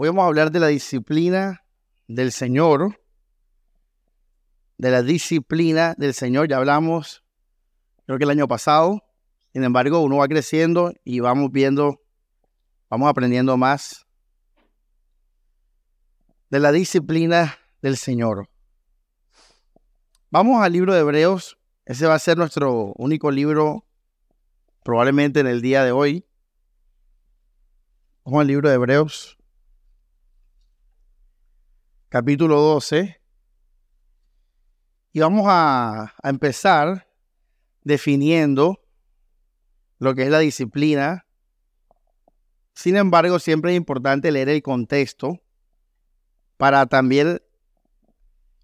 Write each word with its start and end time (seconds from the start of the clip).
Hoy 0.00 0.10
vamos 0.10 0.22
a 0.22 0.26
hablar 0.28 0.52
de 0.52 0.60
la 0.60 0.68
disciplina 0.68 1.64
del 2.06 2.30
Señor. 2.30 3.00
De 4.76 4.92
la 4.92 5.02
disciplina 5.02 5.96
del 5.98 6.14
Señor. 6.14 6.46
Ya 6.46 6.58
hablamos, 6.58 7.24
creo 8.06 8.16
que 8.16 8.22
el 8.22 8.30
año 8.30 8.46
pasado. 8.46 9.02
Sin 9.52 9.64
embargo, 9.64 9.98
uno 9.98 10.18
va 10.18 10.28
creciendo 10.28 10.92
y 11.02 11.18
vamos 11.18 11.50
viendo, 11.50 12.00
vamos 12.88 13.10
aprendiendo 13.10 13.56
más 13.56 14.06
de 16.48 16.60
la 16.60 16.70
disciplina 16.70 17.58
del 17.82 17.96
Señor. 17.96 18.48
Vamos 20.30 20.62
al 20.62 20.74
libro 20.74 20.94
de 20.94 21.00
Hebreos. 21.00 21.58
Ese 21.86 22.06
va 22.06 22.14
a 22.14 22.20
ser 22.20 22.38
nuestro 22.38 22.92
único 22.94 23.32
libro 23.32 23.84
probablemente 24.84 25.40
en 25.40 25.48
el 25.48 25.60
día 25.60 25.82
de 25.82 25.90
hoy. 25.90 26.24
Vamos 28.24 28.42
al 28.42 28.46
libro 28.46 28.68
de 28.68 28.76
Hebreos, 28.76 29.37
capítulo 32.08 32.60
12. 32.60 33.20
Y 35.12 35.20
vamos 35.20 35.46
a, 35.48 36.14
a 36.22 36.28
empezar 36.28 37.08
definiendo 37.82 38.80
lo 39.98 40.14
que 40.14 40.22
es 40.22 40.30
la 40.30 40.38
disciplina. 40.38 41.26
Sin 42.74 42.96
embargo, 42.96 43.38
siempre 43.38 43.72
es 43.72 43.76
importante 43.76 44.30
leer 44.30 44.48
el 44.48 44.62
contexto 44.62 45.40
para 46.56 46.86
también 46.86 47.42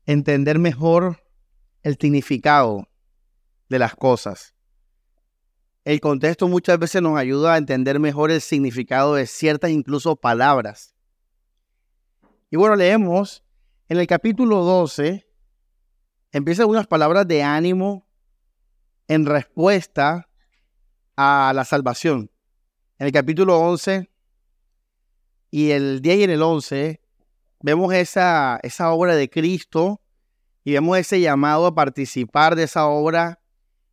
entender 0.06 0.58
mejor 0.58 1.22
el 1.82 1.96
significado 1.98 2.88
de 3.68 3.78
las 3.78 3.94
cosas. 3.94 4.54
El 5.84 6.00
contexto 6.00 6.48
muchas 6.48 6.78
veces 6.78 7.02
nos 7.02 7.18
ayuda 7.18 7.54
a 7.54 7.58
entender 7.58 8.00
mejor 8.00 8.30
el 8.30 8.40
significado 8.40 9.14
de 9.14 9.26
ciertas 9.26 9.70
incluso 9.70 10.16
palabras. 10.16 10.93
Y 12.50 12.56
bueno, 12.56 12.76
leemos 12.76 13.44
en 13.88 13.98
el 13.98 14.06
capítulo 14.06 14.64
12, 14.64 15.26
empiezan 16.32 16.68
unas 16.68 16.86
palabras 16.86 17.26
de 17.26 17.42
ánimo 17.42 18.06
en 19.08 19.26
respuesta 19.26 20.28
a 21.16 21.52
la 21.54 21.64
salvación. 21.64 22.30
En 22.98 23.06
el 23.06 23.12
capítulo 23.12 23.58
11 23.58 24.10
y 25.50 25.70
el 25.70 26.00
10 26.00 26.18
y 26.18 26.22
en 26.24 26.30
el 26.30 26.42
11 26.42 27.00
vemos 27.60 27.92
esa, 27.94 28.58
esa 28.62 28.92
obra 28.92 29.14
de 29.16 29.28
Cristo 29.28 30.00
y 30.64 30.72
vemos 30.72 30.98
ese 30.98 31.20
llamado 31.20 31.66
a 31.66 31.74
participar 31.74 32.56
de 32.56 32.64
esa 32.64 32.86
obra 32.86 33.40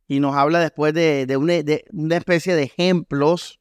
y 0.08 0.20
nos 0.20 0.36
habla 0.36 0.60
después 0.60 0.92
de, 0.92 1.26
una, 1.36 2.16
especie 2.16 2.54
de 2.54 2.64
ejemplos, 2.64 3.60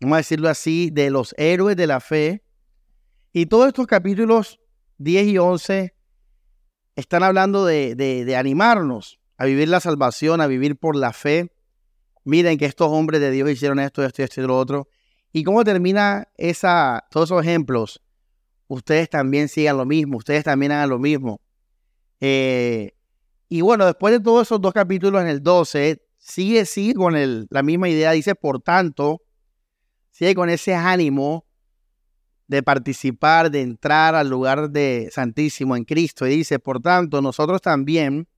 vamos 0.00 0.14
a 0.14 0.18
decirlo 0.18 0.48
así, 0.48 0.90
de 0.90 1.10
los 1.10 1.34
héroes 1.38 1.76
de 1.76 1.88
la 1.88 1.98
fe. 1.98 2.44
Y 3.38 3.44
todos 3.44 3.66
estos 3.66 3.86
capítulos 3.86 4.60
10 4.96 5.26
y 5.26 5.36
11 5.36 5.94
están 6.94 7.22
hablando 7.22 7.66
de, 7.66 8.34
animarnos 8.34 9.20
a 9.36 9.44
vivir 9.44 9.68
la 9.68 9.80
salvación, 9.80 10.40
a 10.40 10.46
vivir 10.46 10.78
por 10.78 10.96
la 10.96 11.12
fe. 11.12 11.52
Miren 12.24 12.56
que 12.56 12.64
estos 12.64 12.88
hombres 12.90 13.20
de 13.20 13.30
Dios 13.30 13.50
hicieron 13.50 13.78
esto, 13.78 14.02
esto, 14.02 14.22
esto 14.22 14.40
y 14.40 14.46
lo 14.46 14.56
otro. 14.56 14.88
¿Y 15.34 15.44
cómo 15.44 15.64
termina 15.64 16.28
esa, 16.38 17.04
todos 17.10 17.28
esos 17.28 17.42
ejemplos? 17.42 18.02
Ustedes 18.68 19.10
también 19.10 19.50
sigan 19.50 19.76
lo 19.76 19.84
mismo, 19.84 20.16
ustedes 20.16 20.42
también 20.42 20.72
hagan 20.72 20.88
lo 20.88 20.98
mismo. 20.98 21.42
Eh, 22.20 22.94
y 23.50 23.60
bueno, 23.60 23.84
después 23.84 24.14
de 24.14 24.20
todos 24.20 24.46
esos 24.46 24.62
dos 24.62 24.72
capítulos 24.72 25.20
en 25.20 25.28
el 25.28 25.42
12, 25.42 26.02
sigue, 26.16 26.64
sigue 26.64 26.94
con 26.94 27.14
el, 27.14 27.48
la 27.50 27.62
misma 27.62 27.90
idea, 27.90 28.12
dice, 28.12 28.34
por 28.34 28.62
tanto, 28.62 29.20
sigue 30.10 30.34
con 30.34 30.48
ese 30.48 30.74
ánimo 30.74 31.45
de 32.48 32.62
participar, 32.62 33.50
de 33.50 33.62
entrar 33.62 34.14
al 34.14 34.28
lugar 34.28 34.70
de 34.70 35.08
Santísimo 35.12 35.76
en 35.76 35.84
Cristo. 35.84 36.26
Y 36.26 36.30
dice, 36.30 36.58
por 36.58 36.80
tanto, 36.80 37.20
nosotros 37.20 37.60
también, 37.60 38.28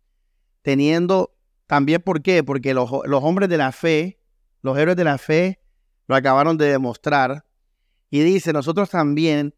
teniendo, 0.63 1.35
también, 1.67 2.01
¿por 2.03 2.23
qué? 2.23 2.43
Porque 2.43 2.75
los, 2.75 2.91
los 3.05 3.23
hombres 3.23 3.49
de 3.49 3.59
la 3.59 3.73
fe, 3.73 4.19
los 4.63 4.79
héroes 4.79 4.97
de 4.97 5.05
la 5.05 5.19
fe, 5.19 5.61
lo 6.07 6.17
acabaron 6.17 6.57
de 6.57 6.67
demostrar. 6.67 7.45
Y 8.11 8.21
dice, 8.21 8.53
nosotros 8.53 8.89
también, 8.89 9.55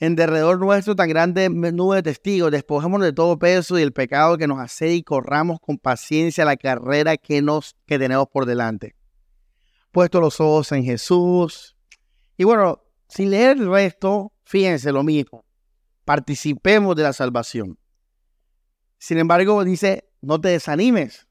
en 0.00 0.16
derredor 0.16 0.58
nuestro 0.58 0.96
tan 0.96 1.08
grande 1.08 1.48
nube 1.48 1.96
de 1.96 2.02
testigos, 2.02 2.50
despojémonos 2.50 3.06
de 3.06 3.12
todo 3.12 3.38
peso 3.38 3.78
y 3.78 3.82
el 3.82 3.92
pecado 3.92 4.36
que 4.36 4.48
nos 4.48 4.58
hace 4.58 4.92
y 4.92 5.04
corramos 5.04 5.60
con 5.60 5.78
paciencia 5.78 6.44
la 6.44 6.56
carrera 6.56 7.16
que, 7.16 7.40
nos, 7.40 7.76
que 7.86 8.00
tenemos 8.00 8.26
por 8.26 8.44
delante. 8.44 8.96
Puesto 9.92 10.20
los 10.20 10.40
ojos 10.40 10.72
en 10.72 10.82
Jesús. 10.82 11.76
Y 12.36 12.42
bueno, 12.42 12.82
sin 13.14 13.30
leer 13.30 13.58
el 13.58 13.70
resto, 13.70 14.32
fíjense 14.44 14.90
lo 14.90 15.02
mismo. 15.02 15.44
Participemos 16.06 16.96
de 16.96 17.02
la 17.02 17.12
salvación. 17.12 17.78
Sin 18.96 19.18
embargo, 19.18 19.62
dice, 19.64 20.08
no 20.22 20.40
te 20.40 20.48
desanimes. 20.48 21.26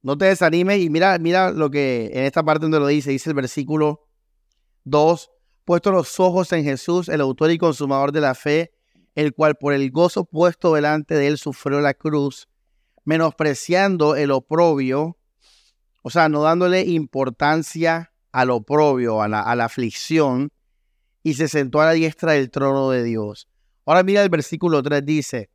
No 0.00 0.16
te 0.16 0.26
desanimes 0.26 0.80
y 0.80 0.90
mira, 0.90 1.18
mira 1.18 1.50
lo 1.50 1.70
que 1.70 2.08
en 2.12 2.24
esta 2.24 2.44
parte 2.44 2.62
donde 2.62 2.78
lo 2.78 2.86
dice, 2.86 3.10
dice 3.10 3.30
el 3.30 3.34
versículo 3.34 4.06
2, 4.84 5.30
puesto 5.64 5.90
los 5.90 6.20
ojos 6.20 6.52
en 6.52 6.62
Jesús, 6.62 7.08
el 7.08 7.20
autor 7.20 7.50
y 7.50 7.58
consumador 7.58 8.12
de 8.12 8.20
la 8.20 8.36
fe, 8.36 8.72
el 9.16 9.34
cual 9.34 9.56
por 9.56 9.72
el 9.72 9.90
gozo 9.90 10.24
puesto 10.24 10.74
delante 10.74 11.16
de 11.16 11.26
él 11.26 11.38
sufrió 11.38 11.80
la 11.80 11.94
cruz, 11.94 12.48
menospreciando 13.04 14.14
el 14.14 14.30
oprobio, 14.30 15.18
o 16.02 16.10
sea, 16.10 16.28
no 16.28 16.42
dándole 16.42 16.82
importancia 16.82 18.13
al 18.34 18.50
oprobio, 18.50 19.22
a 19.22 19.28
la, 19.28 19.40
a 19.40 19.54
la 19.54 19.66
aflicción, 19.66 20.50
y 21.22 21.34
se 21.34 21.46
sentó 21.46 21.80
a 21.80 21.86
la 21.86 21.92
diestra 21.92 22.32
del 22.32 22.50
trono 22.50 22.90
de 22.90 23.04
Dios. 23.04 23.48
Ahora 23.86 24.02
mira 24.02 24.22
el 24.24 24.28
versículo 24.28 24.82
3, 24.82 25.06
dice, 25.06 25.50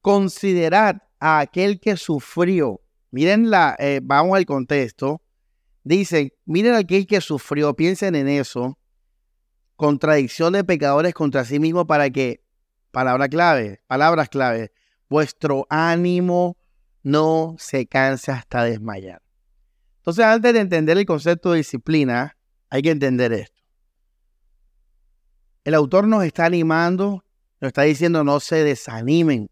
considerad 0.00 1.02
a 1.20 1.40
aquel 1.40 1.78
que 1.78 1.98
sufrió. 1.98 2.80
Miren 3.10 3.50
la, 3.50 3.76
eh, 3.78 4.00
vamos 4.02 4.38
al 4.38 4.46
contexto. 4.46 5.20
Dicen, 5.82 6.32
miren 6.46 6.74
aquel 6.74 7.06
que 7.06 7.20
sufrió, 7.20 7.76
piensen 7.76 8.14
en 8.14 8.28
eso 8.28 8.78
contradicción 9.76 10.54
de 10.54 10.64
pecadores 10.64 11.12
contra 11.12 11.44
sí 11.44 11.58
mismo 11.58 11.86
para 11.86 12.08
que, 12.08 12.42
palabra 12.90 13.28
clave, 13.28 13.82
palabras 13.86 14.30
clave, 14.30 14.72
vuestro 15.10 15.66
ánimo 15.68 16.56
no 17.02 17.56
se 17.58 17.86
canse 17.86 18.32
hasta 18.32 18.64
desmayar. 18.64 19.23
Entonces, 20.04 20.26
antes 20.26 20.52
de 20.52 20.60
entender 20.60 20.98
el 20.98 21.06
concepto 21.06 21.52
de 21.52 21.56
disciplina, 21.56 22.36
hay 22.68 22.82
que 22.82 22.90
entender 22.90 23.32
esto. 23.32 23.62
El 25.64 25.72
autor 25.72 26.06
nos 26.06 26.24
está 26.24 26.44
animando, 26.44 27.24
nos 27.58 27.68
está 27.68 27.84
diciendo 27.84 28.22
no 28.22 28.38
se 28.38 28.64
desanimen. 28.64 29.50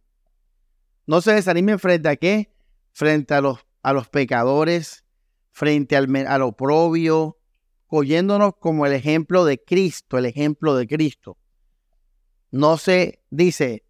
No 1.07 1.23
se 1.23 1.33
desanimen 1.33 1.79
frente 1.79 2.11
a 2.11 2.17
qué? 2.17 2.53
Frente 2.93 3.33
a 3.33 3.41
los, 3.41 3.61
a 3.83 3.95
los 3.95 4.11
pecadores, 4.11 5.07
frente 5.53 5.97
al, 5.97 6.15
al 6.27 6.43
oprobio, 6.43 7.39
oyéndonos 7.87 8.53
como 8.59 8.85
el 8.85 8.93
ejemplo 8.93 9.47
de 9.47 9.59
Cristo, 9.59 10.19
el 10.19 10.27
ejemplo 10.27 10.77
de 10.77 10.87
Cristo. 10.87 11.39
No 12.51 12.77
se 12.77 13.23
dice, 13.31 13.87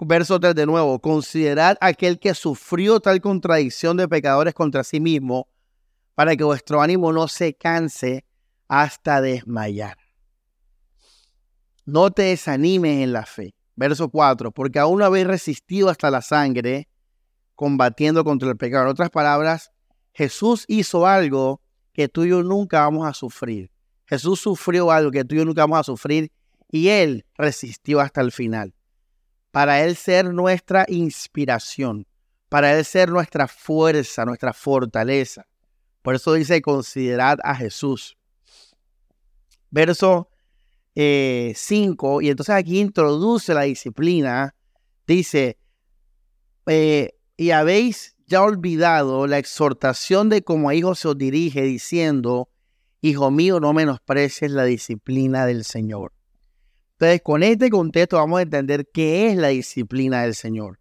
verso 0.00 0.40
3 0.40 0.52
de 0.52 0.66
nuevo, 0.66 0.98
considerad 0.98 1.78
aquel 1.80 2.18
que 2.18 2.34
sufrió 2.34 2.98
tal 2.98 3.20
contradicción 3.20 3.96
de 3.96 4.08
pecadores 4.08 4.52
contra 4.52 4.82
sí 4.82 4.98
mismo, 4.98 5.46
para 6.20 6.36
que 6.36 6.44
vuestro 6.44 6.82
ánimo 6.82 7.14
no 7.14 7.28
se 7.28 7.54
canse 7.54 8.26
hasta 8.68 9.22
desmayar. 9.22 9.96
No 11.86 12.10
te 12.10 12.24
desanimes 12.24 13.02
en 13.02 13.14
la 13.14 13.24
fe. 13.24 13.54
Verso 13.74 14.10
4, 14.10 14.52
porque 14.52 14.78
aún 14.78 15.00
habéis 15.00 15.26
resistido 15.26 15.88
hasta 15.88 16.10
la 16.10 16.20
sangre, 16.20 16.90
combatiendo 17.54 18.22
contra 18.22 18.50
el 18.50 18.58
pecado. 18.58 18.84
En 18.84 18.90
otras 18.90 19.08
palabras, 19.08 19.72
Jesús 20.12 20.66
hizo 20.68 21.06
algo 21.06 21.62
que 21.94 22.06
tú 22.08 22.24
y 22.24 22.28
yo 22.28 22.42
nunca 22.42 22.80
vamos 22.80 23.08
a 23.08 23.14
sufrir. 23.14 23.70
Jesús 24.04 24.40
sufrió 24.40 24.90
algo 24.90 25.10
que 25.10 25.24
tú 25.24 25.36
y 25.36 25.38
yo 25.38 25.46
nunca 25.46 25.62
vamos 25.62 25.78
a 25.78 25.84
sufrir 25.84 26.30
y 26.70 26.88
Él 26.88 27.24
resistió 27.38 27.98
hasta 27.98 28.20
el 28.20 28.30
final. 28.30 28.74
Para 29.52 29.82
Él 29.82 29.96
ser 29.96 30.34
nuestra 30.34 30.84
inspiración, 30.86 32.06
para 32.50 32.76
Él 32.76 32.84
ser 32.84 33.08
nuestra 33.08 33.48
fuerza, 33.48 34.26
nuestra 34.26 34.52
fortaleza. 34.52 35.46
Por 36.02 36.14
eso 36.14 36.34
dice, 36.34 36.62
considerad 36.62 37.38
a 37.42 37.54
Jesús. 37.54 38.16
Verso 39.70 40.28
5, 40.94 40.96
eh, 40.96 42.24
y 42.24 42.28
entonces 42.30 42.54
aquí 42.54 42.80
introduce 42.80 43.54
la 43.54 43.62
disciplina. 43.62 44.54
Dice, 45.06 45.58
eh, 46.66 47.14
y 47.36 47.50
habéis 47.50 48.16
ya 48.26 48.42
olvidado 48.42 49.26
la 49.26 49.38
exhortación 49.38 50.28
de 50.28 50.42
como 50.42 50.68
a 50.68 50.74
hijo 50.74 50.94
se 50.94 51.08
os 51.08 51.18
dirige 51.18 51.62
diciendo, 51.62 52.48
Hijo 53.02 53.30
mío, 53.30 53.60
no 53.60 53.72
menosprecies 53.72 54.50
la 54.50 54.64
disciplina 54.64 55.46
del 55.46 55.64
Señor. 55.64 56.12
Entonces, 56.92 57.22
con 57.22 57.42
este 57.42 57.70
contexto 57.70 58.18
vamos 58.18 58.40
a 58.40 58.42
entender 58.42 58.90
qué 58.92 59.28
es 59.28 59.36
la 59.38 59.48
disciplina 59.48 60.22
del 60.22 60.34
Señor. 60.34 60.78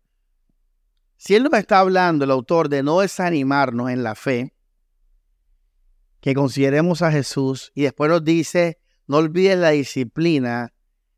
Si 1.16 1.36
Él 1.36 1.44
nos 1.44 1.54
está 1.54 1.80
hablando, 1.80 2.26
el 2.26 2.32
autor, 2.32 2.68
de 2.68 2.84
no 2.84 3.00
desanimarnos 3.00 3.90
en 3.90 4.04
la 4.04 4.16
fe, 4.16 4.54
que 6.22 6.34
consideremos 6.34 7.02
a 7.02 7.12
Jesús 7.12 7.72
y 7.74 7.84
después 7.84 8.10
nos 8.10 8.24
dice, 8.24 8.80
no 9.08 9.18
olvides 9.18 9.58
la 9.58 9.70
disciplina. 9.70 10.74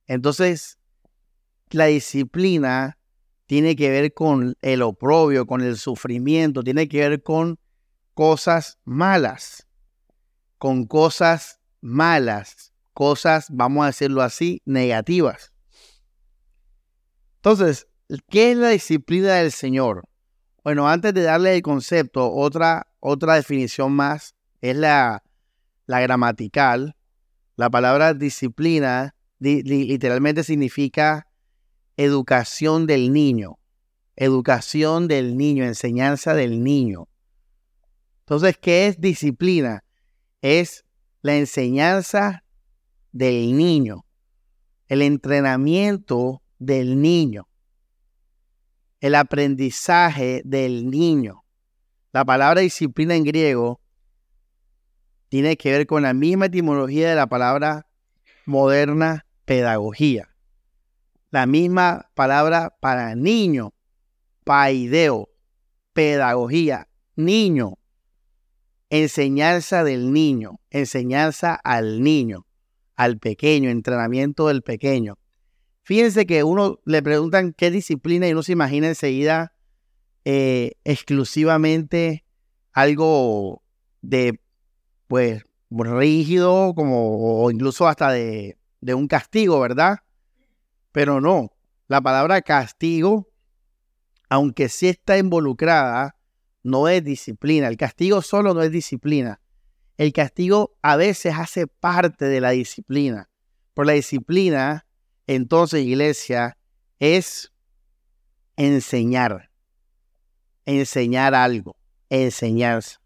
Entonces, 0.08 0.78
la 1.72 1.86
disciplina 1.86 2.98
tiene 3.48 3.76
que 3.76 3.90
ver 3.90 4.14
con 4.14 4.56
el 4.62 4.82
oprobio, 4.82 5.46
con 5.46 5.62
el 5.62 5.78
sufrimiento, 5.78 6.64
tiene 6.64 6.88
que 6.88 7.00
ver 7.00 7.24
con 7.24 7.60
cosas 8.14 8.80
malas, 8.86 9.68
con 10.58 10.86
cosas 10.86 11.60
malas, 11.82 12.74
cosas, 12.94 13.48
vamos 13.50 13.84
a 13.84 13.88
decirlo 13.88 14.22
así, 14.22 14.62
negativas. 14.66 15.52
Entonces, 17.38 17.88
¿qué 18.30 18.52
es 18.52 18.58
la 18.58 18.70
disciplina 18.70 19.36
del 19.36 19.52
Señor? 19.52 20.08
Bueno, 20.64 20.88
antes 20.88 21.14
de 21.14 21.24
darle 21.24 21.56
el 21.56 21.64
concepto, 21.64 22.32
otra, 22.32 22.88
otra 23.00 23.34
definición 23.36 23.94
más 23.94 24.36
es 24.62 24.76
la, 24.76 25.24
la 25.86 26.00
gramatical. 26.00 26.96
La 27.56 27.70
palabra 27.70 28.14
disciplina 28.14 29.16
literalmente 29.40 30.44
significa 30.44 31.28
educación 31.98 32.88
del 32.88 33.12
niño, 33.12 33.58
educación 34.16 35.08
del 35.08 35.36
niño, 35.36 35.66
enseñanza 35.66 36.34
del 36.34 36.64
niño. 36.64 37.08
Entonces, 38.20 38.58
¿qué 38.58 38.88
es 38.88 39.02
disciplina? 39.02 39.84
Es 40.42 40.86
la 41.22 41.36
enseñanza 41.36 42.44
del 43.12 43.58
niño, 43.58 44.06
el 44.88 45.02
entrenamiento 45.02 46.42
del 46.60 47.02
niño, 47.02 47.48
el 49.00 49.16
aprendizaje 49.16 50.42
del 50.46 50.90
niño. 50.90 51.44
La 52.14 52.26
palabra 52.26 52.62
disciplina 52.62 53.16
en 53.16 53.24
griego 53.24 53.81
tiene 55.32 55.56
que 55.56 55.72
ver 55.72 55.88
con 55.88 56.02
la 56.02 56.14
misma 56.14 56.48
etimología 56.48 57.08
de 57.08 57.16
la 57.16 57.26
palabra 57.26 57.88
moderna 58.46 59.26
pedagogía. 59.46 60.28
La 61.30 61.46
misma 61.46 62.10
palabra 62.16 62.76
para 62.82 63.16
niño, 63.16 63.74
paideo, 64.44 65.30
pedagogía, 65.94 66.90
niño, 67.16 67.78
enseñanza 68.90 69.86
del 69.86 70.12
niño, 70.12 70.60
enseñanza 70.70 71.56
al 71.56 72.04
niño, 72.04 72.46
al 72.98 73.18
pequeño, 73.18 73.70
entrenamiento 73.70 74.50
del 74.50 74.64
pequeño. 74.64 75.18
Fíjense 75.84 76.26
que 76.26 76.44
uno 76.44 76.82
le 76.84 77.02
preguntan 77.02 77.54
qué 77.54 77.72
disciplina 77.72 78.28
y 78.28 78.34
uno 78.34 78.44
se 78.44 78.52
imagina 78.52 78.90
enseguida 78.90 79.54
eh, 80.26 80.74
exclusivamente 80.84 82.26
algo 82.74 83.64
de, 84.02 84.41
pues, 85.12 85.44
rígido, 85.70 86.74
como, 86.74 87.44
o 87.44 87.52
incluso 87.52 87.86
hasta 87.86 88.14
de, 88.14 88.58
de 88.80 88.94
un 88.94 89.10
castigo, 89.10 89.60
¿verdad? 89.60 89.98
Pero 90.94 91.20
no, 91.20 91.52
la 91.90 92.00
palabra 92.00 92.42
castigo, 92.42 93.28
aunque 94.30 94.70
sí 94.70 94.88
está 94.88 95.18
involucrada, 95.18 96.16
no 96.64 96.88
es 96.88 97.04
disciplina. 97.04 97.68
El 97.68 97.76
castigo 97.76 98.22
solo 98.22 98.54
no 98.54 98.62
es 98.62 98.72
disciplina. 98.72 99.42
El 99.98 100.14
castigo 100.14 100.78
a 100.82 100.96
veces 100.96 101.36
hace 101.38 101.68
parte 101.68 102.24
de 102.24 102.40
la 102.40 102.52
disciplina. 102.52 103.30
Por 103.74 103.88
la 103.88 103.92
disciplina, 103.92 104.86
entonces, 105.28 105.84
iglesia, 105.84 106.58
es 107.00 107.52
enseñar. 108.56 109.52
Enseñar 110.66 111.36
algo. 111.36 111.76
Enseñarse. 112.10 113.01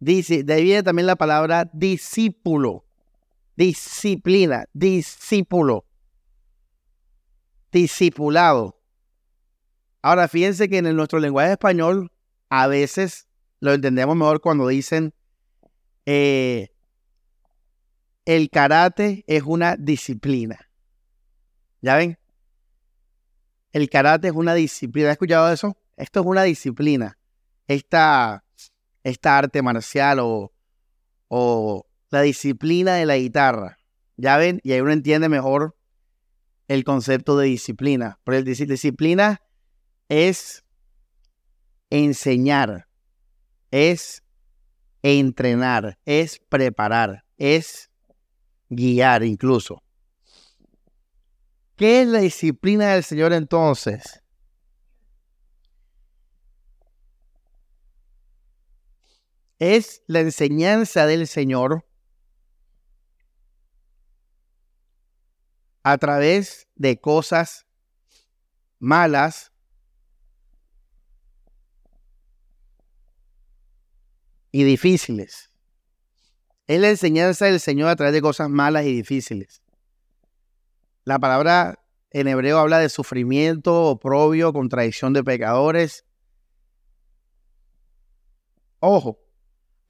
Dice, 0.00 0.42
de 0.42 0.54
ahí 0.54 0.64
viene 0.64 0.82
también 0.82 1.06
la 1.06 1.16
palabra 1.16 1.70
discípulo. 1.72 2.86
Disciplina, 3.54 4.64
discípulo. 4.72 5.84
Discipulado. 7.70 8.80
Ahora, 10.02 10.26
fíjense 10.26 10.68
que 10.70 10.78
en 10.78 10.96
nuestro 10.96 11.20
lenguaje 11.20 11.52
español 11.52 12.10
a 12.48 12.66
veces 12.66 13.28
lo 13.60 13.74
entendemos 13.74 14.16
mejor 14.16 14.40
cuando 14.40 14.66
dicen 14.66 15.12
eh, 16.06 16.70
el 18.24 18.48
karate 18.48 19.22
es 19.26 19.42
una 19.42 19.76
disciplina. 19.76 20.70
¿Ya 21.82 21.96
ven? 21.96 22.18
El 23.72 23.90
karate 23.90 24.28
es 24.28 24.34
una 24.34 24.54
disciplina. 24.54 25.08
¿Has 25.08 25.12
escuchado 25.12 25.52
eso? 25.52 25.76
Esto 25.96 26.20
es 26.20 26.26
una 26.26 26.42
disciplina. 26.42 27.18
Esta, 27.66 28.44
esta 29.04 29.38
arte 29.38 29.62
marcial 29.62 30.18
o, 30.20 30.52
o 31.28 31.86
la 32.10 32.22
disciplina 32.22 32.94
de 32.94 33.06
la 33.06 33.16
guitarra. 33.16 33.78
¿Ya 34.16 34.36
ven? 34.36 34.60
Y 34.62 34.72
ahí 34.72 34.80
uno 34.80 34.92
entiende 34.92 35.28
mejor 35.28 35.76
el 36.68 36.84
concepto 36.84 37.36
de 37.38 37.46
disciplina. 37.46 38.18
Porque 38.24 38.42
disciplina 38.42 39.40
es 40.08 40.64
enseñar, 41.88 42.88
es 43.70 44.22
entrenar, 45.02 45.98
es 46.04 46.40
preparar, 46.48 47.24
es 47.38 47.90
guiar 48.68 49.24
incluso. 49.24 49.82
¿Qué 51.76 52.02
es 52.02 52.08
la 52.08 52.20
disciplina 52.20 52.92
del 52.94 53.04
Señor 53.04 53.32
entonces? 53.32 54.19
Es 59.60 60.02
la 60.06 60.20
enseñanza 60.20 61.04
del 61.06 61.26
Señor 61.26 61.86
a 65.82 65.98
través 65.98 66.66
de 66.76 66.98
cosas 66.98 67.66
malas 68.78 69.52
y 74.50 74.64
difíciles. 74.64 75.50
Es 76.66 76.80
la 76.80 76.88
enseñanza 76.88 77.44
del 77.44 77.60
Señor 77.60 77.90
a 77.90 77.96
través 77.96 78.14
de 78.14 78.22
cosas 78.22 78.48
malas 78.48 78.86
y 78.86 78.94
difíciles. 78.94 79.62
La 81.04 81.18
palabra 81.18 81.84
en 82.12 82.28
hebreo 82.28 82.58
habla 82.58 82.78
de 82.78 82.88
sufrimiento, 82.88 83.84
oprobio, 83.84 84.54
contradicción 84.54 85.12
de 85.12 85.22
pecadores. 85.22 86.06
Ojo, 88.78 89.18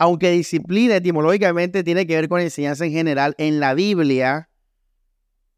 aunque 0.00 0.30
disciplina 0.30 0.96
etimológicamente 0.96 1.84
tiene 1.84 2.06
que 2.06 2.16
ver 2.16 2.30
con 2.30 2.40
enseñanza 2.40 2.86
en 2.86 2.92
general, 2.92 3.34
en 3.36 3.60
la 3.60 3.74
Biblia 3.74 4.48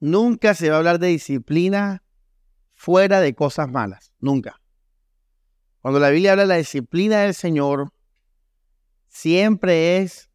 nunca 0.01 0.55
se 0.55 0.69
va 0.69 0.75
a 0.75 0.79
hablar 0.79 0.99
de 0.99 1.07
disciplina 1.07 2.03
fuera 2.75 3.21
de 3.21 3.37
cosas 3.37 3.71
malas, 3.71 4.13
nunca. 4.19 4.61
Cuando 5.81 6.01
la 6.01 6.11
Biblia 6.11 6.33
habla 6.33 6.43
de 6.43 6.49
la 6.49 6.57
disciplina 6.57 7.21
del 7.21 7.35
Señor, 7.35 7.93
siempre 9.07 9.99
es 9.99 10.29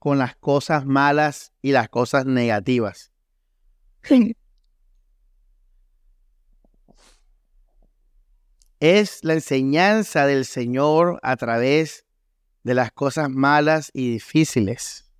con 0.00 0.18
las 0.18 0.34
cosas 0.34 0.84
malas 0.84 1.52
y 1.62 1.70
las 1.70 1.88
cosas 1.88 2.26
negativas. 2.26 3.12
Es 8.80 9.22
la 9.22 9.34
enseñanza 9.34 10.26
del 10.26 10.44
Señor 10.44 11.20
a 11.22 11.36
través 11.36 12.04
de 12.62 12.74
las 12.74 12.92
cosas 12.92 13.30
malas 13.30 13.90
y 13.92 14.12
difíciles. 14.12 15.10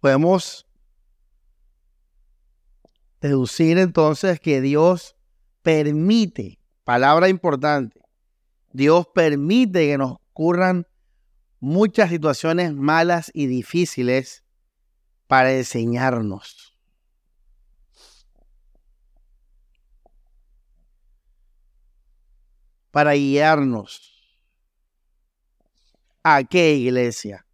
Podemos 0.00 0.66
deducir 3.20 3.78
entonces 3.78 4.38
que 4.38 4.60
Dios 4.60 5.16
permite 5.62 6.60
palabra 6.84 7.28
importante, 7.30 8.00
Dios 8.72 9.06
permite 9.14 9.86
que 9.86 9.96
nos 9.96 10.12
ocurran 10.12 10.86
muchas 11.60 12.10
situaciones 12.10 12.74
malas 12.74 13.30
y 13.32 13.46
difíciles 13.46 14.44
para 15.26 15.54
enseñarnos. 15.54 16.73
Para 22.94 23.14
guiarnos. 23.14 24.12
¿A 26.22 26.44
qué 26.44 26.74
iglesia? 26.74 27.44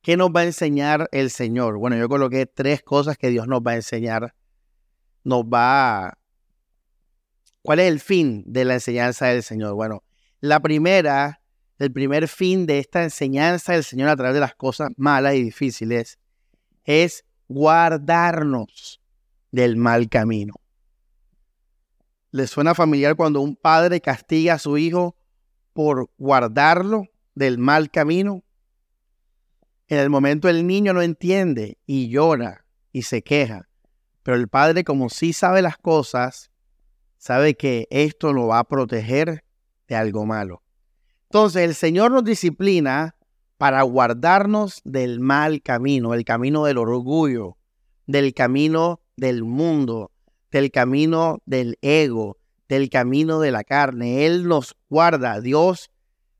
¿Qué 0.00 0.16
nos 0.16 0.30
va 0.30 0.42
a 0.42 0.44
enseñar 0.44 1.08
el 1.10 1.30
Señor? 1.30 1.76
Bueno, 1.76 1.96
yo 1.96 2.08
coloqué 2.08 2.46
tres 2.46 2.84
cosas 2.84 3.18
que 3.18 3.30
Dios 3.30 3.48
nos 3.48 3.62
va 3.62 3.72
a 3.72 3.74
enseñar. 3.74 4.32
Nos 5.24 5.42
va 5.42 6.06
a 6.06 6.18
¿Cuál 7.62 7.80
es 7.80 7.88
el 7.88 7.98
fin 7.98 8.44
de 8.46 8.64
la 8.64 8.74
enseñanza 8.74 9.26
del 9.26 9.42
Señor? 9.42 9.74
Bueno, 9.74 10.04
la 10.40 10.60
primera, 10.60 11.40
el 11.80 11.90
primer 11.90 12.28
fin 12.28 12.64
de 12.64 12.78
esta 12.78 13.02
enseñanza 13.02 13.72
del 13.72 13.82
Señor 13.82 14.08
a 14.08 14.14
través 14.14 14.34
de 14.34 14.40
las 14.40 14.54
cosas 14.54 14.90
malas 14.96 15.34
y 15.34 15.42
difíciles 15.42 16.20
es 16.84 17.24
guardarnos 17.48 19.02
del 19.50 19.76
mal 19.76 20.08
camino. 20.08 20.54
¿Les 22.36 22.50
suena 22.50 22.74
familiar 22.74 23.16
cuando 23.16 23.40
un 23.40 23.56
padre 23.56 24.02
castiga 24.02 24.52
a 24.52 24.58
su 24.58 24.76
hijo 24.76 25.16
por 25.72 26.10
guardarlo, 26.18 27.04
del 27.34 27.56
mal 27.56 27.90
camino. 27.90 28.44
En 29.88 29.98
el 29.98 30.10
momento 30.10 30.50
el 30.50 30.66
niño 30.66 30.92
no 30.92 31.00
entiende 31.00 31.78
y 31.86 32.10
llora 32.10 32.66
y 32.92 33.02
se 33.02 33.22
queja, 33.22 33.70
pero 34.22 34.36
el 34.36 34.48
padre 34.48 34.84
como 34.84 35.08
sí 35.08 35.32
sabe 35.32 35.62
las 35.62 35.78
cosas, 35.78 36.50
sabe 37.16 37.54
que 37.54 37.88
esto 37.90 38.34
lo 38.34 38.48
va 38.48 38.58
a 38.58 38.64
proteger 38.64 39.44
de 39.88 39.96
algo 39.96 40.26
malo. 40.26 40.62
Entonces 41.30 41.62
el 41.62 41.74
Señor 41.74 42.10
nos 42.10 42.24
disciplina 42.24 43.16
para 43.56 43.80
guardarnos 43.80 44.82
del 44.84 45.20
mal 45.20 45.62
camino, 45.62 46.12
el 46.12 46.26
camino 46.26 46.66
del 46.66 46.76
orgullo, 46.76 47.56
del 48.06 48.34
camino 48.34 49.00
del 49.16 49.42
mundo, 49.42 50.10
del 50.50 50.70
camino 50.70 51.38
del 51.46 51.78
ego, 51.82 52.38
del 52.68 52.88
camino 52.90 53.40
de 53.40 53.50
la 53.50 53.64
carne. 53.64 54.26
Él 54.26 54.48
nos 54.48 54.76
guarda, 54.88 55.40
Dios 55.40 55.90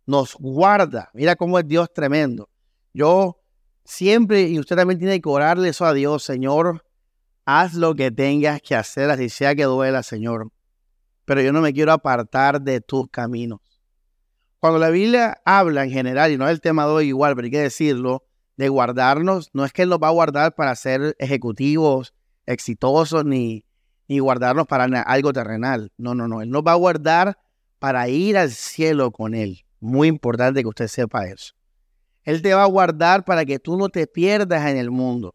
nos 0.07 0.35
guarda. 0.37 1.11
Mira 1.15 1.37
cómo 1.37 1.59
es 1.59 1.67
Dios 1.67 1.93
tremendo. 1.93 2.49
Yo 2.95 3.41
siempre, 3.85 4.43
y 4.43 4.59
usted 4.59 4.77
también 4.77 4.99
tiene 4.99 5.21
que 5.21 5.29
orarle 5.29 5.69
eso 5.69 5.85
a 5.85 5.93
Dios, 5.93 6.23
Señor, 6.23 6.85
haz 7.45 7.75
lo 7.75 7.95
que 7.95 8.11
tengas 8.11 8.61
que 8.63 8.75
hacer, 8.75 9.11
así 9.11 9.29
sea 9.29 9.55
que 9.55 9.65
duela, 9.65 10.03
Señor. 10.03 10.51
Pero 11.25 11.41
yo 11.41 11.53
no 11.53 11.61
me 11.61 11.73
quiero 11.73 11.93
apartar 11.93 12.61
de 12.61 12.81
tus 12.81 13.09
caminos. 13.11 13.61
Cuando 14.59 14.79
la 14.79 14.91
Biblia 14.91 15.41
habla 15.45 15.85
en 15.85 15.91
general, 15.91 16.33
y 16.33 16.39
no 16.39 16.47
es 16.47 16.53
el 16.53 16.61
tema 16.61 16.87
de 16.87 16.93
hoy 16.93 17.09
igual, 17.09 17.35
pero 17.35 17.45
hay 17.45 17.51
que 17.51 17.61
decirlo, 17.61 18.25
de 18.57 18.69
guardarnos, 18.69 19.51
no 19.53 19.65
es 19.65 19.73
que 19.73 19.83
Él 19.83 19.91
nos 19.91 19.99
va 19.99 20.09
a 20.09 20.13
guardar 20.13 20.55
para 20.55 20.75
ser 20.75 21.15
ejecutivos 21.19 22.15
exitosos 22.47 23.25
ni, 23.25 23.66
ni 24.09 24.19
guardarnos 24.19 24.67
para 24.67 24.85
algo 25.03 25.33
terrenal. 25.33 25.93
No, 25.97 26.15
no, 26.15 26.29
no. 26.29 26.43
Él 26.43 26.51
nos 26.51 26.63
va 26.63 26.73
a 26.73 26.77
guardar 26.77 27.39
para 27.79 28.09
ir 28.09 28.37
al 28.37 28.51
cielo 28.51 29.11
con 29.11 29.35
Él. 29.35 29.65
Muy 29.81 30.09
importante 30.09 30.63
que 30.63 30.69
usted 30.69 30.89
sepa 30.89 31.27
eso. 31.27 31.55
Él 32.25 32.43
te 32.43 32.55
va 32.55 32.65
a 32.65 32.67
guardar 32.67 33.25
para 33.25 33.45
que 33.45 33.59
tú 33.59 33.77
no 33.77 33.89
te 33.89 34.07
pierdas 34.07 34.67
en 34.69 34.77
el 34.77 34.91
mundo, 34.91 35.35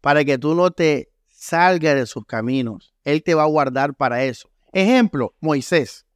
para 0.00 0.24
que 0.24 0.36
tú 0.36 0.54
no 0.54 0.70
te 0.70 1.12
salgas 1.28 1.94
de 1.94 2.06
sus 2.06 2.24
caminos. 2.26 2.94
Él 3.04 3.22
te 3.22 3.34
va 3.34 3.44
a 3.44 3.46
guardar 3.46 3.94
para 3.94 4.24
eso. 4.24 4.48
Ejemplo, 4.72 5.34
Moisés. 5.40 6.06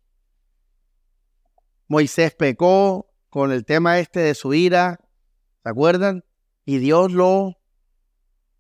Moisés 1.86 2.34
pecó 2.34 3.08
con 3.30 3.52
el 3.52 3.64
tema 3.64 3.98
este 3.98 4.20
de 4.20 4.34
su 4.34 4.54
ira, 4.54 4.98
¿se 5.62 5.68
acuerdan? 5.68 6.24
Y 6.64 6.78
Dios 6.78 7.12
lo 7.12 7.57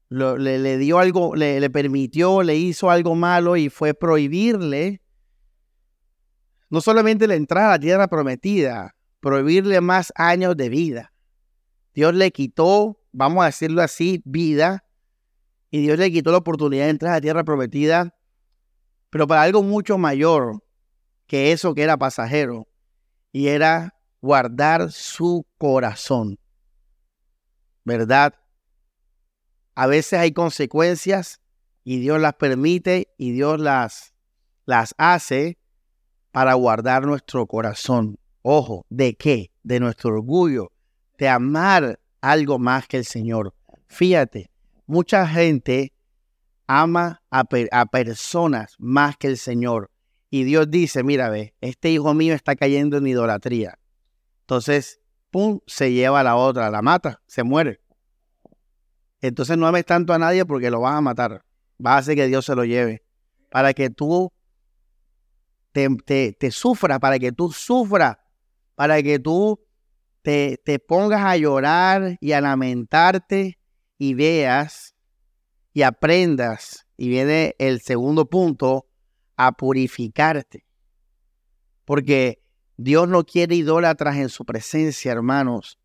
le, 0.08 0.78
dio 0.78 0.98
algo, 0.98 1.34
le, 1.34 1.60
le 1.60 1.70
permitió, 1.70 2.42
le 2.42 2.56
hizo 2.56 2.90
algo 2.90 3.14
malo 3.14 3.56
y 3.56 3.68
fue 3.68 3.94
prohibirle 3.94 5.02
no 6.70 6.80
solamente 6.80 7.26
la 7.26 7.34
entrada 7.34 7.68
a 7.68 7.72
la 7.72 7.78
tierra 7.78 8.08
prometida, 8.08 8.94
prohibirle 9.20 9.80
más 9.80 10.12
años 10.16 10.56
de 10.56 10.68
vida. 10.68 11.12
Dios 11.94 12.14
le 12.14 12.30
quitó, 12.30 13.00
vamos 13.12 13.42
a 13.42 13.46
decirlo 13.46 13.82
así, 13.82 14.22
vida, 14.24 14.84
y 15.70 15.80
Dios 15.80 15.98
le 15.98 16.10
quitó 16.10 16.30
la 16.30 16.38
oportunidad 16.38 16.84
de 16.84 16.90
entrar 16.90 17.12
a 17.12 17.16
la 17.16 17.20
tierra 17.20 17.44
prometida, 17.44 18.14
pero 19.10 19.26
para 19.26 19.42
algo 19.42 19.62
mucho 19.62 19.98
mayor 19.98 20.62
que 21.26 21.52
eso 21.52 21.74
que 21.74 21.82
era 21.82 21.96
pasajero, 21.96 22.66
y 23.32 23.48
era 23.48 23.94
guardar 24.20 24.90
su 24.92 25.46
corazón. 25.58 26.38
¿Verdad? 27.84 28.34
A 29.78 29.86
veces 29.86 30.18
hay 30.18 30.32
consecuencias 30.32 31.40
y 31.84 32.00
Dios 32.00 32.20
las 32.20 32.34
permite 32.34 33.14
y 33.16 33.30
Dios 33.30 33.60
las, 33.60 34.12
las 34.66 34.92
hace 34.98 35.56
para 36.32 36.54
guardar 36.54 37.06
nuestro 37.06 37.46
corazón. 37.46 38.18
Ojo, 38.42 38.84
¿de 38.88 39.14
qué? 39.14 39.52
De 39.62 39.78
nuestro 39.78 40.10
orgullo, 40.10 40.72
de 41.16 41.28
amar 41.28 42.00
algo 42.20 42.58
más 42.58 42.88
que 42.88 42.96
el 42.96 43.04
Señor. 43.04 43.54
Fíjate, 43.86 44.50
mucha 44.86 45.28
gente 45.28 45.92
ama 46.66 47.22
a, 47.30 47.44
a, 47.70 47.86
personas 47.86 48.74
más 48.78 49.16
que 49.16 49.28
el 49.28 49.38
Señor. 49.38 49.92
Y 50.28 50.42
Dios 50.42 50.68
dice, 50.68 51.04
mira, 51.04 51.28
ve, 51.28 51.54
este 51.60 51.92
hijo 51.92 52.14
mío 52.14 52.34
está 52.34 52.56
cayendo 52.56 52.96
en 52.96 53.06
idolatría. 53.06 53.78
Entonces, 54.40 54.98
pum, 55.30 55.60
se 55.68 55.92
lleva 55.92 56.18
a 56.18 56.24
la 56.24 56.34
otra, 56.34 56.68
la 56.68 56.82
mata, 56.82 57.22
se 57.28 57.44
muere. 57.44 57.78
Entonces 59.20 59.56
no 59.56 59.66
ames 59.66 59.84
tanto 59.84 60.12
a 60.12 60.18
nadie 60.18 60.44
porque 60.44 60.70
lo 60.70 60.80
vas 60.80 60.94
a 60.94 61.00
matar. 61.00 61.44
Vas 61.78 61.94
a 61.94 61.98
hacer 61.98 62.16
que 62.16 62.26
Dios 62.26 62.44
se 62.44 62.54
lo 62.54 62.64
lleve. 62.64 63.02
Para 63.50 63.72
que 63.72 63.90
tú 63.90 64.32
te, 65.72 65.88
te, 66.32 66.50
sufras, 66.50 66.98
para 66.98 67.18
que 67.18 67.32
tú 67.32 67.52
sufras, 67.52 68.16
para 68.74 69.02
que 69.02 69.18
tú 69.18 69.60
te, 70.22 70.60
te 70.64 70.78
pongas 70.78 71.24
a 71.24 71.36
llorar 71.36 72.16
y 72.20 72.32
a 72.32 72.40
lamentarte 72.40 73.58
y 73.96 74.14
veas 74.14 74.94
y 75.72 75.82
aprendas. 75.82 76.86
Y 76.96 77.08
viene 77.08 77.54
el 77.58 77.80
segundo 77.80 78.28
punto, 78.28 78.88
a 79.36 79.52
purificarte. 79.52 80.66
Porque 81.84 82.42
Dios 82.76 83.08
no 83.08 83.24
quiere 83.24 83.54
idólatras 83.54 84.16
en 84.16 84.28
su 84.28 84.44
presencia, 84.44 85.12
hermanos. 85.12 85.77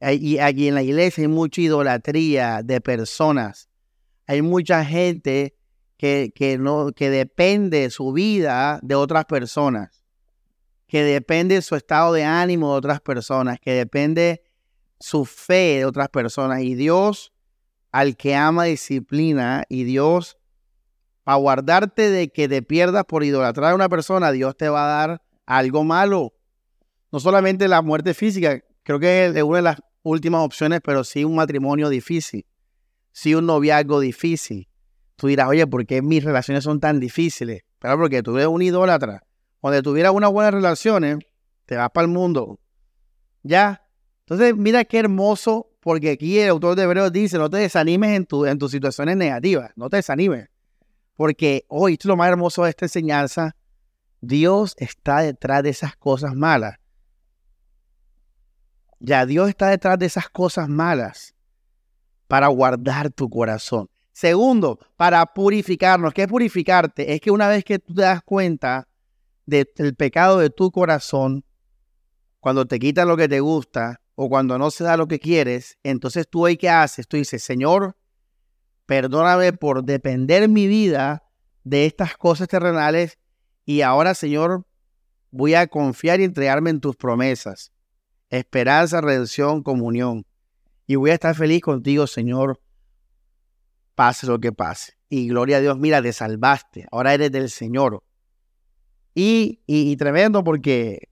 Y 0.00 0.38
aquí 0.38 0.68
en 0.68 0.74
la 0.74 0.82
iglesia 0.82 1.22
hay 1.22 1.28
mucha 1.28 1.60
idolatría 1.60 2.62
de 2.62 2.80
personas. 2.80 3.68
Hay 4.26 4.42
mucha 4.42 4.84
gente 4.84 5.56
que, 5.96 6.32
que, 6.34 6.58
no, 6.58 6.92
que 6.92 7.08
depende 7.08 7.88
su 7.90 8.12
vida 8.12 8.78
de 8.82 8.94
otras 8.94 9.24
personas, 9.24 10.04
que 10.86 11.02
depende 11.02 11.62
su 11.62 11.76
estado 11.76 12.12
de 12.12 12.24
ánimo 12.24 12.72
de 12.72 12.78
otras 12.78 13.00
personas, 13.00 13.58
que 13.58 13.72
depende 13.72 14.42
su 15.00 15.24
fe 15.24 15.78
de 15.78 15.84
otras 15.86 16.08
personas. 16.10 16.62
Y 16.62 16.74
Dios, 16.74 17.32
al 17.90 18.16
que 18.16 18.34
ama 18.34 18.64
disciplina, 18.64 19.64
y 19.68 19.84
Dios, 19.84 20.36
para 21.24 21.38
guardarte 21.38 22.10
de 22.10 22.28
que 22.28 22.48
te 22.48 22.62
pierdas 22.62 23.04
por 23.04 23.24
idolatrar 23.24 23.72
a 23.72 23.74
una 23.74 23.88
persona, 23.88 24.30
Dios 24.30 24.56
te 24.56 24.68
va 24.68 24.84
a 24.84 25.06
dar 25.06 25.22
algo 25.46 25.84
malo. 25.84 26.34
No 27.10 27.20
solamente 27.20 27.66
la 27.68 27.80
muerte 27.80 28.12
física, 28.12 28.62
creo 28.86 29.00
que 29.00 29.26
es 29.26 29.42
una 29.42 29.56
de 29.56 29.62
las 29.62 29.82
últimas 30.04 30.42
opciones, 30.42 30.80
pero 30.82 31.02
sí 31.02 31.24
un 31.24 31.34
matrimonio 31.34 31.88
difícil, 31.88 32.46
sí 33.10 33.34
un 33.34 33.44
noviazgo 33.44 33.98
difícil. 33.98 34.68
Tú 35.16 35.26
dirás, 35.26 35.48
oye, 35.48 35.66
¿por 35.66 35.84
qué 35.86 36.02
mis 36.02 36.22
relaciones 36.22 36.62
son 36.62 36.78
tan 36.78 37.00
difíciles? 37.00 37.62
Pero 37.80 37.98
porque 37.98 38.22
tú 38.22 38.36
eres 38.36 38.46
un 38.46 38.62
idólatra. 38.62 39.24
Cuando 39.60 39.82
tuvieras 39.82 40.12
unas 40.12 40.30
buenas 40.30 40.54
relaciones, 40.54 41.18
te 41.64 41.74
vas 41.74 41.90
para 41.90 42.06
el 42.06 42.12
mundo. 42.12 42.60
¿Ya? 43.42 43.82
Entonces, 44.20 44.54
mira 44.54 44.84
qué 44.84 45.00
hermoso, 45.00 45.68
porque 45.80 46.10
aquí 46.10 46.38
el 46.38 46.50
autor 46.50 46.76
de 46.76 46.84
Hebreos 46.84 47.12
dice, 47.12 47.38
no 47.38 47.50
te 47.50 47.56
desanimes 47.56 48.10
en, 48.10 48.26
tu, 48.26 48.46
en 48.46 48.58
tus 48.58 48.70
situaciones 48.70 49.16
negativas, 49.16 49.72
no 49.74 49.90
te 49.90 49.96
desanimes. 49.96 50.48
Porque 51.14 51.64
hoy, 51.66 51.94
esto 51.94 52.06
es 52.06 52.10
lo 52.10 52.16
más 52.16 52.28
hermoso 52.28 52.62
de 52.62 52.70
esta 52.70 52.84
enseñanza, 52.84 53.56
Dios 54.20 54.76
está 54.78 55.22
detrás 55.22 55.64
de 55.64 55.70
esas 55.70 55.96
cosas 55.96 56.34
malas. 56.36 56.76
Ya 58.98 59.26
Dios 59.26 59.48
está 59.48 59.68
detrás 59.68 59.98
de 59.98 60.06
esas 60.06 60.28
cosas 60.28 60.68
malas 60.68 61.34
para 62.26 62.48
guardar 62.48 63.10
tu 63.10 63.28
corazón. 63.28 63.88
Segundo, 64.12 64.78
para 64.96 65.24
purificarnos. 65.26 66.14
¿Qué 66.14 66.22
es 66.22 66.28
purificarte? 66.28 67.12
Es 67.12 67.20
que 67.20 67.30
una 67.30 67.48
vez 67.48 67.64
que 67.64 67.78
tú 67.78 67.94
te 67.94 68.02
das 68.02 68.22
cuenta 68.22 68.88
del 69.44 69.94
pecado 69.96 70.38
de 70.38 70.50
tu 70.50 70.70
corazón, 70.70 71.44
cuando 72.40 72.66
te 72.66 72.78
quitan 72.78 73.08
lo 73.08 73.16
que 73.16 73.28
te 73.28 73.40
gusta 73.40 74.00
o 74.14 74.28
cuando 74.28 74.58
no 74.58 74.70
se 74.70 74.84
da 74.84 74.96
lo 74.96 75.06
que 75.06 75.18
quieres, 75.18 75.78
entonces 75.82 76.26
tú 76.28 76.44
hoy 76.46 76.56
qué 76.56 76.70
haces? 76.70 77.06
Tú 77.06 77.18
dices, 77.18 77.42
Señor, 77.42 77.96
perdóname 78.86 79.52
por 79.52 79.84
depender 79.84 80.48
mi 80.48 80.66
vida 80.66 81.22
de 81.64 81.86
estas 81.86 82.16
cosas 82.16 82.48
terrenales 82.48 83.18
y 83.66 83.82
ahora, 83.82 84.14
Señor, 84.14 84.66
voy 85.30 85.54
a 85.54 85.66
confiar 85.66 86.20
y 86.20 86.24
entregarme 86.24 86.70
en 86.70 86.80
tus 86.80 86.96
promesas 86.96 87.72
esperanza, 88.30 89.00
redención, 89.00 89.62
comunión. 89.62 90.26
Y 90.86 90.96
voy 90.96 91.10
a 91.10 91.14
estar 91.14 91.34
feliz 91.34 91.62
contigo, 91.62 92.06
Señor, 92.06 92.60
pase 93.94 94.26
lo 94.26 94.38
que 94.38 94.52
pase. 94.52 94.94
Y 95.08 95.28
gloria 95.28 95.58
a 95.58 95.60
Dios, 95.60 95.78
mira, 95.78 96.02
te 96.02 96.12
salvaste, 96.12 96.86
ahora 96.90 97.14
eres 97.14 97.32
del 97.32 97.50
Señor. 97.50 98.02
Y, 99.14 99.62
y, 99.66 99.96
tremendo 99.96 100.44
porque 100.44 101.08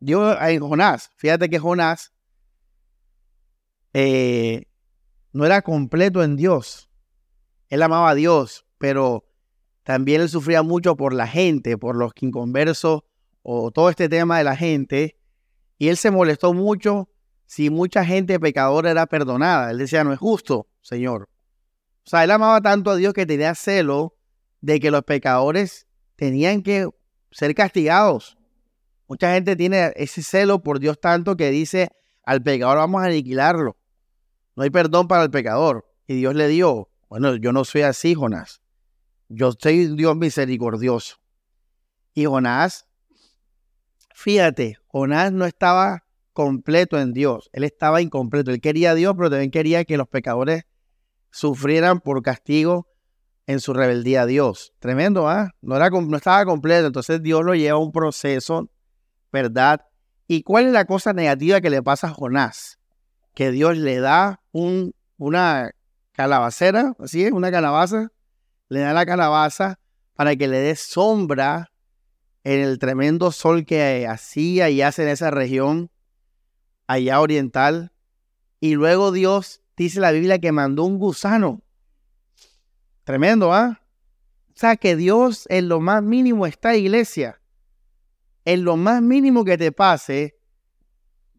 Dios 0.00 0.36
en 0.40 0.60
Jonás, 0.60 1.12
fíjate 1.16 1.48
que 1.48 1.58
Jonás 1.58 2.12
eh, 3.94 4.64
no 5.32 5.46
era 5.46 5.62
completo 5.62 6.24
en 6.24 6.36
Dios. 6.36 6.90
Él 7.68 7.82
amaba 7.82 8.10
a 8.10 8.14
Dios, 8.14 8.66
pero 8.78 9.24
también 9.84 10.20
él 10.20 10.28
sufría 10.28 10.62
mucho 10.62 10.96
por 10.96 11.14
la 11.14 11.26
gente, 11.26 11.78
por 11.78 11.96
los 11.96 12.12
inconversos 12.20 13.02
o 13.42 13.70
todo 13.70 13.90
este 13.90 14.08
tema 14.08 14.38
de 14.38 14.44
la 14.44 14.56
gente. 14.56 15.15
Y 15.78 15.88
él 15.88 15.96
se 15.96 16.10
molestó 16.10 16.52
mucho 16.54 17.08
si 17.46 17.70
mucha 17.70 18.04
gente 18.04 18.40
pecadora 18.40 18.90
era 18.90 19.06
perdonada. 19.06 19.70
Él 19.70 19.78
decía, 19.78 20.04
no 20.04 20.12
es 20.12 20.18
justo, 20.18 20.68
Señor. 20.80 21.28
O 22.04 22.10
sea, 22.10 22.24
él 22.24 22.30
amaba 22.30 22.60
tanto 22.60 22.90
a 22.90 22.96
Dios 22.96 23.12
que 23.12 23.26
tenía 23.26 23.54
celo 23.54 24.16
de 24.60 24.80
que 24.80 24.90
los 24.90 25.02
pecadores 25.02 25.86
tenían 26.16 26.62
que 26.62 26.88
ser 27.30 27.54
castigados. 27.54 28.36
Mucha 29.08 29.34
gente 29.34 29.54
tiene 29.54 29.92
ese 29.96 30.22
celo 30.22 30.62
por 30.62 30.80
Dios 30.80 31.00
tanto 31.00 31.36
que 31.36 31.50
dice, 31.50 31.90
al 32.24 32.42
pecador 32.42 32.78
vamos 32.78 33.02
a 33.02 33.06
aniquilarlo. 33.06 33.76
No 34.56 34.62
hay 34.62 34.70
perdón 34.70 35.06
para 35.06 35.24
el 35.24 35.30
pecador. 35.30 35.86
Y 36.08 36.14
Dios 36.14 36.34
le 36.34 36.48
dio, 36.48 36.88
bueno, 37.08 37.36
yo 37.36 37.52
no 37.52 37.64
soy 37.64 37.82
así, 37.82 38.14
Jonás. 38.14 38.60
Yo 39.28 39.52
soy 39.52 39.94
Dios 39.96 40.16
misericordioso. 40.16 41.16
Y 42.14 42.24
Jonás, 42.24 42.86
fíjate, 44.16 44.78
Jonás 44.86 45.30
no 45.30 45.44
estaba 45.44 46.04
completo 46.32 46.98
en 46.98 47.12
Dios. 47.12 47.50
Él 47.52 47.64
estaba 47.64 48.00
incompleto. 48.00 48.50
Él 48.50 48.60
quería 48.60 48.92
a 48.92 48.94
Dios, 48.94 49.14
pero 49.16 49.30
también 49.30 49.50
quería 49.50 49.84
que 49.84 49.98
los 49.98 50.08
pecadores 50.08 50.64
sufrieran 51.30 52.00
por 52.00 52.22
castigo 52.22 52.88
en 53.46 53.60
su 53.60 53.74
rebeldía 53.74 54.22
a 54.22 54.26
Dios. 54.26 54.72
Tremendo, 54.78 55.28
¿ah? 55.28 55.50
No, 55.60 55.76
era, 55.76 55.90
no 55.90 56.16
estaba 56.16 56.44
completo. 56.46 56.86
Entonces 56.86 57.22
Dios 57.22 57.44
lo 57.44 57.54
lleva 57.54 57.76
a 57.76 57.80
un 57.80 57.92
proceso, 57.92 58.70
¿verdad? 59.30 59.82
¿Y 60.26 60.42
cuál 60.42 60.66
es 60.66 60.72
la 60.72 60.86
cosa 60.86 61.12
negativa 61.12 61.60
que 61.60 61.70
le 61.70 61.82
pasa 61.82 62.08
a 62.08 62.14
Jonás? 62.14 62.78
Que 63.34 63.50
Dios 63.50 63.76
le 63.76 64.00
da 64.00 64.40
un, 64.50 64.94
una 65.18 65.70
calabacera, 66.12 66.94
así 66.98 67.24
es, 67.24 67.32
una 67.32 67.50
calabaza, 67.50 68.08
le 68.70 68.80
da 68.80 68.94
la 68.94 69.04
calabaza 69.04 69.78
para 70.14 70.34
que 70.36 70.48
le 70.48 70.58
dé 70.58 70.74
sombra 70.74 71.70
en 72.46 72.60
el 72.60 72.78
tremendo 72.78 73.32
sol 73.32 73.66
que 73.66 74.06
hacía 74.06 74.70
y 74.70 74.80
hace 74.80 75.02
en 75.02 75.08
esa 75.08 75.32
región 75.32 75.90
allá 76.86 77.20
oriental. 77.20 77.92
Y 78.60 78.76
luego 78.76 79.10
Dios 79.10 79.62
dice 79.76 79.98
la 79.98 80.12
Biblia 80.12 80.38
que 80.38 80.52
mandó 80.52 80.84
un 80.84 80.96
gusano 80.98 81.60
Tremendo, 83.02 83.52
¿ah? 83.52 83.80
O 84.48 84.52
sea, 84.54 84.76
que 84.76 84.94
Dios 84.94 85.46
en 85.48 85.68
lo 85.68 85.80
más 85.80 86.04
mínimo 86.04 86.46
está, 86.46 86.76
iglesia. 86.76 87.40
En 88.44 88.64
lo 88.64 88.76
más 88.76 89.02
mínimo 89.02 89.44
que 89.44 89.58
te 89.58 89.72
pase, 89.72 90.38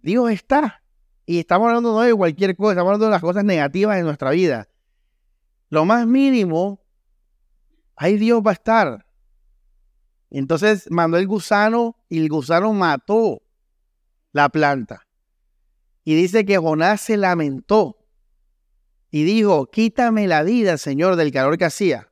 Dios 0.01 0.29
está. 0.29 0.83
Y 1.25 1.39
estamos 1.39 1.69
hablando 1.69 1.93
no 1.93 2.01
de 2.01 2.13
cualquier 2.13 2.55
cosa, 2.57 2.71
estamos 2.71 2.89
hablando 2.89 3.05
de 3.05 3.11
las 3.11 3.21
cosas 3.21 3.45
negativas 3.45 3.95
de 3.95 4.03
nuestra 4.03 4.31
vida. 4.31 4.67
Lo 5.69 5.85
más 5.85 6.05
mínimo, 6.05 6.81
ahí 7.95 8.17
Dios 8.17 8.41
va 8.45 8.51
a 8.51 8.53
estar. 8.53 9.06
Entonces 10.29 10.87
mandó 10.89 11.17
el 11.17 11.27
gusano 11.27 11.95
y 12.09 12.19
el 12.19 12.29
gusano 12.29 12.73
mató 12.73 13.41
la 14.31 14.49
planta. 14.49 15.07
Y 16.03 16.15
dice 16.15 16.45
que 16.45 16.57
Jonás 16.57 17.01
se 17.01 17.17
lamentó 17.17 17.97
y 19.09 19.23
dijo, 19.23 19.69
quítame 19.71 20.27
la 20.27 20.43
vida, 20.43 20.77
Señor, 20.77 21.15
del 21.15 21.31
calor 21.31 21.57
que 21.57 21.65
hacía. 21.65 22.11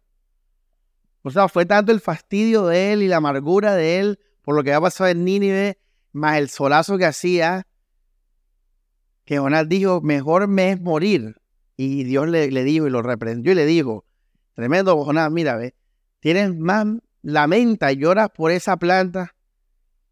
O 1.22 1.32
sea, 1.32 1.48
fue 1.48 1.66
tanto 1.66 1.92
el 1.92 2.02
fastidio 2.02 2.68
de 2.68 2.94
él 2.94 3.04
y 3.04 3.08
la 3.08 3.18
amargura 3.18 3.76
de 3.76 4.00
él 4.00 4.20
por 4.46 4.56
lo 4.56 4.64
que 4.64 4.72
había 4.72 4.82
pasado 4.82 5.10
en 5.10 5.26
Nínive, 5.26 5.80
más 6.12 6.38
el 6.38 6.50
solazo 6.50 7.00
que 7.00 7.06
hacía, 7.06 7.68
que 9.26 9.40
Jonás 9.40 9.68
dijo, 9.68 10.02
mejor 10.02 10.48
me 10.48 10.72
es 10.72 10.80
morir. 10.80 11.42
Y 11.76 12.04
Dios 12.04 12.28
le, 12.28 12.48
dijo 12.64 12.86
y 12.86 12.92
lo 12.92 13.02
reprendió 13.02 13.52
y 13.52 13.56
le 13.56 13.66
dijo, 13.66 14.06
tremendo 14.54 15.04
Jonás, 15.04 15.32
mira, 15.32 15.56
ve, 15.56 15.76
tienes 16.20 16.56
más, 16.56 16.86
lamenta 17.26 17.92
y 17.92 17.98
lloras 17.98 18.30
por 18.30 18.52
esa 18.52 18.78
planta 18.78 19.36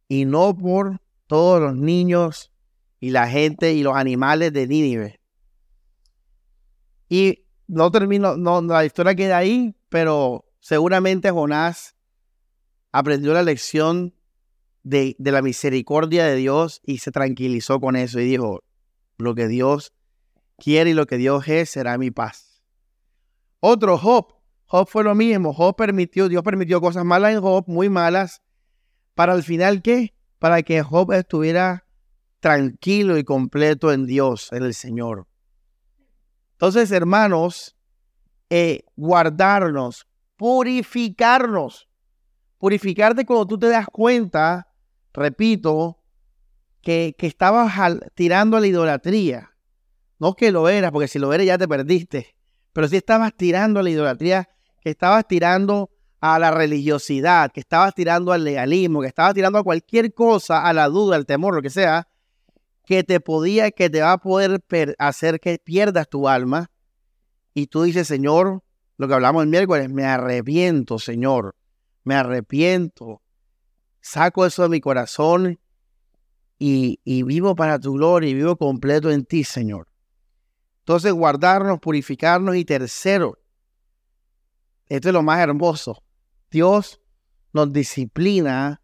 y 0.07 0.25
no 0.25 0.57
por 0.57 0.99
todos 1.27 1.61
los 1.61 1.75
niños 1.75 2.51
y 2.99 3.11
la 3.11 3.27
gente 3.27 3.73
y 3.73 3.83
los 3.83 3.95
animales 3.95 4.51
de 4.51 4.65
Nínive. 4.65 5.19
Y 7.09 7.45
no 7.67 7.91
termino, 7.91 8.35
no, 8.35 8.61
la 8.63 8.83
historia 8.83 9.13
queda 9.13 9.37
ahí, 9.37 9.75
pero 9.89 10.45
seguramente 10.59 11.29
Jonás 11.29 11.95
aprendió 12.91 13.33
la 13.33 13.43
lección 13.43 14.15
de, 14.81 15.15
de, 15.19 15.31
la 15.31 15.43
misericordia 15.43 16.25
de 16.25 16.35
Dios 16.35 16.81
y 16.83 16.97
se 16.97 17.11
tranquilizó 17.11 17.79
con 17.79 17.95
eso 17.95 18.19
y 18.19 18.25
dijo, 18.25 18.63
lo 19.19 19.35
que 19.35 19.47
Dios 19.47 19.93
quiere 20.57 20.89
y 20.89 20.93
lo 20.93 21.05
que 21.05 21.17
Dios 21.17 21.47
es 21.47 21.69
será 21.69 21.99
mi 21.99 22.09
paz. 22.09 22.63
Otro, 23.59 23.99
Job. 23.99 24.42
Job 24.73 24.87
fue 24.89 25.03
lo 25.03 25.13
mismo. 25.13 25.53
Job 25.53 25.75
permitió, 25.75 26.27
Dios 26.27 26.41
permitió 26.41 26.81
cosas 26.81 27.05
malas 27.05 27.33
en 27.33 27.41
Job, 27.41 27.63
muy 27.67 27.89
malas, 27.89 28.41
para 29.13 29.33
al 29.33 29.43
final, 29.43 29.83
¿qué? 29.83 30.15
Para 30.39 30.63
que 30.63 30.81
Job 30.81 31.11
estuviera 31.11 31.85
tranquilo 32.39 33.19
y 33.19 33.23
completo 33.23 33.93
en 33.93 34.07
Dios, 34.07 34.51
en 34.51 34.63
el 34.63 34.73
Señor. 34.73 35.27
Entonces, 36.53 36.91
hermanos, 36.91 37.77
eh, 38.49 38.85
guardarnos, 38.95 40.07
purificarnos. 40.37 41.87
Purificarte 42.57 43.27
cuando 43.27 43.45
tú 43.45 43.59
te 43.59 43.67
das 43.67 43.85
cuenta, 43.85 44.73
repito, 45.13 46.01
que, 46.81 47.13
que 47.15 47.27
estabas 47.27 47.75
tirando 48.15 48.57
a 48.57 48.59
la 48.59 48.65
idolatría. 48.65 49.51
No 50.17 50.33
que 50.33 50.51
lo 50.51 50.67
eras, 50.67 50.91
porque 50.91 51.07
si 51.07 51.19
lo 51.19 51.31
eres 51.31 51.45
ya 51.45 51.59
te 51.59 51.67
perdiste. 51.67 52.35
Pero 52.71 52.87
si 52.87 52.97
estabas 52.97 53.35
tirando 53.35 53.79
a 53.79 53.83
la 53.83 53.91
idolatría, 53.91 54.49
que 54.83 54.89
estabas 54.89 55.25
tirando 55.25 55.89
a 56.19 56.37
la 56.39 56.51
religiosidad, 56.51 57.51
que 57.51 57.61
estabas 57.61 57.95
tirando 57.95 58.33
al 58.33 58.43
legalismo, 58.43 58.99
que 58.99 59.07
estabas 59.07 59.33
tirando 59.33 59.57
a 59.59 59.63
cualquier 59.63 60.13
cosa, 60.13 60.65
a 60.65 60.73
la 60.73 60.89
duda, 60.89 61.15
al 61.15 61.25
temor, 61.25 61.55
lo 61.55 61.61
que 61.61 61.69
sea, 61.69 62.09
que 62.85 63.03
te 63.05 63.21
podía, 63.21 63.71
que 63.71 63.89
te 63.89 64.01
va 64.01 64.11
a 64.11 64.17
poder 64.17 64.61
hacer 64.99 65.39
que 65.39 65.57
pierdas 65.57 66.09
tu 66.09 66.27
alma. 66.27 66.69
Y 67.53 67.67
tú 67.67 67.83
dices, 67.83 68.07
Señor, 68.07 68.61
lo 68.97 69.07
que 69.07 69.13
hablamos 69.13 69.43
el 69.43 69.49
miércoles, 69.49 69.89
me 69.89 70.03
arrepiento, 70.03 70.99
Señor, 70.99 71.55
me 72.03 72.15
arrepiento. 72.15 73.21
Saco 74.01 74.45
eso 74.45 74.63
de 74.63 74.69
mi 74.69 74.81
corazón 74.81 75.59
y, 76.59 76.99
y 77.05 77.23
vivo 77.23 77.55
para 77.55 77.79
tu 77.79 77.93
gloria 77.93 78.29
y 78.29 78.33
vivo 78.33 78.57
completo 78.57 79.09
en 79.11 79.23
ti, 79.23 79.45
Señor. 79.45 79.87
Entonces, 80.79 81.13
guardarnos, 81.13 81.79
purificarnos 81.79 82.57
y 82.57 82.65
tercero, 82.65 83.37
esto 84.87 85.09
es 85.09 85.13
lo 85.13 85.23
más 85.23 85.39
hermoso. 85.39 86.03
Dios 86.51 87.01
nos 87.51 87.71
disciplina 87.71 88.81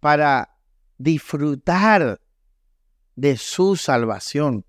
para 0.00 0.56
disfrutar 0.98 2.20
de 3.16 3.36
su 3.36 3.76
salvación, 3.76 4.64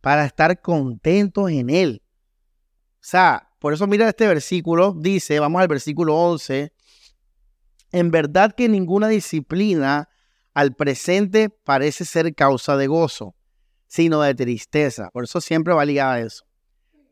para 0.00 0.24
estar 0.24 0.60
contentos 0.60 1.50
en 1.50 1.70
Él. 1.70 2.02
O 2.94 3.04
sea, 3.04 3.50
por 3.58 3.72
eso 3.72 3.86
mira 3.86 4.08
este 4.08 4.26
versículo, 4.26 4.92
dice, 4.92 5.40
vamos 5.40 5.62
al 5.62 5.68
versículo 5.68 6.16
11, 6.16 6.72
en 7.92 8.10
verdad 8.10 8.52
que 8.54 8.68
ninguna 8.68 9.08
disciplina 9.08 10.08
al 10.54 10.74
presente 10.74 11.48
parece 11.48 12.04
ser 12.04 12.34
causa 12.34 12.76
de 12.76 12.86
gozo, 12.86 13.34
sino 13.86 14.20
de 14.22 14.34
tristeza. 14.34 15.10
Por 15.12 15.24
eso 15.24 15.40
siempre 15.40 15.74
va 15.74 15.84
ligada 15.84 16.14
a 16.14 16.20
eso. 16.20 16.44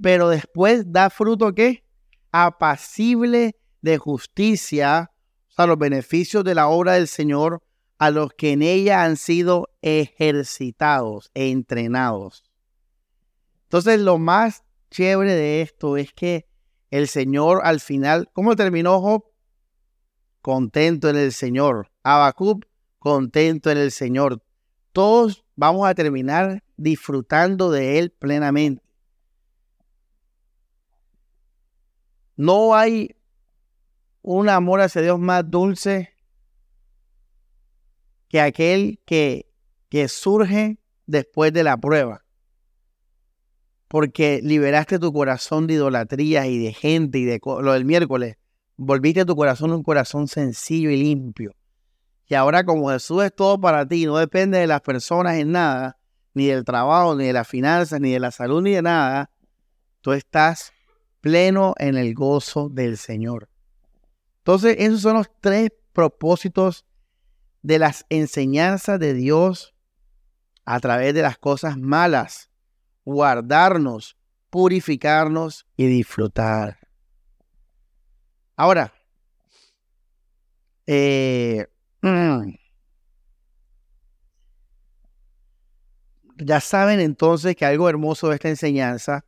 Pero 0.03 0.29
después 0.29 0.90
da 0.90 1.11
fruto 1.11 1.55
que 1.55 1.85
apacible 2.33 3.57
de 3.83 3.99
justicia, 3.99 5.11
o 5.49 5.53
sea, 5.53 5.66
los 5.66 5.79
beneficios 5.79 6.45
de 6.45 6.55
la 6.55 6.69
obra 6.69 6.95
del 6.95 7.09
Señor 7.09 7.62
a 7.99 8.11
los 8.11 8.33
que 8.33 8.53
en 8.53 8.62
ella 8.62 9.05
han 9.05 9.16
sido 9.16 9.69
ejercitados 9.83 11.31
e 11.35 11.51
entrenados. 11.51 12.45
Entonces, 13.64 14.01
lo 14.01 14.19
más 14.19 14.64
chévere 14.90 15.35
de 15.35 15.62
esto 15.62 15.97
es 15.97 16.12
que 16.12 16.47
el 16.90 17.09
Señor 17.09 17.61
al 17.62 17.81
final, 17.81 18.29
¿cómo 18.33 18.57
terminó 18.57 19.01
Job? 19.01 19.25
Contento 20.40 21.09
en 21.09 21.16
el 21.16 21.33
Señor. 21.33 21.90
Abacub, 22.03 22.64
contento 22.99 23.71
en 23.71 23.79
el 23.79 23.93
Señor. 23.93 24.43
Todos 24.93 25.45
vamos 25.55 25.87
a 25.87 25.95
terminar 25.95 26.64
disfrutando 26.77 27.71
de 27.71 27.99
Él 27.99 28.11
plenamente. 28.11 28.83
No 32.40 32.74
hay 32.74 33.16
un 34.22 34.48
amor 34.48 34.81
hacia 34.81 35.03
Dios 35.03 35.18
más 35.18 35.50
dulce 35.50 36.14
que 38.29 38.40
aquel 38.40 38.98
que, 39.05 39.53
que 39.90 40.09
surge 40.09 40.79
después 41.05 41.53
de 41.53 41.64
la 41.64 41.76
prueba. 41.76 42.24
Porque 43.88 44.40
liberaste 44.42 44.98
tu 44.98 45.12
corazón 45.12 45.66
de 45.66 45.74
idolatría 45.74 46.46
y 46.46 46.57
de 46.57 46.72
gente 46.72 47.18
y 47.18 47.26
de 47.26 47.42
lo 47.44 47.74
del 47.74 47.85
miércoles. 47.85 48.38
Volviste 48.79 49.26
tu 49.26 49.37
corazón 49.37 49.72
un 49.72 49.83
corazón 49.83 50.26
sencillo 50.26 50.88
y 50.88 50.96
limpio. 50.96 51.55
Y 52.26 52.37
ahora 52.37 52.64
como 52.64 52.88
Jesús 52.88 53.22
es 53.22 53.35
todo 53.35 53.61
para 53.61 53.87
ti, 53.87 54.07
no 54.07 54.16
depende 54.16 54.57
de 54.57 54.66
las 54.66 54.81
personas 54.81 55.37
en 55.37 55.53
nada, 55.53 55.98
ni 56.33 56.46
del 56.46 56.64
trabajo, 56.64 57.14
ni 57.16 57.26
de 57.26 57.35
las 57.35 57.46
finanzas, 57.46 58.00
ni 58.00 58.12
de 58.12 58.20
la 58.20 58.31
salud, 58.31 58.62
ni 58.62 58.70
de 58.70 58.81
nada, 58.81 59.31
tú 60.00 60.12
estás 60.14 60.72
pleno 61.20 61.74
en 61.78 61.96
el 61.96 62.14
gozo 62.14 62.68
del 62.68 62.96
Señor. 62.96 63.48
Entonces, 64.38 64.76
esos 64.78 65.02
son 65.02 65.14
los 65.14 65.30
tres 65.40 65.70
propósitos 65.92 66.85
de 67.62 67.78
las 67.78 68.06
enseñanzas 68.09 68.98
de 68.98 69.14
Dios 69.14 69.74
a 70.64 70.80
través 70.80 71.14
de 71.14 71.22
las 71.22 71.38
cosas 71.38 71.76
malas, 71.76 72.50
guardarnos, 73.04 74.16
purificarnos 74.50 75.66
y 75.76 75.87
disfrutar. 75.87 76.78
Ahora, 78.56 78.92
eh, 80.87 81.66
mm, 82.02 82.50
ya 86.38 86.61
saben 86.61 87.00
entonces 87.00 87.54
que 87.56 87.64
algo 87.64 87.88
hermoso 87.88 88.28
de 88.28 88.35
esta 88.37 88.48
enseñanza 88.48 89.24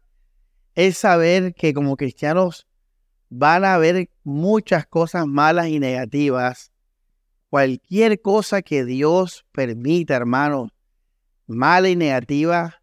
es 0.75 0.99
saber 0.99 1.55
que 1.55 1.75
como 1.75 1.97
cristianos 1.97 2.67
van 3.29 3.65
a 3.65 3.75
haber 3.75 4.11
muchas 4.25 4.87
cosas 4.87 5.27
malas 5.27 5.69
y 5.69 5.79
negativas. 5.79 6.71
Cualquier 7.49 8.21
cosa 8.21 8.63
que 8.63 8.85
Dios 8.85 9.45
permita, 9.53 10.15
hermanos, 10.15 10.71
mala 11.47 11.89
y 11.89 11.97
negativa, 11.97 12.83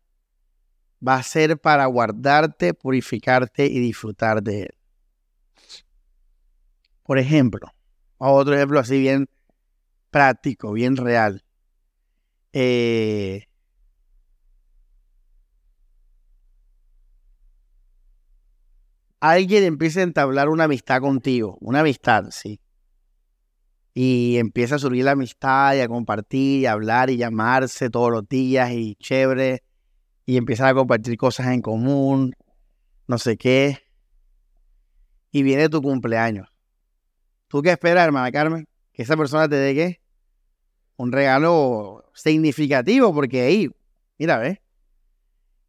va 1.06 1.16
a 1.16 1.24
ser 1.24 1.58
para 1.58 1.86
guardarte, 1.86 2.74
purificarte 2.74 3.66
y 3.66 3.80
disfrutar 3.80 4.44
de 4.44 4.64
Él. 4.64 4.76
Por 7.04 7.18
ejemplo, 7.18 7.72
otro 8.18 8.54
ejemplo 8.54 8.80
así 8.80 9.00
bien 9.00 9.28
práctico, 10.12 10.72
bien 10.74 10.96
real. 10.96 11.44
Eh, 12.54 13.49
alguien 19.20 19.64
empieza 19.64 20.00
a 20.00 20.04
entablar 20.04 20.50
una 20.50 20.66
amistad 20.66 21.02
contigo, 21.02 21.58
una 21.62 21.82
amistad, 21.82 22.26
sí. 22.32 22.60
Y 23.94 24.38
empieza 24.38 24.76
a 24.76 24.80
subir 24.80 25.04
la 25.04 25.12
amistad 25.12 25.76
y 25.76 25.82
a 25.82 25.88
compartir 25.88 26.62
y 26.62 26.66
a 26.66 26.74
hablar 26.74 27.10
y 27.10 27.18
llamarse 27.18 27.90
todos 27.90 28.12
los 28.12 28.28
días 28.30 28.72
y 28.72 28.96
chévere. 28.96 29.64
Y 30.26 30.38
empiezan 30.38 30.68
a 30.68 30.74
compartir 30.74 31.18
cosas 31.18 31.48
en 31.48 31.62
común, 31.62 32.34
no 33.08 33.18
sé 33.18 33.36
qué. 33.36 33.80
Y 35.32 35.44
viene 35.44 35.70
tu 35.70 35.82
cumpleaños. 35.82 36.48
¿Tú 37.48 37.62
qué 37.62 37.72
esperas, 37.72 38.06
hermana 38.06 38.32
Carmen? 38.32 38.68
Que 38.94 39.02
esa 39.02 39.18
persona 39.18 39.50
te 39.50 39.56
dé 39.56 39.74
qué? 39.74 40.02
Un 40.98 41.12
regalo 41.12 42.06
significativo, 42.14 43.14
porque 43.14 43.42
ahí, 43.42 43.70
mira, 44.18 44.38
¿ves? 44.38 44.60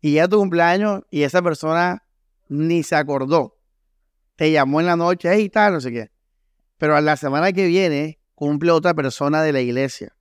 Y 0.02 0.14
ya 0.14 0.28
tu 0.28 0.38
cumpleaños 0.38 1.02
y 1.10 1.22
esa 1.22 1.42
persona 1.42 2.04
ni 2.50 2.82
se 2.82 2.96
acordó. 2.96 3.56
Te 4.36 4.50
llamó 4.50 4.80
en 4.80 4.86
la 4.86 4.96
noche, 4.96 5.28
ahí 5.28 5.48
tal, 5.48 5.74
no 5.74 5.80
sé 5.80 5.92
qué. 5.92 6.10
Pero 6.76 6.96
a 6.96 7.00
la 7.00 7.16
semana 7.16 7.52
que 7.52 7.66
viene 7.66 8.18
cumple 8.34 8.72
otra 8.72 8.92
persona 8.92 9.42
de 9.42 9.52
la 9.52 9.60
iglesia. 9.60 10.16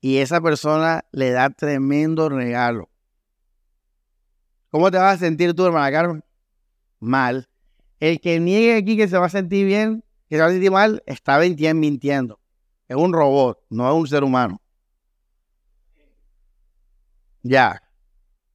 Y 0.00 0.18
esa 0.18 0.40
persona 0.40 1.04
le 1.12 1.30
da 1.30 1.50
tremendo 1.50 2.28
regalo. 2.28 2.90
¿Cómo 4.70 4.90
te 4.90 4.98
vas 4.98 5.14
a 5.14 5.18
sentir 5.18 5.54
tú, 5.54 5.64
hermana 5.64 5.90
Carmen? 5.90 6.24
Mal. 6.98 7.48
El 8.00 8.20
que 8.20 8.40
niegue 8.40 8.76
aquí 8.76 8.96
que 8.96 9.06
se 9.06 9.16
va 9.16 9.26
a 9.26 9.30
sentir 9.30 9.66
bien, 9.66 10.04
que 10.28 10.36
se 10.36 10.42
va 10.42 10.48
a 10.48 10.50
sentir 10.50 10.70
mal, 10.70 11.02
está 11.06 11.38
mintiendo. 11.38 12.40
Es 12.88 12.96
un 12.96 13.12
robot, 13.12 13.62
no 13.70 13.88
es 13.88 13.94
un 13.94 14.06
ser 14.08 14.24
humano. 14.24 14.60
Ya. 17.42 17.80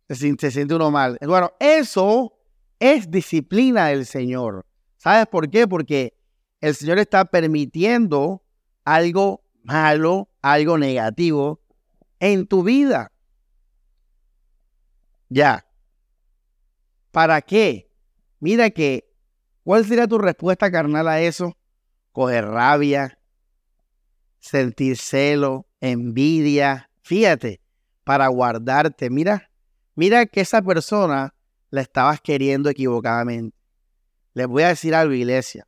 Se 0.10 0.52
siente 0.52 0.76
uno 0.76 0.91
mal. 0.91 1.17
Bueno, 1.22 1.54
eso 1.60 2.38
es 2.79 3.11
disciplina 3.11 3.87
del 3.87 4.05
Señor. 4.05 4.65
¿Sabes 4.97 5.27
por 5.27 5.49
qué? 5.49 5.67
Porque 5.67 6.17
el 6.61 6.75
Señor 6.75 6.99
está 6.99 7.25
permitiendo 7.25 8.43
algo 8.83 9.43
malo, 9.63 10.29
algo 10.41 10.77
negativo 10.77 11.61
en 12.19 12.47
tu 12.47 12.63
vida. 12.63 13.11
Ya. 15.29 15.65
¿Para 17.11 17.41
qué? 17.41 17.91
Mira 18.39 18.69
que, 18.69 19.11
¿cuál 19.63 19.85
sería 19.85 20.07
tu 20.07 20.17
respuesta 20.17 20.71
carnal 20.71 21.07
a 21.07 21.21
eso? 21.21 21.57
Coger 22.11 22.45
rabia, 22.45 23.19
sentir 24.39 24.97
celo, 24.97 25.67
envidia. 25.81 26.89
Fíjate, 27.01 27.61
para 28.03 28.27
guardarte. 28.27 29.09
Mira, 29.09 29.51
mira 29.95 30.25
que 30.25 30.41
esa 30.41 30.61
persona 30.61 31.33
la 31.69 31.82
estabas 31.82 32.21
queriendo 32.21 32.69
equivocadamente. 32.69 33.58
Les 34.34 34.47
voy 34.47 34.63
a 34.63 34.69
decir 34.69 34.95
algo, 34.95 35.13
iglesia. 35.13 35.67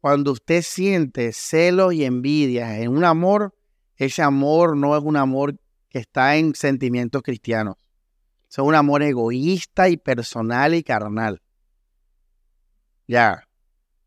Cuando 0.00 0.32
usted 0.32 0.62
siente 0.62 1.32
celos 1.32 1.92
y 1.92 2.04
envidia 2.04 2.78
en 2.78 2.90
un 2.90 3.04
amor, 3.04 3.54
ese 3.96 4.22
amor 4.22 4.76
no 4.76 4.96
es 4.96 5.02
un 5.02 5.16
amor 5.16 5.58
que 5.88 5.98
está 5.98 6.36
en 6.36 6.54
sentimientos 6.54 7.22
cristianos. 7.22 7.76
Es 8.50 8.58
un 8.58 8.74
amor 8.74 9.02
egoísta 9.02 9.88
y 9.88 9.96
personal 9.96 10.74
y 10.74 10.82
carnal. 10.82 11.42
Ya. 13.06 13.44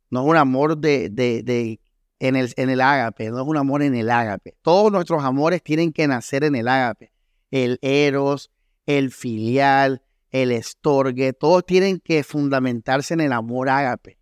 No 0.10 0.22
es 0.22 0.28
un 0.28 0.38
amor 0.38 0.78
de, 0.78 1.10
de, 1.10 1.44
de 1.44 1.80
en, 2.20 2.36
el, 2.36 2.54
en 2.56 2.70
el 2.70 2.82
ágape, 2.82 3.30
no 3.30 3.42
es 3.42 3.48
un 3.48 3.58
amor 3.58 3.82
en 3.82 3.96
el 3.96 4.10
ágape. 4.10 4.56
Todos 4.62 4.92
nuestros 4.92 5.24
amores 5.24 5.64
tienen 5.64 5.92
que 5.92 6.08
nacer 6.08 6.44
en 6.44 6.56
el 6.56 6.68
ágape. 6.68 7.12
El 7.50 7.80
eros, 7.82 8.52
el 8.86 9.12
filial, 9.12 10.04
el 10.32 10.52
estorgue, 10.52 11.34
todos 11.34 11.66
tienen 11.66 12.00
que 12.00 12.24
fundamentarse 12.24 13.14
en 13.14 13.22
el 13.22 13.34
amor 13.34 13.70
ágape. 13.70 14.18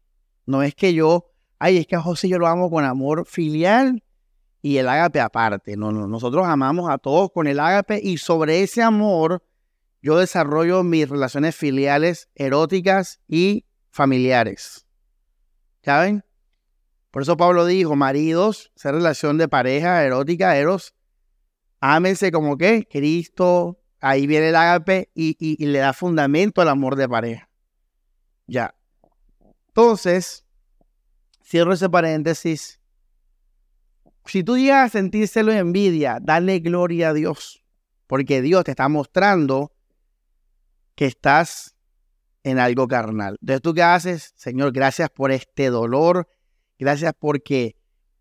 No 0.45 0.63
es 0.63 0.73
que 0.73 0.93
yo, 0.93 1.31
ay, 1.59 1.77
es 1.77 1.87
que 1.87 1.95
a 1.95 2.01
José 2.01 2.27
yo 2.27 2.39
lo 2.39 2.47
amo 2.47 2.69
con 2.69 2.83
amor 2.83 3.25
filial 3.27 4.03
y 4.61 4.77
el 4.77 4.89
ágape 4.89 5.19
aparte. 5.19 5.77
No, 5.77 5.91
no, 5.91 6.07
nosotros 6.07 6.47
amamos 6.47 6.89
a 6.89 6.97
todos 6.97 7.31
con 7.31 7.47
el 7.47 7.59
ágape 7.59 7.99
y 8.03 8.17
sobre 8.17 8.63
ese 8.63 8.81
amor 8.81 9.43
yo 10.01 10.17
desarrollo 10.17 10.83
mis 10.83 11.07
relaciones 11.07 11.55
filiales, 11.55 12.29
eróticas 12.35 13.19
y 13.27 13.65
familiares. 13.91 14.87
¿Saben? 15.83 16.23
Por 17.11 17.23
eso 17.23 17.37
Pablo 17.37 17.65
dijo, 17.65 17.95
maridos, 17.95 18.71
esa 18.75 18.91
relación 18.91 19.37
de 19.37 19.47
pareja 19.47 20.03
erótica, 20.03 20.57
eros, 20.57 20.93
ámense 21.79 22.31
como 22.31 22.57
que 22.57 22.87
Cristo 22.89 23.79
ahí 23.99 24.27
viene 24.27 24.49
el 24.49 24.55
ágape 24.55 25.09
y, 25.13 25.65
le 25.65 25.79
da 25.79 25.93
fundamento 25.93 26.61
al 26.61 26.69
amor 26.69 26.95
de 26.95 27.09
pareja. 27.09 27.49
Ya. 28.47 28.75
Entonces, 29.67 30.45
cierro 31.43 31.73
ese 31.73 31.89
paréntesis. 31.89 32.79
Si 34.25 34.43
tú 34.43 34.57
llegas 34.57 34.85
a 34.87 34.89
sentírselo 34.89 35.51
en 35.51 35.57
envidia, 35.57 36.19
dale 36.21 36.59
gloria 36.59 37.09
a 37.09 37.13
Dios, 37.13 37.63
porque 38.07 38.41
Dios 38.41 38.63
te 38.63 38.71
está 38.71 38.87
mostrando 38.87 39.71
que 40.95 41.05
estás 41.05 41.75
en 42.43 42.59
algo 42.59 42.87
carnal. 42.87 43.37
Entonces, 43.41 43.61
¿tú 43.61 43.73
qué 43.73 43.83
haces? 43.83 44.33
Señor, 44.35 44.71
gracias 44.71 45.09
por 45.09 45.31
este 45.31 45.69
dolor, 45.69 46.27
gracias 46.77 47.13
porque 47.17 47.78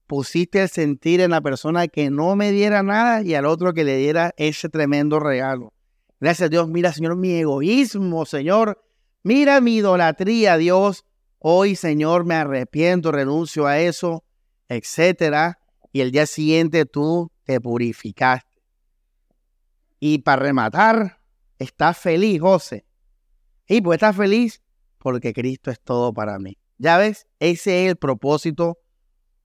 pusiste 0.09 0.63
el 0.63 0.69
sentir 0.69 1.21
en 1.21 1.31
la 1.31 1.41
persona 1.41 1.87
que 1.87 2.11
no 2.11 2.35
me 2.35 2.51
diera 2.51 2.83
nada 2.83 3.23
y 3.23 3.35
al 3.35 3.47
otro 3.47 3.75
que 3.75 3.85
le 3.85 3.97
diera 3.97 4.35
ese 4.37 4.69
tremendo 4.69 5.21
regalo. 5.21 5.73
Gracias 6.19 6.47
a 6.47 6.49
Dios, 6.49 6.69
mira 6.69 6.93
Señor 6.93 7.15
mi 7.15 7.31
egoísmo, 7.33 8.27
Señor. 8.27 8.83
Mira 9.23 9.61
mi 9.61 9.77
idolatría, 9.77 10.57
Dios. 10.57 11.05
Hoy, 11.39 11.77
Señor, 11.77 12.25
me 12.25 12.35
arrepiento, 12.35 13.13
renuncio 13.13 13.67
a 13.67 13.79
eso, 13.79 14.25
etcétera. 14.69 15.61
Y 15.93 16.01
el 16.01 16.11
día 16.11 16.27
siguiente 16.27 16.87
tú 16.87 17.31
te 17.45 17.61
purificaste. 17.61 18.49
Y 20.01 20.19
para 20.19 20.43
rematar, 20.43 21.21
estás 21.59 21.99
feliz, 21.99 22.41
José. 22.41 22.85
Y 23.69 23.81
pues 23.83 23.97
estás 23.97 24.17
feliz 24.17 24.63
porque 24.99 25.33
Cristo 25.33 25.71
es 25.71 25.81
todo 25.81 26.13
para 26.13 26.39
mí. 26.39 26.57
Ya 26.79 26.97
ves, 26.97 27.27
ese 27.39 27.85
es 27.85 27.91
el 27.91 27.97
propósito 27.97 28.79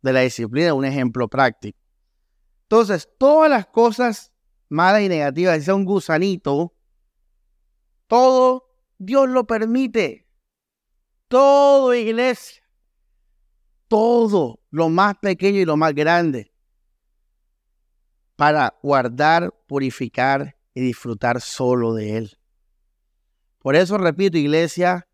de 0.04 0.14
la 0.14 0.20
disciplina, 0.20 0.76
un 0.76 0.86
ejemplo 0.86 1.28
práctico. 1.28 1.80
Entonces, 2.64 3.10
todas 3.18 3.50
las 3.50 3.66
cosas 3.66 4.32
malas 4.70 5.02
y 5.02 5.10
negativas, 5.10 5.58
si 5.58 5.66
sea 5.66 5.76
un 5.76 5.86
gusanito, 5.86 6.76
todo 8.08 8.70
Dios 8.98 9.30
lo 9.30 9.46
permite. 9.48 10.28
Todo, 11.28 11.96
iglesia. 11.96 12.62
Todo, 13.88 14.60
lo 14.70 14.90
más 14.90 15.16
pequeño 15.22 15.60
y 15.60 15.66
lo 15.66 15.78
más 15.78 15.94
grande, 15.94 16.52
para 18.36 18.74
guardar, 18.82 19.54
purificar 19.68 20.58
y 20.74 20.82
disfrutar 20.82 21.42
solo 21.42 21.94
de 21.94 22.18
Él. 22.18 22.38
Por 23.60 23.76
eso 23.76 23.98
repito, 23.98 24.38
iglesia, 24.38 25.08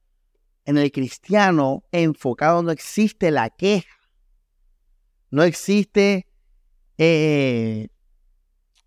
en 0.64 0.78
el 0.78 0.92
cristiano 0.92 1.84
enfocado 1.92 2.64
no 2.64 2.72
existe 2.72 3.32
la 3.32 3.50
queja, 3.50 3.99
no 5.32 5.44
existe 5.44 6.28
eh, 6.98 7.90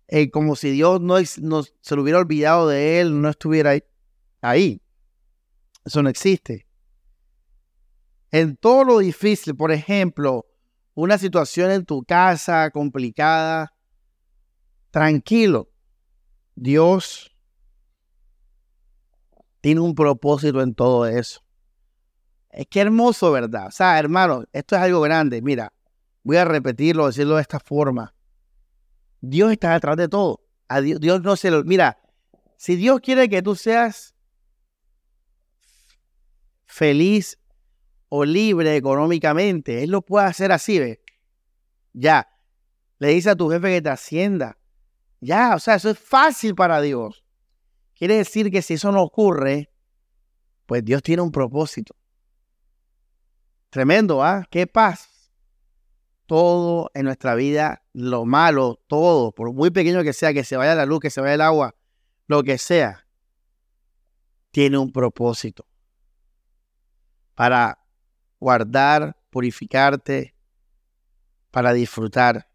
eh, 0.07 0.29
como 0.29 0.55
si 0.55 0.69
Dios 0.69 1.01
no, 1.01 1.17
se 1.23 1.95
lo 1.95 2.01
hubiera 2.01 2.19
olvidado 2.19 2.67
de 2.67 2.99
él, 2.99 3.19
no 3.21 3.29
estuviera 3.29 3.71
ahí, 3.71 3.83
ahí. 4.41 4.81
Eso 5.85 6.03
no 6.03 6.09
existe. 6.09 6.67
En 8.31 8.55
todo 8.55 8.83
lo 8.83 8.99
difícil, 8.99 9.55
por 9.55 9.71
ejemplo, 9.71 10.45
una 10.93 11.17
situación 11.17 11.71
en 11.71 11.85
tu 11.85 12.03
casa 12.03 12.69
complicada, 12.71 13.73
tranquilo. 14.91 15.71
Dios 16.55 17.35
tiene 19.61 19.81
un 19.81 19.95
propósito 19.95 20.61
en 20.61 20.75
todo 20.75 21.07
eso. 21.07 21.41
Es 22.49 22.67
que 22.67 22.81
hermoso, 22.81 23.31
¿verdad? 23.31 23.67
O 23.67 23.71
sea, 23.71 23.97
hermano, 23.97 24.43
esto 24.53 24.75
es 24.75 24.81
algo 24.83 25.01
grande. 25.01 25.41
Mira, 25.41 25.73
Voy 26.23 26.37
a 26.37 26.45
repetirlo, 26.45 27.07
decirlo 27.07 27.35
de 27.35 27.41
esta 27.41 27.59
forma. 27.59 28.15
Dios 29.19 29.51
está 29.51 29.73
detrás 29.73 29.97
de 29.97 30.07
todo. 30.07 30.41
Dios, 30.81 31.21
no 31.21 31.35
se 31.35 31.51
lo. 31.51 31.63
Mira, 31.63 31.99
Si 32.55 32.75
Dios 32.75 33.01
quiere 33.01 33.29
que 33.29 33.41
tú 33.41 33.55
seas 33.55 34.15
feliz 36.65 37.37
o 38.09 38.23
libre 38.25 38.75
económicamente, 38.75 39.83
Él 39.83 39.91
lo 39.91 40.01
puede 40.01 40.25
hacer 40.25 40.51
así, 40.51 40.79
¿ve? 40.79 41.03
Ya. 41.93 42.29
Le 42.99 43.09
dice 43.09 43.31
a 43.31 43.35
tu 43.35 43.49
jefe 43.49 43.67
que 43.67 43.81
te 43.81 43.89
ascienda. 43.89 44.57
Ya, 45.19 45.55
o 45.55 45.59
sea, 45.59 45.75
eso 45.75 45.89
es 45.89 45.99
fácil 45.99 46.55
para 46.55 46.81
Dios. 46.81 47.23
Quiere 47.95 48.15
decir 48.15 48.49
que 48.49 48.61
si 48.61 48.75
eso 48.75 48.91
no 48.91 49.01
ocurre, 49.01 49.71
pues 50.65 50.83
Dios 50.83 51.03
tiene 51.03 51.21
un 51.21 51.31
propósito. 51.31 51.95
Tremendo, 53.69 54.23
¿ah? 54.23 54.45
¿Qué 54.49 54.67
paz? 54.67 55.12
Todo 56.33 56.89
en 56.95 57.05
nuestra 57.05 57.35
vida, 57.35 57.83
lo 57.93 58.25
malo, 58.25 58.81
todo, 58.87 59.33
por 59.33 59.53
muy 59.53 59.69
pequeño 59.69 60.01
que 60.01 60.13
sea, 60.13 60.33
que 60.33 60.43
se 60.43 60.57
vaya 60.57 60.73
la 60.73 60.87
luz, 60.87 60.99
que 60.99 61.11
se 61.11 61.21
vaya 61.21 61.35
el 61.35 61.41
agua, 61.41 61.75
lo 62.25 62.41
que 62.41 62.57
sea, 62.57 63.05
tiene 64.49 64.79
un 64.79 64.91
propósito 64.91 65.67
para 67.35 67.77
guardar, 68.39 69.15
purificarte, 69.29 70.33
para 71.51 71.71
disfrutar. 71.71 72.49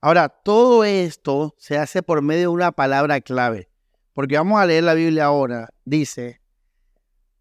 Ahora, 0.00 0.28
todo 0.28 0.84
esto 0.84 1.56
se 1.58 1.78
hace 1.78 2.00
por 2.04 2.22
medio 2.22 2.42
de 2.42 2.46
una 2.46 2.70
palabra 2.70 3.20
clave, 3.20 3.68
porque 4.12 4.36
vamos 4.36 4.60
a 4.60 4.66
leer 4.66 4.84
la 4.84 4.94
Biblia 4.94 5.24
ahora. 5.24 5.70
Dice, 5.84 6.40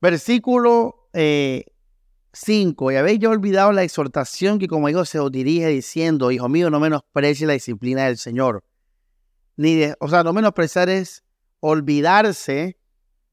versículo 0.02 1.10
5, 1.14 1.14
eh, 1.14 1.66
y 2.94 2.98
habéis 2.98 3.20
ya 3.20 3.30
olvidado 3.30 3.72
la 3.72 3.84
exhortación 3.84 4.60
que 4.60 4.68
como 4.68 4.90
hijo 4.90 5.06
se 5.06 5.20
os 5.20 5.32
dirige 5.32 5.68
diciendo, 5.68 6.32
hijo 6.32 6.50
mío, 6.50 6.70
no 6.70 6.80
menosprecies 6.80 7.48
la 7.48 7.54
disciplina 7.54 8.06
del 8.06 8.18
Señor. 8.18 8.64
Ni 9.58 9.76
de, 9.76 9.96
o 10.00 10.08
sea, 10.08 10.24
no 10.24 10.34
menospreciar 10.34 10.90
es 10.90 11.24
olvidarse 11.60 12.78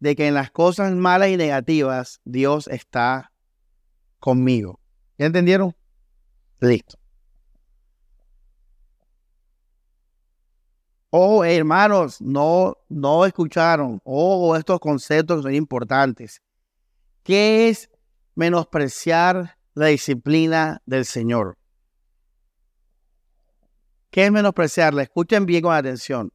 de 0.01 0.17
que 0.17 0.27
en 0.27 0.35
las 0.35 0.51
cosas 0.51 0.93
malas 0.95 1.29
y 1.29 1.37
negativas 1.37 2.21
Dios 2.25 2.69
está 2.69 3.33
conmigo. 4.19 4.81
¿Ya 5.19 5.27
entendieron? 5.27 5.75
Listo. 6.61 6.99
Oh, 11.11 11.45
hermanos, 11.45 12.21
no, 12.21 12.77
no 12.89 13.25
escucharon. 13.25 14.01
Oh, 14.05 14.57
estos 14.57 14.81
conceptos 14.81 15.43
son 15.43 15.55
importantes. 15.55 16.43
¿Qué 17.27 17.69
es 17.69 17.91
menospreciar 18.37 19.59
la 19.75 19.87
disciplina 19.87 20.81
del 20.87 21.05
Señor? 21.05 21.59
¿Qué 24.13 24.27
es 24.27 24.31
menospreciarla? 24.31 25.03
Escuchen 25.03 25.45
bien 25.45 25.63
con 25.63 25.75
atención. 25.75 26.33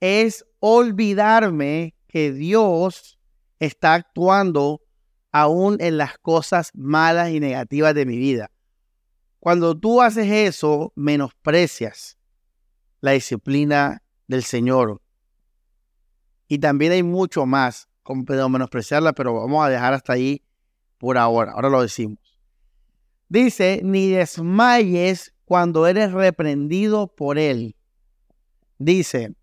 Es 0.00 0.44
olvidarme 0.58 1.94
que 2.08 2.32
Dios 2.32 3.20
está 3.60 3.94
actuando 3.94 4.82
aún 5.30 5.76
en 5.78 5.96
las 5.96 6.18
cosas 6.18 6.72
malas 6.74 7.30
y 7.30 7.38
negativas 7.38 7.94
de 7.94 8.04
mi 8.04 8.18
vida. 8.18 8.50
Cuando 9.38 9.78
tú 9.78 10.02
haces 10.02 10.26
eso, 10.26 10.92
menosprecias 10.96 12.18
la 13.00 13.12
disciplina 13.12 14.02
del 14.26 14.42
Señor. 14.42 15.00
Y 16.48 16.58
también 16.58 16.90
hay 16.90 17.04
mucho 17.04 17.46
más, 17.46 17.88
como 18.06 18.48
menospreciarla, 18.48 19.12
pero 19.12 19.34
vamos 19.34 19.66
a 19.66 19.68
dejar 19.68 19.92
hasta 19.92 20.12
ahí 20.12 20.42
por 20.96 21.18
ahora. 21.18 21.52
Ahora 21.52 21.68
lo 21.68 21.82
decimos. 21.82 22.18
Dice, 23.28 23.80
ni 23.82 24.08
desmayes 24.08 25.34
cuando 25.44 25.88
eres 25.88 26.12
reprendido 26.12 27.08
por 27.08 27.36
él. 27.36 27.74
Dice, 28.78 29.34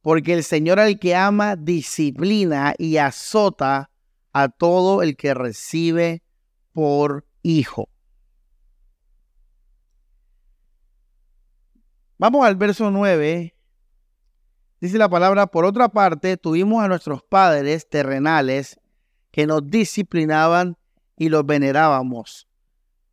porque 0.00 0.34
el 0.34 0.44
Señor 0.44 0.78
al 0.78 1.00
que 1.00 1.16
ama 1.16 1.56
disciplina 1.56 2.74
y 2.78 2.98
azota 2.98 3.90
a 4.32 4.48
todo 4.48 5.02
el 5.02 5.16
que 5.16 5.34
recibe 5.34 6.22
por 6.72 7.26
hijo. 7.42 7.88
Vamos 12.18 12.46
al 12.46 12.54
verso 12.54 12.92
9. 12.92 13.56
Dice 14.82 14.98
la 14.98 15.08
palabra, 15.08 15.46
por 15.46 15.64
otra 15.64 15.88
parte, 15.90 16.36
tuvimos 16.36 16.82
a 16.82 16.88
nuestros 16.88 17.22
padres 17.22 17.88
terrenales 17.88 18.80
que 19.30 19.46
nos 19.46 19.70
disciplinaban 19.70 20.76
y 21.16 21.28
los 21.28 21.46
venerábamos. 21.46 22.48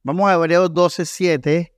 Vamos 0.02 0.28
a 0.28 0.34
Hebreos 0.34 0.74
12, 0.74 1.06
7. 1.06 1.72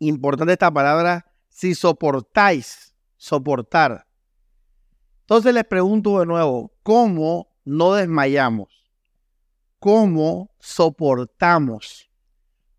Importante 0.00 0.52
esta 0.52 0.70
palabra, 0.70 1.32
si 1.48 1.74
soportáis, 1.74 2.94
soportar. 3.16 4.06
Entonces 5.30 5.54
les 5.54 5.64
pregunto 5.64 6.18
de 6.18 6.26
nuevo, 6.26 6.72
¿cómo 6.82 7.56
no 7.64 7.94
desmayamos? 7.94 8.90
¿Cómo 9.78 10.50
soportamos? 10.58 12.10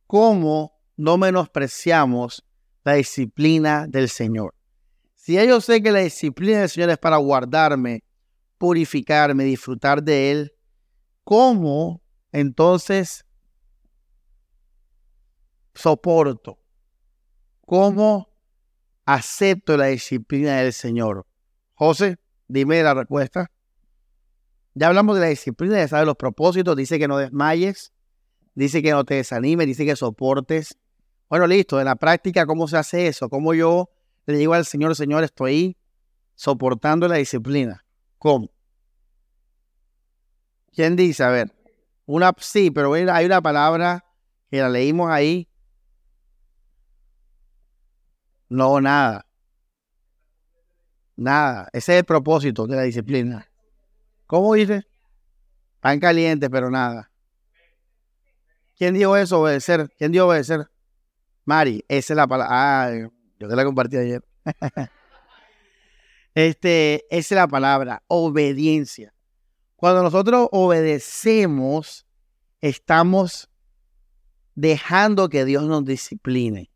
¿Cómo 0.06 0.78
no 0.98 1.18
menospreciamos 1.18 2.46
la 2.84 2.96
disciplina 2.96 3.88
del 3.88 4.10
Señor? 4.10 4.54
Si 5.16 5.36
yo 5.36 5.62
sé 5.62 5.82
que 5.82 5.94
la 5.94 6.00
disciplina 6.00 6.60
del 6.60 6.68
Señor 6.68 6.90
es 6.90 6.98
para 6.98 7.16
guardarme, 7.16 8.04
purificarme, 8.58 9.46
disfrutar 9.46 10.04
de 10.04 10.32
Él, 10.32 10.54
¿cómo 11.24 12.02
entonces 12.34 13.26
soporto? 15.74 16.60
¿Cómo 17.66 18.28
acepto 19.06 19.78
la 19.78 19.86
disciplina 19.86 20.58
del 20.58 20.74
Señor? 20.74 21.26
José, 21.76 22.18
dime 22.52 22.84
la 22.84 22.94
respuesta. 22.94 23.50
Ya 24.74 24.88
hablamos 24.88 25.16
de 25.16 25.22
la 25.22 25.28
disciplina, 25.28 25.78
ya 25.78 25.88
sabes 25.88 26.06
los 26.06 26.16
propósitos, 26.16 26.76
dice 26.76 27.00
que 27.00 27.08
no 27.08 27.18
desmayes, 27.18 27.94
dice 28.56 28.82
que 28.82 28.92
no 28.92 29.04
te 29.04 29.16
desanimes, 29.16 29.68
dice 29.68 29.86
que 29.86 29.96
soportes. 29.96 30.78
Bueno, 31.30 31.48
listo, 31.48 31.80
en 31.80 31.86
la 31.86 31.96
práctica, 31.96 32.46
¿cómo 32.46 32.68
se 32.68 32.78
hace 32.78 33.08
eso? 33.08 33.30
¿Cómo 33.30 33.54
yo 33.54 33.90
le 34.26 34.38
digo 34.38 34.54
al 34.54 34.66
Señor, 34.66 34.96
Señor, 34.96 35.24
estoy 35.24 35.78
soportando 36.36 37.08
la 37.08 37.16
disciplina? 37.16 37.86
¿Cómo? 38.18 38.50
¿Quién 40.74 40.96
dice? 40.96 41.24
A 41.24 41.30
ver. 41.30 41.52
Una, 42.06 42.34
sí, 42.40 42.72
pero 42.72 42.94
hay 42.94 43.26
una 43.26 43.42
palabra 43.42 44.06
que 44.50 44.60
la 44.60 44.70
leímos 44.70 45.10
ahí. 45.10 45.48
No, 48.50 48.82
nada. 48.82 49.26
Nada. 51.16 51.70
Ese 51.74 51.94
es 51.94 52.00
el 52.00 52.06
propósito 52.06 52.68
de 52.68 52.76
la 52.76 52.84
disciplina. 52.84 53.48
¿Cómo 54.28 54.54
dice? 54.54 54.88
Pan 55.80 56.00
caliente, 56.00 56.50
pero 56.50 56.70
nada. 56.70 57.12
¿Quién 58.78 58.94
dijo 58.94 59.16
eso? 59.18 59.42
Obedecer. 59.42 59.90
¿Quién 59.98 60.12
dijo 60.12 60.26
obedecer? 60.26 60.68
Mari, 61.46 61.84
esa 61.88 62.14
es 62.14 62.18
la 62.18 62.28
palabra. 62.28 62.50
Ah, 62.52 63.10
yo 63.40 63.48
te 63.48 63.56
la 63.56 63.66
compartí 63.66 63.98
ayer. 63.98 64.24
este, 66.36 67.06
esa 67.10 67.36
es 67.36 67.38
la 67.38 67.48
palabra, 67.48 68.04
obediencia. 68.08 69.14
Cuando 69.76 70.04
nosotros 70.04 70.48
obedecemos, 70.52 72.06
estamos 72.62 73.50
dejando 74.56 75.30
que 75.30 75.46
Dios 75.46 75.64
nos 75.64 75.84
discipline. 75.86 76.70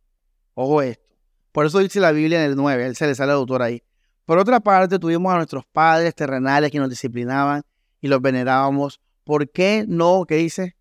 Ojo 0.56 0.82
esto. 0.82 1.06
Por 1.52 1.66
eso 1.66 1.80
dice 1.80 2.00
la 2.00 2.12
Biblia 2.12 2.44
en 2.44 2.52
el 2.52 2.56
9, 2.56 2.86
él 2.86 2.96
se 2.96 3.08
le 3.08 3.16
sale 3.16 3.32
el 3.32 3.38
autor 3.38 3.62
ahí. 3.62 3.84
Por 4.26 4.40
otra 4.40 4.60
parte, 4.60 4.98
tuvimos 4.98 5.32
a 5.32 5.38
nuestros 5.38 5.66
padres 5.66 6.16
terrenales 6.16 6.72
que 6.72 6.80
nos 6.80 6.90
disciplinaban 6.90 7.62
y 8.02 8.08
los 8.08 8.22
venerábamos. 8.22 9.00
¿Por 9.24 9.50
qué 9.52 9.86
no, 9.88 10.26
qué 10.28 10.36
dice? 10.36 10.76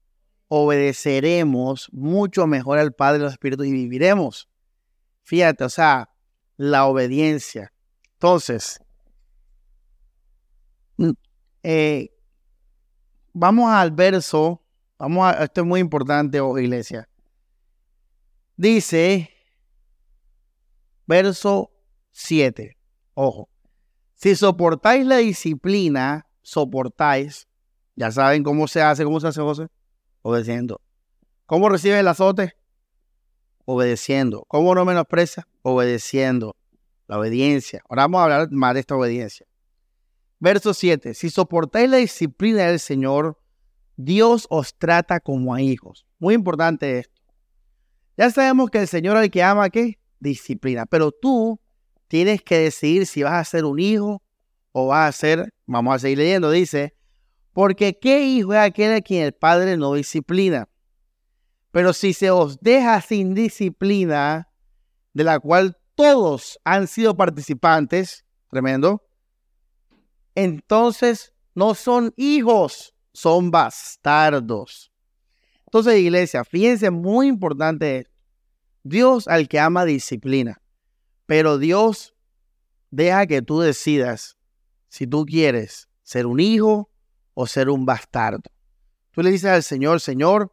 Obedeceremos 0.48 1.88
mucho 1.92 2.46
mejor 2.46 2.78
al 2.78 2.92
Padre 2.92 3.18
de 3.18 3.24
los 3.24 3.32
Espíritus 3.32 3.66
y 3.66 3.72
viviremos. 3.72 4.48
Fíjate, 5.22 5.64
o 5.64 5.68
sea, 5.68 6.10
la 6.56 6.86
obediencia. 6.86 7.72
Entonces, 8.14 8.80
mm, 10.96 11.10
eh, 11.62 12.10
vamos 13.32 13.70
al 13.70 13.90
verso, 13.90 14.62
vamos 14.98 15.26
a, 15.26 15.44
esto 15.44 15.60
es 15.62 15.66
muy 15.66 15.80
importante, 15.80 16.40
oh, 16.40 16.58
iglesia. 16.58 17.08
Dice, 18.56 19.30
verso 21.06 21.70
7, 22.12 22.73
ojo, 23.14 23.48
si 24.14 24.36
soportáis 24.36 25.06
la 25.06 25.18
disciplina, 25.18 26.26
soportáis, 26.42 27.48
ya 27.96 28.10
saben 28.10 28.42
cómo 28.42 28.68
se 28.68 28.82
hace, 28.82 29.04
cómo 29.04 29.20
se 29.20 29.28
hace 29.28 29.40
José, 29.40 29.68
obedeciendo. 30.22 30.80
¿Cómo 31.46 31.68
recibe 31.68 31.98
el 31.98 32.08
azote? 32.08 32.54
Obedeciendo. 33.66 34.44
¿Cómo 34.48 34.74
no 34.74 34.84
menosprecia? 34.84 35.46
Obedeciendo. 35.62 36.56
La 37.06 37.18
obediencia. 37.18 37.82
Ahora 37.88 38.04
vamos 38.04 38.20
a 38.20 38.24
hablar 38.24 38.50
más 38.50 38.74
de 38.74 38.80
esta 38.80 38.96
obediencia. 38.96 39.46
Verso 40.38 40.72
7. 40.72 41.14
Si 41.14 41.28
soportáis 41.28 41.90
la 41.90 41.98
disciplina 41.98 42.66
del 42.66 42.80
Señor, 42.80 43.38
Dios 43.96 44.46
os 44.48 44.74
trata 44.74 45.20
como 45.20 45.54
a 45.54 45.60
hijos. 45.60 46.06
Muy 46.18 46.34
importante 46.34 46.98
esto. 46.98 47.20
Ya 48.16 48.30
sabemos 48.30 48.70
que 48.70 48.78
el 48.78 48.88
Señor 48.88 49.16
al 49.16 49.30
que 49.30 49.42
ama, 49.42 49.68
¿qué? 49.70 49.98
Disciplina. 50.18 50.86
Pero 50.86 51.12
tú 51.12 51.60
tienes 52.14 52.42
que 52.42 52.60
decidir 52.60 53.06
si 53.06 53.24
vas 53.24 53.32
a 53.32 53.44
ser 53.44 53.64
un 53.64 53.80
hijo 53.80 54.22
o 54.70 54.86
vas 54.86 55.08
a 55.08 55.18
ser, 55.18 55.52
vamos 55.66 55.96
a 55.96 55.98
seguir 55.98 56.18
leyendo, 56.18 56.48
dice, 56.48 56.94
porque 57.52 57.98
qué 57.98 58.22
hijo 58.22 58.52
es 58.54 58.60
aquel 58.60 58.92
a 58.92 59.00
quien 59.00 59.24
el 59.24 59.32
Padre 59.32 59.76
no 59.76 59.94
disciplina. 59.94 60.68
Pero 61.72 61.92
si 61.92 62.12
se 62.12 62.30
os 62.30 62.60
deja 62.60 63.00
sin 63.00 63.34
disciplina, 63.34 64.48
de 65.12 65.24
la 65.24 65.40
cual 65.40 65.76
todos 65.96 66.60
han 66.62 66.86
sido 66.86 67.16
participantes, 67.16 68.24
tremendo, 68.48 69.02
entonces 70.36 71.32
no 71.52 71.74
son 71.74 72.14
hijos, 72.16 72.94
son 73.12 73.50
bastardos. 73.50 74.92
Entonces, 75.66 75.98
iglesia, 75.98 76.44
fíjense, 76.44 76.92
muy 76.92 77.26
importante. 77.26 78.06
Dios 78.84 79.26
al 79.26 79.48
que 79.48 79.58
ama 79.58 79.84
disciplina, 79.84 80.62
pero 81.26 81.58
Dios 81.58 82.14
deja 82.90 83.26
que 83.26 83.42
tú 83.42 83.60
decidas 83.60 84.36
si 84.88 85.06
tú 85.06 85.24
quieres 85.24 85.88
ser 86.02 86.26
un 86.26 86.40
hijo 86.40 86.90
o 87.34 87.46
ser 87.46 87.68
un 87.70 87.84
bastardo. 87.86 88.42
Tú 89.10 89.22
le 89.22 89.30
dices 89.30 89.50
al 89.50 89.62
Señor, 89.62 90.00
Señor, 90.00 90.52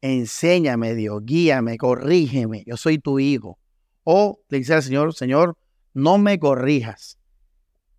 enséñame, 0.00 0.94
Dios, 0.94 1.22
guíame, 1.24 1.76
corrígeme, 1.78 2.64
yo 2.66 2.76
soy 2.76 2.98
tu 2.98 3.18
hijo. 3.18 3.58
O 4.04 4.40
le 4.48 4.58
dices 4.58 4.76
al 4.76 4.82
Señor, 4.82 5.14
Señor, 5.14 5.58
no 5.94 6.18
me 6.18 6.38
corrijas. 6.38 7.18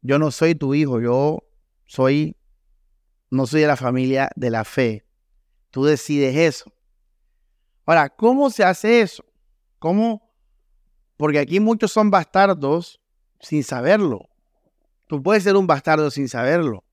Yo 0.01 0.17
no 0.19 0.31
soy 0.31 0.55
tu 0.55 0.73
hijo, 0.73 1.01
yo 1.01 1.43
soy, 1.85 2.37
no 3.29 3.45
soy 3.45 3.61
de 3.61 3.67
la 3.67 3.75
familia 3.75 4.29
de 4.35 4.49
la 4.49 4.63
fe. 4.63 5.05
Tú 5.71 5.83
decides 5.83 6.35
eso. 6.35 6.73
Ahora, 7.85 8.09
¿cómo 8.09 8.49
se 8.49 8.63
hace 8.63 9.01
eso? 9.01 9.25
¿Cómo? 9.79 10.28
Porque 11.19 11.39
aquí 11.39 11.59
muchos 11.59 11.91
son 11.91 12.09
bastardos 12.09 13.01
sin 13.41 13.61
saberlo. 13.65 14.29
Tú 15.05 15.21
puedes 15.21 15.43
ser 15.43 15.57
un 15.57 15.67
bastardo 15.67 16.09
sin 16.11 16.29
saberlo. 16.29 16.85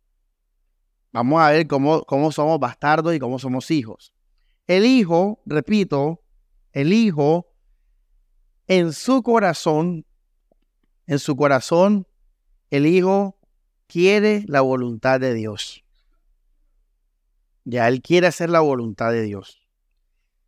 Vamos 1.12 1.40
a 1.40 1.52
ver 1.52 1.68
cómo, 1.68 2.02
cómo 2.02 2.32
somos 2.32 2.58
bastardos 2.58 3.14
y 3.14 3.20
cómo 3.20 3.38
somos 3.38 3.70
hijos. 3.70 4.12
El 4.66 4.84
hijo, 4.84 5.40
repito, 5.46 6.24
el 6.72 6.92
hijo 6.92 7.46
en 8.66 8.92
su 8.92 9.22
corazón, 9.22 10.04
en 11.06 11.20
su 11.20 11.36
corazón, 11.36 12.08
el 12.70 12.86
hijo 12.86 13.38
quiere 13.86 14.42
la 14.48 14.60
voluntad 14.60 15.20
de 15.20 15.34
Dios. 15.34 15.84
Ya 17.62 17.86
él 17.86 18.02
quiere 18.02 18.26
hacer 18.26 18.50
la 18.50 18.58
voluntad 18.58 19.12
de 19.12 19.22
Dios. 19.22 19.62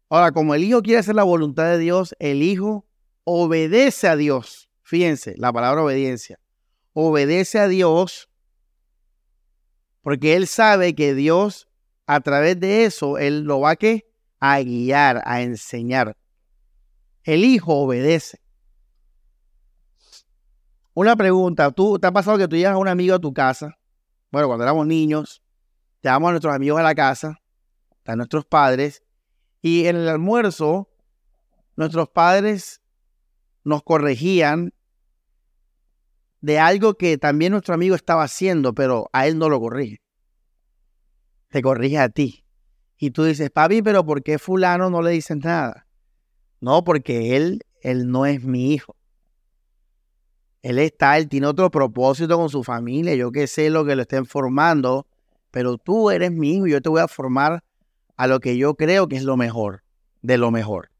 Ahora, 0.08 0.32
como 0.32 0.56
el 0.56 0.64
hijo 0.64 0.82
quiere 0.82 0.98
hacer 0.98 1.14
la 1.14 1.22
voluntad 1.22 1.66
de 1.66 1.78
Dios, 1.78 2.16
el 2.18 2.42
hijo 2.42 2.87
obedece 3.28 4.08
a 4.08 4.16
Dios. 4.16 4.70
Fíjense, 4.82 5.34
la 5.36 5.52
palabra 5.52 5.82
obediencia. 5.82 6.40
Obedece 6.94 7.58
a 7.58 7.68
Dios 7.68 8.30
porque 10.00 10.34
él 10.34 10.46
sabe 10.46 10.94
que 10.94 11.14
Dios, 11.14 11.68
a 12.06 12.20
través 12.20 12.58
de 12.58 12.86
eso, 12.86 13.18
él 13.18 13.42
lo 13.42 13.60
va 13.60 13.72
a, 13.72 13.76
a 14.40 14.60
guiar, 14.62 15.20
a 15.26 15.42
enseñar. 15.42 16.16
El 17.22 17.44
hijo 17.44 17.74
obedece. 17.74 18.40
Una 20.94 21.14
pregunta, 21.14 21.70
¿tú 21.70 21.98
te 21.98 22.06
ha 22.06 22.12
pasado 22.12 22.38
que 22.38 22.48
tú 22.48 22.56
llevas 22.56 22.74
a 22.74 22.78
un 22.78 22.88
amigo 22.88 23.14
a 23.14 23.18
tu 23.18 23.34
casa? 23.34 23.76
Bueno, 24.30 24.48
cuando 24.48 24.64
éramos 24.64 24.86
niños, 24.86 25.42
llevamos 26.02 26.28
a 26.28 26.32
nuestros 26.32 26.54
amigos 26.54 26.80
a 26.80 26.82
la 26.82 26.94
casa, 26.94 27.38
a 28.06 28.16
nuestros 28.16 28.46
padres, 28.46 29.02
y 29.60 29.84
en 29.84 29.96
el 29.96 30.08
almuerzo, 30.08 30.88
nuestros 31.76 32.08
padres 32.08 32.80
nos 33.68 33.82
corregían 33.82 34.72
de 36.40 36.58
algo 36.58 36.94
que 36.94 37.18
también 37.18 37.52
nuestro 37.52 37.74
amigo 37.74 37.94
estaba 37.94 38.22
haciendo, 38.24 38.74
pero 38.74 39.10
a 39.12 39.26
él 39.26 39.38
no 39.38 39.48
lo 39.48 39.60
corrige. 39.60 40.00
Te 41.50 41.60
corrige 41.60 41.98
a 41.98 42.08
ti. 42.08 42.44
Y 42.96 43.10
tú 43.10 43.24
dices, 43.24 43.50
papi, 43.50 43.82
pero 43.82 44.04
¿por 44.04 44.22
qué 44.22 44.38
fulano 44.38 44.90
no 44.90 45.02
le 45.02 45.10
dices 45.10 45.36
nada? 45.36 45.86
No, 46.60 46.82
porque 46.82 47.36
él, 47.36 47.60
él 47.82 48.10
no 48.10 48.26
es 48.26 48.42
mi 48.42 48.72
hijo. 48.72 48.96
Él 50.62 50.78
está, 50.78 51.18
él 51.18 51.28
tiene 51.28 51.46
otro 51.46 51.70
propósito 51.70 52.36
con 52.36 52.48
su 52.48 52.64
familia, 52.64 53.14
yo 53.14 53.30
que 53.30 53.46
sé 53.46 53.70
lo 53.70 53.84
que 53.84 53.94
lo 53.94 54.02
estén 54.02 54.26
formando, 54.26 55.06
pero 55.50 55.78
tú 55.78 56.10
eres 56.10 56.32
mi 56.32 56.54
hijo 56.54 56.66
y 56.66 56.72
yo 56.72 56.80
te 56.80 56.88
voy 56.88 57.00
a 57.00 57.08
formar 57.08 57.62
a 58.16 58.26
lo 58.26 58.40
que 58.40 58.56
yo 58.56 58.74
creo 58.74 59.08
que 59.08 59.16
es 59.16 59.22
lo 59.22 59.36
mejor, 59.36 59.84
de 60.22 60.38
lo 60.38 60.50
mejor. 60.50 60.90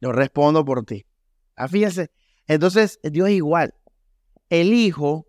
Yo 0.00 0.12
respondo 0.12 0.64
por 0.64 0.84
ti. 0.84 1.06
Ah, 1.56 1.68
fíjense, 1.68 2.10
entonces 2.46 3.00
Dios 3.02 3.28
es 3.28 3.34
igual 3.34 3.74
el 4.50 4.72
Hijo 4.72 5.26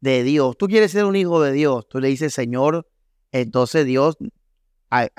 de 0.00 0.22
Dios, 0.22 0.56
tú 0.58 0.66
quieres 0.66 0.92
ser 0.92 1.06
un 1.06 1.16
hijo 1.16 1.40
de 1.40 1.52
Dios, 1.52 1.88
tú 1.88 1.98
le 1.98 2.08
dices, 2.08 2.34
Señor, 2.34 2.86
entonces 3.32 3.86
Dios, 3.86 4.16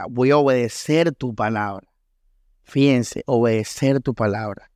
voy 0.10 0.32
a 0.32 0.38
obedecer 0.38 1.14
tu 1.14 1.34
palabra. 1.34 1.88
Fíjense, 2.64 3.24
obedecer 3.26 4.00
tu 4.00 4.14
palabra. 4.14 4.72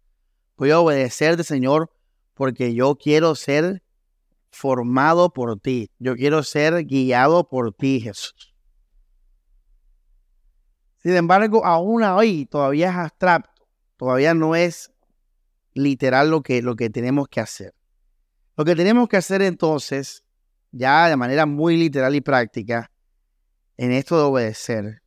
Voy 0.58 0.72
a 0.72 0.80
obedecerte, 0.80 1.44
Señor, 1.44 1.92
porque 2.34 2.74
yo 2.74 2.96
quiero 2.96 3.36
ser 3.36 3.84
formado 4.52 5.32
por 5.32 5.60
ti. 5.60 5.92
Yo 6.00 6.16
quiero 6.16 6.44
ser 6.44 6.86
guiado 6.86 7.48
por 7.48 7.74
ti, 7.74 8.02
Jesús. 8.02 8.54
Sin 10.98 11.16
embargo, 11.16 11.66
aún 11.66 12.04
hoy 12.04 12.46
todavía 12.46 12.90
es 12.90 12.96
abstracto, 12.96 13.68
todavía 13.96 14.34
no 14.34 14.56
es 14.56 14.92
literal 15.80 16.30
lo 16.30 16.42
que, 16.42 16.62
lo 16.62 16.76
que 16.76 16.90
tenemos 16.90 17.28
que 17.28 17.40
hacer. 17.40 17.74
Lo 18.56 18.66
que 18.66 18.76
tenemos 18.76 19.08
que 19.08 19.18
hacer 19.18 19.42
entonces, 19.42 20.24
ya 20.72 21.08
de 21.08 21.16
manera 21.16 21.46
muy 21.46 21.78
literal 21.78 22.16
y 22.16 22.22
práctica, 22.22 22.92
en 23.78 23.92
esto 23.92 24.18
de 24.18 24.24
obedecer, 24.24 25.02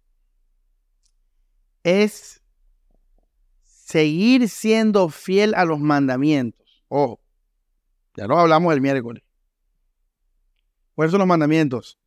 es 1.82 2.42
seguir 3.64 4.48
siendo 4.48 5.10
fiel 5.10 5.54
a 5.54 5.64
los 5.64 5.78
mandamientos. 5.78 6.82
Ojo, 6.88 7.20
ya 8.16 8.26
no 8.26 8.38
hablamos 8.38 8.72
el 8.72 8.80
miércoles. 8.80 9.22
¿Cuáles 10.94 11.10
son 11.10 11.18
los 11.18 11.28
mandamientos? 11.28 11.98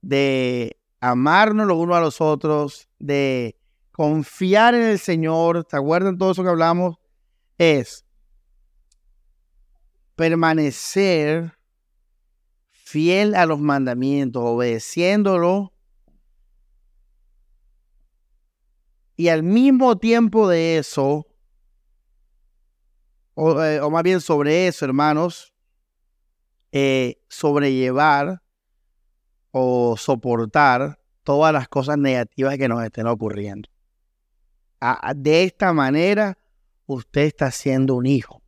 De 0.00 0.76
amarnos 1.00 1.66
los 1.66 1.78
unos 1.78 1.96
a 1.96 2.00
los 2.00 2.20
otros, 2.20 2.88
de 2.98 3.56
confiar 3.90 4.74
en 4.74 4.82
el 4.82 4.98
Señor. 5.00 5.66
¿Se 5.68 5.76
acuerdan 5.76 6.18
todo 6.18 6.30
eso 6.30 6.44
que 6.44 6.50
hablamos? 6.50 6.96
Es 7.58 8.04
permanecer 10.14 11.58
fiel 12.70 13.34
a 13.34 13.44
los 13.46 13.60
mandamientos, 13.60 14.42
obedeciéndolo. 14.44 15.72
Y 19.14 19.28
al 19.28 19.42
mismo 19.42 19.98
tiempo 19.98 20.48
de 20.48 20.78
eso, 20.78 21.26
o, 23.34 23.62
eh, 23.62 23.80
más 23.90 24.02
bien 24.02 24.20
sobre 24.20 24.68
eso, 24.68 24.84
hermanos, 24.84 25.52
eh, 26.72 27.20
sobrellevar 27.28 28.42
o 29.50 29.96
soportar 29.96 30.98
todas 31.24 31.52
las 31.52 31.68
cosas 31.68 31.98
negativas 31.98 32.56
que 32.56 32.68
nos 32.68 32.82
estén 32.82 33.06
ocurriendo. 33.06 33.68
de 35.16 35.42
esta 35.42 35.72
manera, 35.72 36.38
usted 36.88 37.22
está 37.22 37.50
siendo 37.50 37.94
un 37.94 38.06
hijo. 38.06 38.42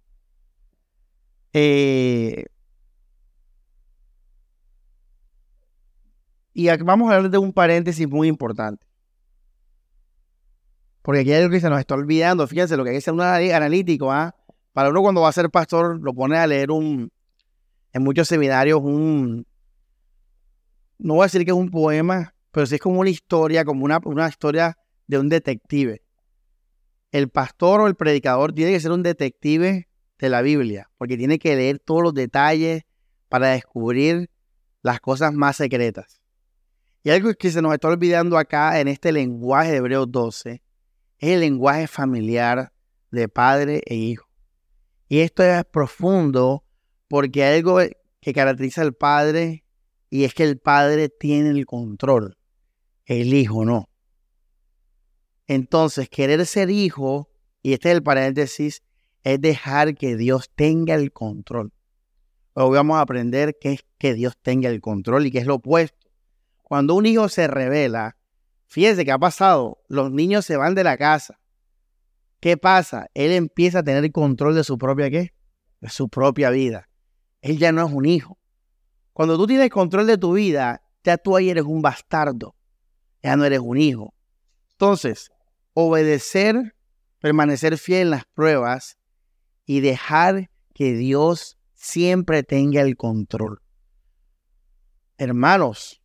Eh, 1.53 2.47
y 6.55 6.69
vamos 6.79 7.11
a 7.11 7.17
hablar 7.17 7.31
de 7.31 7.39
un 7.39 7.53
paréntesis 7.53 8.09
muy 8.09 8.29
importante. 8.29 8.87
Porque 11.03 11.21
aquí 11.21 11.33
hay 11.33 11.43
algo 11.43 11.53
que 11.53 11.61
se 11.61 11.71
nos 11.71 11.81
está 11.81 11.95
olvidando. 11.95 12.47
Fíjense 12.47 12.77
lo 12.77 12.85
que 12.85 12.91
dice 12.91 13.11
un 13.11 13.21
analítico. 13.21 14.11
¿ah? 14.11 14.35
Para 14.73 14.91
uno 14.91 15.03
cuando 15.03 15.21
va 15.21 15.29
a 15.29 15.33
ser 15.33 15.51
pastor, 15.51 16.01
lo 16.01 16.15
pone 16.15 16.37
a 16.37 16.47
leer 16.47 16.71
un, 16.71 17.11
en 17.93 18.03
muchos 18.03 18.29
seminarios, 18.29 18.81
un, 18.83 19.47
no 20.99 21.15
voy 21.15 21.23
a 21.23 21.27
decir 21.27 21.45
que 21.45 21.51
es 21.51 21.57
un 21.57 21.71
poema, 21.71 22.35
pero 22.51 22.67
sí 22.67 22.77
es 22.77 22.81
como 22.81 23.01
una 23.01 23.11
historia, 23.11 23.65
como 23.65 23.85
una, 23.85 24.01
una 24.05 24.29
historia 24.29 24.77
de 25.07 25.19
un 25.19 25.29
detective. 25.29 26.03
El 27.13 27.29
pastor 27.29 27.81
o 27.81 27.87
el 27.87 27.97
predicador 27.97 28.53
tiene 28.53 28.73
que 28.73 28.81
ser 28.81 28.93
un 28.93 29.03
detective 29.03 29.89
de 30.19 30.29
la 30.29 30.43
Biblia, 30.43 30.91
porque 30.99 31.17
tiene 31.17 31.39
que 31.39 31.57
leer 31.57 31.79
todos 31.79 32.03
los 32.03 32.15
detalles 32.15 32.85
para 33.29 33.49
descubrir 33.49 34.31
las 34.83 35.01
cosas 35.01 35.33
más 35.33 35.57
secretas. 35.57 36.21
Y 37.03 37.11
algo 37.11 37.33
que 37.35 37.51
se 37.51 37.63
nos 37.63 37.73
está 37.73 37.89
olvidando 37.89 38.37
acá 38.37 38.81
en 38.81 38.89
este 38.89 39.13
lenguaje 39.13 39.71
de 39.71 39.79
Hebreos 39.79 40.11
12 40.11 40.63
es 41.19 41.29
el 41.29 41.41
lenguaje 41.41 41.87
familiar 41.87 42.73
de 43.11 43.29
padre 43.29 43.83
e 43.87 43.95
hijo. 43.95 44.29
Y 45.09 45.21
esto 45.21 45.43
es 45.43 45.65
profundo 45.65 46.65
porque 47.09 47.43
hay 47.43 47.59
algo 47.59 47.79
que 48.21 48.33
caracteriza 48.33 48.83
al 48.83 48.95
padre 48.95 49.65
y 50.11 50.25
es 50.25 50.35
que 50.35 50.45
el 50.45 50.59
padre 50.59 51.09
tiene 51.09 51.51
el 51.51 51.67
control, 51.67 52.37
el 53.07 53.35
hijo 53.35 53.65
no. 53.65 53.90
Entonces, 55.51 56.09
querer 56.09 56.47
ser 56.47 56.71
hijo, 56.71 57.29
y 57.61 57.73
este 57.73 57.91
es 57.91 57.97
el 57.97 58.05
paréntesis, 58.05 58.85
es 59.25 59.41
dejar 59.41 59.97
que 59.97 60.17
Dios 60.17 60.49
tenga 60.55 60.95
el 60.95 61.11
control. 61.11 61.73
Hoy 62.53 62.77
vamos 62.77 62.99
a 62.99 63.01
aprender 63.01 63.57
qué 63.61 63.73
es 63.73 63.85
que 63.99 64.15
Dios 64.15 64.39
tenga 64.41 64.69
el 64.69 64.81
control 64.81 65.27
y 65.27 65.33
qué 65.33 65.39
es 65.39 65.47
lo 65.47 65.57
opuesto. 65.57 66.09
Cuando 66.63 66.95
un 66.95 67.05
hijo 67.05 67.29
se 67.29 67.49
revela, 67.49 68.17
fíjense 68.69 69.05
que 69.05 69.11
ha 69.11 69.19
pasado, 69.19 69.83
los 69.89 70.13
niños 70.13 70.47
se 70.47 70.57
van 70.57 70.77
de 70.77 70.85
la 70.85 70.97
casa. 70.97 71.41
¿Qué 72.39 72.57
pasa? 72.57 73.09
Él 73.13 73.33
empieza 73.33 73.81
a 73.81 73.83
tener 73.83 74.13
control 74.13 74.55
de 74.55 74.63
su 74.63 74.79
propia 74.79 75.11
qué? 75.11 75.35
De 75.81 75.89
su 75.89 76.09
propia 76.09 76.51
vida. 76.51 76.89
Él 77.41 77.59
ya 77.59 77.73
no 77.73 77.85
es 77.85 77.93
un 77.93 78.07
hijo. 78.07 78.39
Cuando 79.13 79.37
tú 79.37 79.49
tienes 79.49 79.71
control 79.71 80.07
de 80.07 80.17
tu 80.17 80.35
vida, 80.35 80.81
ya 81.03 81.19
tú 81.19 81.35
ahí 81.35 81.51
eres 81.51 81.65
un 81.65 81.83
bastardo. 81.83 82.55
Ya 83.21 83.35
no 83.35 83.45
eres 83.45 83.59
un 83.59 83.79
hijo. 83.79 84.15
Entonces, 84.71 85.33
obedecer, 85.75 86.75
permanecer 87.19 87.79
fiel 87.79 88.03
en 88.03 88.11
las 88.11 88.25
pruebas 88.35 88.97
y 89.67 89.81
dejar 89.81 90.51
que 90.75 90.95
Dios 90.95 91.59
siempre 91.75 92.43
tenga 92.43 92.83
el 92.83 92.97
control. 92.97 93.61
Hermanos, 95.17 96.01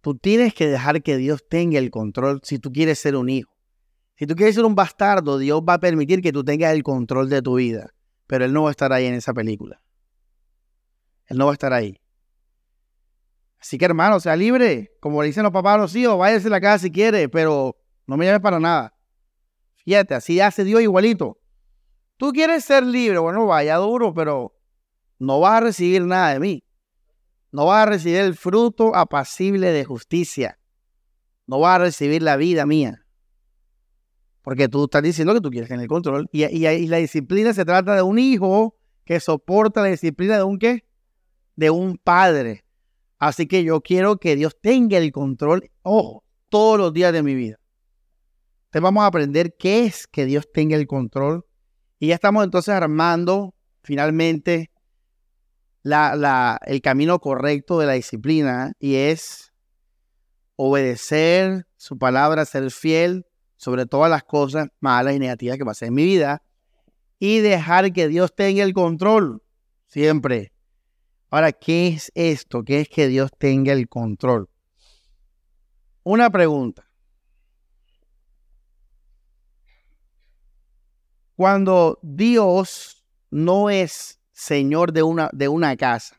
tú 0.00 0.16
tienes 0.16 0.54
que 0.54 0.68
dejar 0.68 1.02
que 1.02 1.16
Dios 1.16 1.46
tenga 1.48 1.78
el 1.78 1.90
control 1.90 2.40
si 2.42 2.58
tú 2.58 2.72
quieres 2.72 2.98
ser 2.98 3.16
un 3.16 3.28
hijo. 3.28 3.50
Si 4.16 4.26
tú 4.26 4.36
quieres 4.36 4.54
ser 4.54 4.66
un 4.66 4.74
bastardo, 4.74 5.38
Dios 5.38 5.62
va 5.66 5.74
a 5.74 5.80
permitir 5.80 6.20
que 6.20 6.32
tú 6.32 6.44
tengas 6.44 6.74
el 6.74 6.82
control 6.82 7.30
de 7.30 7.40
tu 7.40 7.54
vida, 7.54 7.94
pero 8.26 8.44
Él 8.44 8.52
no 8.52 8.64
va 8.64 8.68
a 8.68 8.72
estar 8.72 8.92
ahí 8.92 9.06
en 9.06 9.14
esa 9.14 9.32
película. 9.32 9.82
Él 11.26 11.38
no 11.38 11.46
va 11.46 11.52
a 11.52 11.54
estar 11.54 11.72
ahí. 11.72 11.96
Así 13.60 13.76
que 13.76 13.84
hermano, 13.84 14.20
sea 14.20 14.36
libre. 14.36 14.92
Como 15.00 15.20
le 15.20 15.28
dicen 15.28 15.42
los 15.42 15.52
papás 15.52 15.74
a 15.74 15.78
los 15.78 15.94
hijos, 15.94 16.18
váyase 16.18 16.48
a 16.48 16.50
la 16.50 16.60
casa 16.60 16.84
si 16.84 16.90
quiere, 16.90 17.28
pero 17.28 17.76
no 18.06 18.16
me 18.16 18.24
llames 18.24 18.40
para 18.40 18.58
nada. 18.58 18.94
Fíjate, 19.84 20.14
así 20.14 20.40
hace 20.40 20.64
Dios 20.64 20.80
igualito. 20.80 21.38
Tú 22.16 22.32
quieres 22.32 22.64
ser 22.64 22.84
libre, 22.84 23.18
bueno, 23.18 23.46
vaya 23.46 23.76
duro, 23.76 24.12
pero 24.14 24.54
no 25.18 25.40
vas 25.40 25.54
a 25.54 25.60
recibir 25.60 26.02
nada 26.02 26.32
de 26.32 26.40
mí. 26.40 26.64
No 27.52 27.66
vas 27.66 27.82
a 27.82 27.90
recibir 27.90 28.20
el 28.20 28.34
fruto 28.34 28.94
apacible 28.94 29.72
de 29.72 29.84
justicia. 29.84 30.58
No 31.46 31.60
vas 31.60 31.76
a 31.76 31.84
recibir 31.84 32.22
la 32.22 32.36
vida 32.36 32.64
mía. 32.64 33.04
Porque 34.42 34.68
tú 34.68 34.84
estás 34.84 35.02
diciendo 35.02 35.34
que 35.34 35.40
tú 35.40 35.50
quieres 35.50 35.68
tener 35.68 35.82
el 35.82 35.88
control. 35.88 36.28
Y, 36.32 36.44
y 36.44 36.86
la 36.86 36.98
disciplina 36.98 37.52
se 37.52 37.64
trata 37.64 37.94
de 37.94 38.02
un 38.02 38.18
hijo 38.18 38.76
que 39.04 39.20
soporta 39.20 39.82
la 39.82 39.88
disciplina 39.88 40.36
de 40.36 40.44
un 40.44 40.58
qué? 40.58 40.84
De 41.56 41.70
un 41.70 41.98
padre. 41.98 42.64
Así 43.20 43.46
que 43.46 43.62
yo 43.62 43.82
quiero 43.82 44.16
que 44.16 44.34
Dios 44.34 44.56
tenga 44.60 44.96
el 44.96 45.12
control, 45.12 45.70
ojo, 45.82 46.24
todos 46.48 46.78
los 46.78 46.92
días 46.94 47.12
de 47.12 47.22
mi 47.22 47.34
vida. 47.34 47.60
Entonces 48.64 48.82
vamos 48.82 49.02
a 49.02 49.06
aprender 49.06 49.54
qué 49.58 49.84
es 49.84 50.06
que 50.06 50.24
Dios 50.24 50.50
tenga 50.50 50.74
el 50.76 50.86
control. 50.86 51.44
Y 51.98 52.08
ya 52.08 52.14
estamos 52.14 52.42
entonces 52.42 52.74
armando 52.74 53.54
finalmente 53.82 54.70
el 55.84 56.80
camino 56.82 57.18
correcto 57.20 57.78
de 57.78 57.86
la 57.86 57.92
disciplina 57.92 58.72
y 58.80 58.94
es 58.94 59.52
obedecer 60.56 61.66
su 61.76 61.98
palabra, 61.98 62.46
ser 62.46 62.70
fiel 62.70 63.26
sobre 63.56 63.84
todas 63.84 64.10
las 64.10 64.24
cosas 64.24 64.68
malas 64.80 65.14
y 65.14 65.18
negativas 65.18 65.58
que 65.58 65.64
pasen 65.66 65.88
en 65.88 65.94
mi 65.94 66.04
vida 66.04 66.42
y 67.18 67.40
dejar 67.40 67.92
que 67.92 68.08
Dios 68.08 68.34
tenga 68.34 68.62
el 68.62 68.72
control 68.72 69.42
siempre. 69.88 70.52
Ahora, 71.30 71.52
¿qué 71.52 71.88
es 71.88 72.10
esto? 72.16 72.64
¿Qué 72.64 72.80
es 72.80 72.88
que 72.88 73.06
Dios 73.06 73.30
tenga 73.38 73.72
el 73.72 73.88
control? 73.88 74.48
Una 76.02 76.28
pregunta. 76.28 76.88
Cuando 81.36 82.00
Dios 82.02 83.06
no 83.30 83.70
es 83.70 84.20
señor 84.32 84.92
de 84.92 85.04
una, 85.04 85.30
de 85.32 85.48
una 85.48 85.76
casa, 85.76 86.16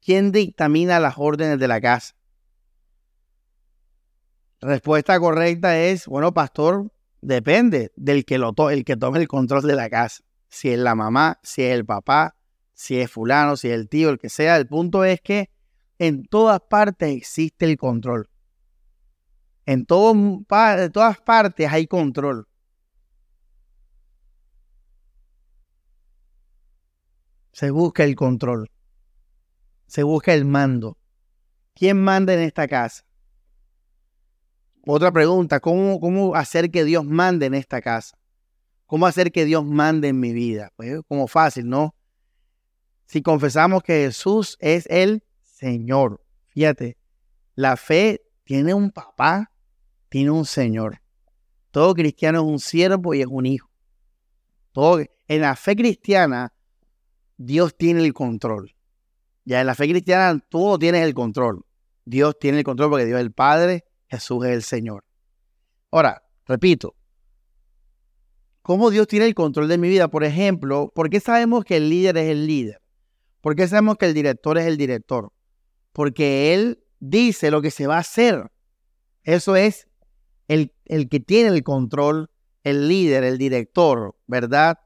¿quién 0.00 0.32
dictamina 0.32 0.98
las 0.98 1.14
órdenes 1.18 1.58
de 1.58 1.68
la 1.68 1.80
casa? 1.80 2.14
Respuesta 4.62 5.20
correcta 5.20 5.78
es, 5.78 6.06
bueno, 6.06 6.32
pastor, 6.32 6.90
depende 7.20 7.92
del 7.96 8.24
que, 8.24 8.38
lo 8.38 8.54
el 8.70 8.84
que 8.86 8.96
tome 8.96 9.18
el 9.18 9.28
control 9.28 9.62
de 9.62 9.76
la 9.76 9.90
casa. 9.90 10.24
Si 10.48 10.70
es 10.70 10.78
la 10.78 10.94
mamá, 10.94 11.38
si 11.42 11.62
es 11.62 11.74
el 11.74 11.84
papá, 11.84 12.34
si 12.74 13.00
es 13.00 13.10
fulano, 13.10 13.56
si 13.56 13.68
es 13.68 13.74
el 13.74 13.88
tío, 13.88 14.10
el 14.10 14.18
que 14.18 14.28
sea. 14.28 14.56
El 14.56 14.66
punto 14.66 15.04
es 15.04 15.20
que 15.20 15.50
en 15.98 16.26
todas 16.26 16.60
partes 16.60 17.16
existe 17.16 17.64
el 17.64 17.76
control. 17.76 18.28
En, 19.66 19.86
todas 19.86 21.20
partes 21.24 21.72
hay 21.72 21.86
control. 21.86 22.46
Se 27.52 27.70
busca 27.70 28.04
el 28.04 28.16
control. 28.16 28.70
Se 29.86 30.02
busca 30.02 30.34
el 30.34 30.44
mando. 30.44 30.98
¿Quién 31.74 32.02
manda 32.02 32.34
en 32.34 32.40
esta 32.40 32.68
casa? 32.68 33.04
Otra 34.86 35.12
pregunta, 35.12 35.60
¿cómo, 35.60 35.98
¿cómo 35.98 36.34
hacer 36.34 36.70
que 36.70 36.84
Dios 36.84 37.04
mande 37.04 37.46
en 37.46 37.54
esta 37.54 37.80
casa? 37.80 38.18
¿Cómo 38.86 39.06
hacer 39.06 39.32
que 39.32 39.44
Dios 39.44 39.64
mande 39.64 40.08
en 40.08 40.20
mi 40.20 40.32
vida? 40.32 40.72
Pues 40.76 41.00
como 41.08 41.26
fácil, 41.26 41.68
¿no? 41.68 41.94
Si 43.14 43.22
confesamos 43.22 43.84
que 43.84 44.06
Jesús 44.06 44.56
es 44.58 44.86
el 44.90 45.22
Señor. 45.40 46.20
Fíjate, 46.48 46.98
la 47.54 47.76
fe 47.76 48.26
tiene 48.42 48.74
un 48.74 48.90
papá, 48.90 49.52
tiene 50.08 50.32
un 50.32 50.44
Señor. 50.44 51.00
Todo 51.70 51.94
cristiano 51.94 52.40
es 52.40 52.44
un 52.44 52.58
siervo 52.58 53.14
y 53.14 53.20
es 53.20 53.28
un 53.30 53.46
hijo. 53.46 53.70
Todo, 54.72 54.98
en 55.28 55.40
la 55.42 55.54
fe 55.54 55.76
cristiana, 55.76 56.54
Dios 57.36 57.76
tiene 57.76 58.04
el 58.04 58.12
control. 58.12 58.74
Ya 59.44 59.60
en 59.60 59.68
la 59.68 59.76
fe 59.76 59.88
cristiana, 59.88 60.44
todo 60.48 60.76
tiene 60.76 61.00
el 61.04 61.14
control. 61.14 61.64
Dios 62.04 62.36
tiene 62.40 62.58
el 62.58 62.64
control 62.64 62.90
porque 62.90 63.06
Dios 63.06 63.20
es 63.20 63.26
el 63.26 63.32
Padre, 63.32 63.84
Jesús 64.08 64.44
es 64.44 64.50
el 64.50 64.62
Señor. 64.64 65.04
Ahora, 65.92 66.24
repito, 66.46 66.96
¿cómo 68.62 68.90
Dios 68.90 69.06
tiene 69.06 69.26
el 69.26 69.36
control 69.36 69.68
de 69.68 69.78
mi 69.78 69.88
vida? 69.88 70.08
Por 70.08 70.24
ejemplo, 70.24 70.90
¿por 70.92 71.10
qué 71.10 71.20
sabemos 71.20 71.64
que 71.64 71.76
el 71.76 71.88
líder 71.88 72.16
es 72.16 72.30
el 72.30 72.48
líder? 72.48 72.83
¿Por 73.44 73.56
qué 73.56 73.68
sabemos 73.68 73.98
que 73.98 74.06
el 74.06 74.14
director 74.14 74.56
es 74.56 74.64
el 74.64 74.78
director? 74.78 75.30
Porque 75.92 76.54
él 76.54 76.82
dice 76.98 77.50
lo 77.50 77.60
que 77.60 77.70
se 77.70 77.86
va 77.86 77.96
a 77.96 77.98
hacer. 77.98 78.50
Eso 79.22 79.54
es 79.54 79.86
el, 80.48 80.72
el 80.86 81.10
que 81.10 81.20
tiene 81.20 81.50
el 81.50 81.62
control, 81.62 82.30
el 82.62 82.88
líder, 82.88 83.22
el 83.22 83.36
director, 83.36 84.16
¿verdad? 84.26 84.78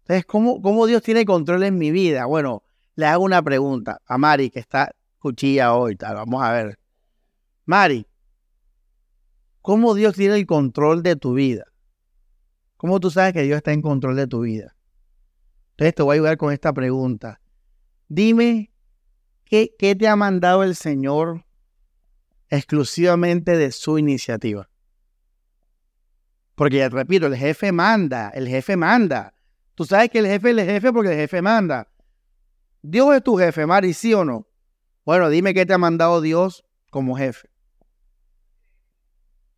Entonces, 0.00 0.26
¿cómo, 0.26 0.60
¿cómo, 0.60 0.84
Dios 0.84 1.02
tiene 1.02 1.24
control 1.24 1.62
en 1.62 1.78
mi 1.78 1.90
vida? 1.90 2.26
Bueno, 2.26 2.62
le 2.94 3.06
hago 3.06 3.24
una 3.24 3.40
pregunta 3.40 4.02
a 4.04 4.18
Mari, 4.18 4.50
que 4.50 4.60
está 4.60 4.94
cuchilla 5.18 5.72
hoy. 5.72 5.96
Tal. 5.96 6.16
Vamos 6.16 6.42
a 6.42 6.52
ver. 6.52 6.78
Mari, 7.64 8.06
¿cómo 9.62 9.94
Dios 9.94 10.14
tiene 10.14 10.34
el 10.36 10.44
control 10.44 11.02
de 11.02 11.16
tu 11.16 11.32
vida? 11.32 11.64
¿Cómo 12.76 13.00
tú 13.00 13.10
sabes 13.10 13.32
que 13.32 13.44
Dios 13.44 13.56
está 13.56 13.72
en 13.72 13.80
control 13.80 14.16
de 14.16 14.26
tu 14.26 14.40
vida? 14.40 14.76
Entonces 15.82 15.96
te 15.96 16.02
voy 16.04 16.12
a 16.12 16.14
ayudar 16.14 16.36
con 16.36 16.52
esta 16.52 16.72
pregunta. 16.72 17.40
Dime, 18.06 18.72
¿qué, 19.44 19.74
¿qué, 19.76 19.96
te 19.96 20.06
ha 20.06 20.14
mandado 20.14 20.62
el 20.62 20.76
Señor 20.76 21.44
exclusivamente 22.50 23.56
de 23.56 23.72
su 23.72 23.98
iniciativa? 23.98 24.70
Porque 26.54 26.76
ya 26.76 26.88
repito, 26.88 27.26
el 27.26 27.34
jefe 27.34 27.72
manda, 27.72 28.28
el 28.28 28.46
jefe 28.46 28.76
manda. 28.76 29.34
Tú 29.74 29.84
sabes 29.84 30.08
que 30.10 30.20
el 30.20 30.26
jefe 30.26 30.50
es 30.50 30.58
el 30.58 30.64
jefe 30.64 30.92
porque 30.92 31.10
el 31.10 31.16
jefe 31.16 31.42
manda. 31.42 31.88
Dios 32.82 33.16
es 33.16 33.24
tu 33.24 33.36
jefe, 33.36 33.66
Mari, 33.66 33.92
¿sí 33.92 34.14
o 34.14 34.24
no? 34.24 34.46
Bueno, 35.04 35.30
dime 35.30 35.52
qué 35.52 35.66
te 35.66 35.72
ha 35.72 35.78
mandado 35.78 36.20
Dios 36.20 36.64
como 36.90 37.16
jefe. 37.16 37.50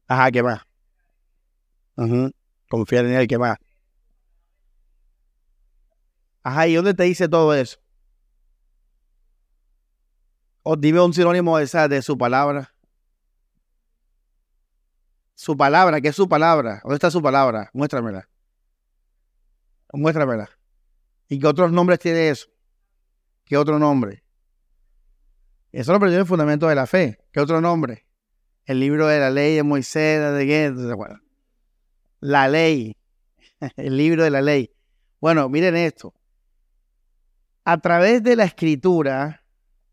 Ajá, 0.06 0.30
¿qué 0.30 0.42
más? 0.42 0.62
Confiar 2.70 3.04
en 3.04 3.12
él, 3.12 3.28
¿qué 3.28 3.36
más? 3.36 3.58
Ajá, 6.44 6.68
¿y 6.68 6.74
dónde 6.74 6.92
te 6.92 7.04
dice 7.04 7.26
todo 7.26 7.54
eso? 7.54 7.78
O 10.62 10.76
dime 10.76 11.00
un 11.00 11.14
sinónimo 11.14 11.56
de, 11.56 11.64
esa, 11.64 11.88
de 11.88 12.02
su 12.02 12.16
palabra. 12.18 12.74
Su 15.34 15.56
palabra, 15.56 16.00
¿qué 16.02 16.08
es 16.08 16.16
su 16.16 16.28
palabra? 16.28 16.80
¿Dónde 16.82 16.96
está 16.96 17.10
su 17.10 17.22
palabra? 17.22 17.70
Muéstramela. 17.72 18.28
Muéstramela. 19.92 20.50
¿Y 21.28 21.38
qué 21.38 21.46
otros 21.46 21.72
nombres 21.72 21.98
tiene 21.98 22.28
eso? 22.28 22.48
¿Qué 23.46 23.56
otro 23.56 23.78
nombre? 23.78 24.22
Eso 25.72 25.92
lo 25.92 26.00
perdió 26.00 26.18
el 26.18 26.26
fundamento 26.26 26.68
de 26.68 26.74
la 26.74 26.86
fe. 26.86 27.18
¿Qué 27.32 27.40
otro 27.40 27.60
nombre? 27.62 28.06
El 28.66 28.80
libro 28.80 29.06
de 29.06 29.18
la 29.18 29.30
ley 29.30 29.56
de 29.56 29.62
Moisés, 29.62 30.34
de 30.34 30.46
qué? 30.46 30.72
La 32.20 32.48
ley. 32.48 32.96
El 33.76 33.96
libro 33.96 34.24
de 34.24 34.30
la 34.30 34.40
ley. 34.40 34.74
Bueno, 35.20 35.48
miren 35.48 35.76
esto. 35.76 36.14
A 37.64 37.78
través 37.78 38.22
de 38.22 38.36
la 38.36 38.44
escritura, 38.44 39.42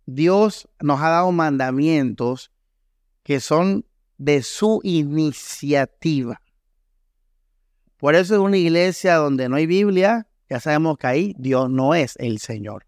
Dios 0.05 0.67
nos 0.81 0.99
ha 1.01 1.09
dado 1.09 1.31
mandamientos 1.31 2.51
que 3.23 3.39
son 3.39 3.85
de 4.17 4.43
su 4.43 4.81
iniciativa. 4.83 6.41
Por 7.97 8.15
eso 8.15 8.35
es 8.35 8.41
una 8.41 8.57
iglesia 8.57 9.15
donde 9.15 9.47
no 9.47 9.55
hay 9.55 9.67
Biblia, 9.67 10.27
ya 10.49 10.59
sabemos 10.59 10.97
que 10.97 11.07
ahí 11.07 11.35
Dios 11.37 11.69
no 11.69 11.95
es 11.95 12.15
el 12.17 12.39
Señor. 12.39 12.85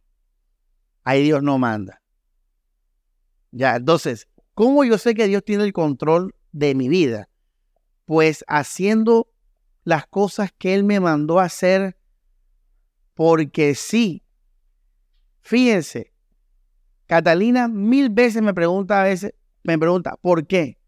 Ahí 1.03 1.23
Dios 1.23 1.41
no 1.43 1.57
manda. 1.57 2.01
Ya, 3.51 3.77
entonces, 3.77 4.27
¿cómo 4.53 4.83
yo 4.83 4.97
sé 4.97 5.13
que 5.13 5.27
Dios 5.27 5.45
tiene 5.45 5.63
el 5.63 5.71
control 5.71 6.35
de 6.51 6.75
mi 6.75 6.89
vida? 6.89 7.29
Pues 8.05 8.43
haciendo 8.47 9.31
las 9.85 10.07
cosas 10.07 10.51
que 10.57 10.73
Él 10.73 10.83
me 10.83 10.99
mandó 10.99 11.39
a 11.39 11.45
hacer 11.45 11.95
porque 13.13 13.75
sí. 13.75 14.22
Fíjense, 15.43 16.13
Catalina 17.05 17.67
mil 17.67 18.09
veces 18.09 18.41
me 18.41 18.53
pregunta 18.53 19.01
a 19.01 19.03
veces, 19.03 19.33
me 19.61 19.77
pregunta, 19.77 20.17
¿por 20.21 20.47
qué? 20.47 20.79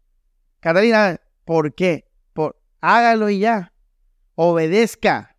Catalina, 0.60 1.20
¿por 1.44 1.74
qué? 1.74 2.10
Por, 2.32 2.58
hágalo 2.80 3.30
y 3.30 3.40
ya. 3.40 3.72
Obedezca. 4.34 5.36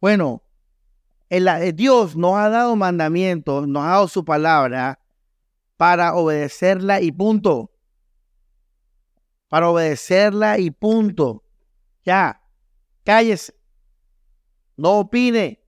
Bueno, 0.00 0.42
el, 1.28 1.48
eh, 1.48 1.72
Dios 1.72 2.16
nos 2.16 2.36
ha 2.36 2.48
dado 2.48 2.76
mandamientos, 2.76 3.66
nos 3.66 3.84
ha 3.84 3.90
dado 3.90 4.08
su 4.08 4.24
palabra 4.24 5.00
para 5.76 6.14
obedecerla 6.14 7.00
y 7.00 7.12
punto. 7.12 7.72
Para 9.48 9.70
obedecerla 9.70 10.58
y 10.58 10.70
punto. 10.70 11.44
Ya, 12.04 12.42
cállese. 13.04 13.54
No 14.76 14.98
opine. 14.98 15.65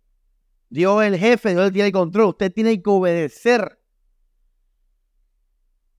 Dios 0.70 1.02
es 1.02 1.12
el 1.12 1.18
jefe, 1.18 1.50
Dios 1.50 1.72
tiene 1.72 1.86
el 1.86 1.92
control. 1.92 2.28
Usted 2.30 2.52
tiene 2.52 2.82
que 2.82 2.90
obedecer. 2.90 3.78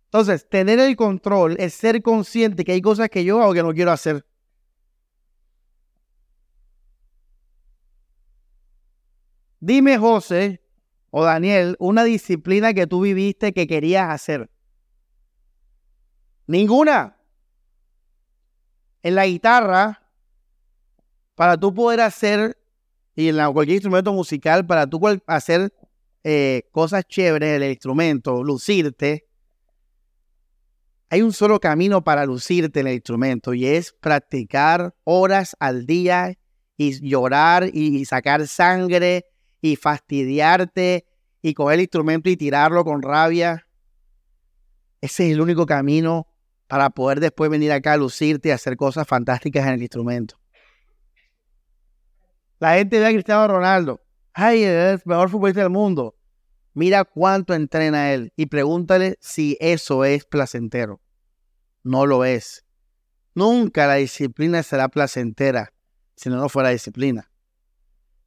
Entonces, 0.05 0.47
tener 0.49 0.79
el 0.79 0.95
control 0.95 1.55
es 1.59 1.73
ser 1.73 2.01
consciente 2.01 2.63
que 2.63 2.71
hay 2.71 2.81
cosas 2.81 3.09
que 3.09 3.23
yo 3.23 3.41
hago 3.41 3.53
que 3.53 3.63
no 3.63 3.73
quiero 3.73 3.91
hacer. 3.91 4.25
Dime, 9.59 9.97
José, 9.97 10.63
o 11.11 11.23
Daniel, 11.23 11.75
una 11.79 12.03
disciplina 12.03 12.73
que 12.73 12.87
tú 12.87 13.01
viviste 13.01 13.53
que 13.53 13.67
querías 13.67 14.09
hacer. 14.09 14.49
Ninguna. 16.47 17.17
En 19.03 19.15
la 19.15 19.25
guitarra, 19.25 20.09
para 21.35 21.57
tú 21.57 21.73
poder 21.73 22.01
hacer, 22.01 22.58
y 23.19 23.27
en 23.27 23.35
cualquier 23.51 23.75
instrumento 23.75 24.13
musical, 24.13 24.65
para 24.65 24.87
tú 24.87 25.01
hacer 25.27 25.73
eh, 26.23 26.63
cosas 26.71 27.05
chéveres 27.05 27.57
en 27.57 27.63
el 27.63 27.71
instrumento, 27.71 28.41
lucirte, 28.41 29.27
hay 31.09 31.21
un 31.21 31.33
solo 31.33 31.59
camino 31.59 32.01
para 32.01 32.25
lucirte 32.25 32.79
en 32.79 32.87
el 32.87 32.93
instrumento 32.93 33.53
y 33.53 33.65
es 33.65 33.91
practicar 33.91 34.95
horas 35.03 35.57
al 35.59 35.85
día 35.85 36.37
y 36.77 37.09
llorar 37.09 37.69
y 37.73 38.05
sacar 38.05 38.47
sangre 38.47 39.25
y 39.59 39.75
fastidiarte 39.75 41.05
y 41.41 41.53
coger 41.53 41.75
el 41.75 41.81
instrumento 41.81 42.29
y 42.29 42.37
tirarlo 42.37 42.85
con 42.85 43.01
rabia. 43.01 43.67
Ese 45.01 45.27
es 45.27 45.33
el 45.33 45.41
único 45.41 45.65
camino 45.65 46.25
para 46.67 46.89
poder 46.89 47.19
después 47.19 47.51
venir 47.51 47.73
acá 47.73 47.93
a 47.93 47.97
lucirte 47.97 48.47
y 48.47 48.51
hacer 48.53 48.77
cosas 48.77 49.05
fantásticas 49.05 49.67
en 49.67 49.73
el 49.73 49.81
instrumento. 49.81 50.39
La 52.59 52.75
gente 52.75 52.99
ve 52.99 53.05
a 53.05 53.11
Cristiano 53.11 53.47
Ronaldo. 53.47 54.01
Ay, 54.33 54.63
es 54.63 55.01
el 55.01 55.01
mejor 55.05 55.29
futbolista 55.29 55.61
del 55.61 55.69
mundo. 55.69 56.15
Mira 56.73 57.03
cuánto 57.03 57.53
entrena 57.53 58.13
él 58.13 58.31
y 58.35 58.45
pregúntale 58.45 59.17
si 59.21 59.57
eso 59.59 60.05
es 60.05 60.25
placentero. 60.25 61.01
No 61.83 62.05
lo 62.05 62.25
es. 62.25 62.65
Nunca 63.33 63.87
la 63.87 63.95
disciplina 63.95 64.63
será 64.63 64.89
placentera 64.89 65.73
si 66.19 66.29
no, 66.29 66.49
fuera 66.49 66.69
disciplina. 66.69 67.31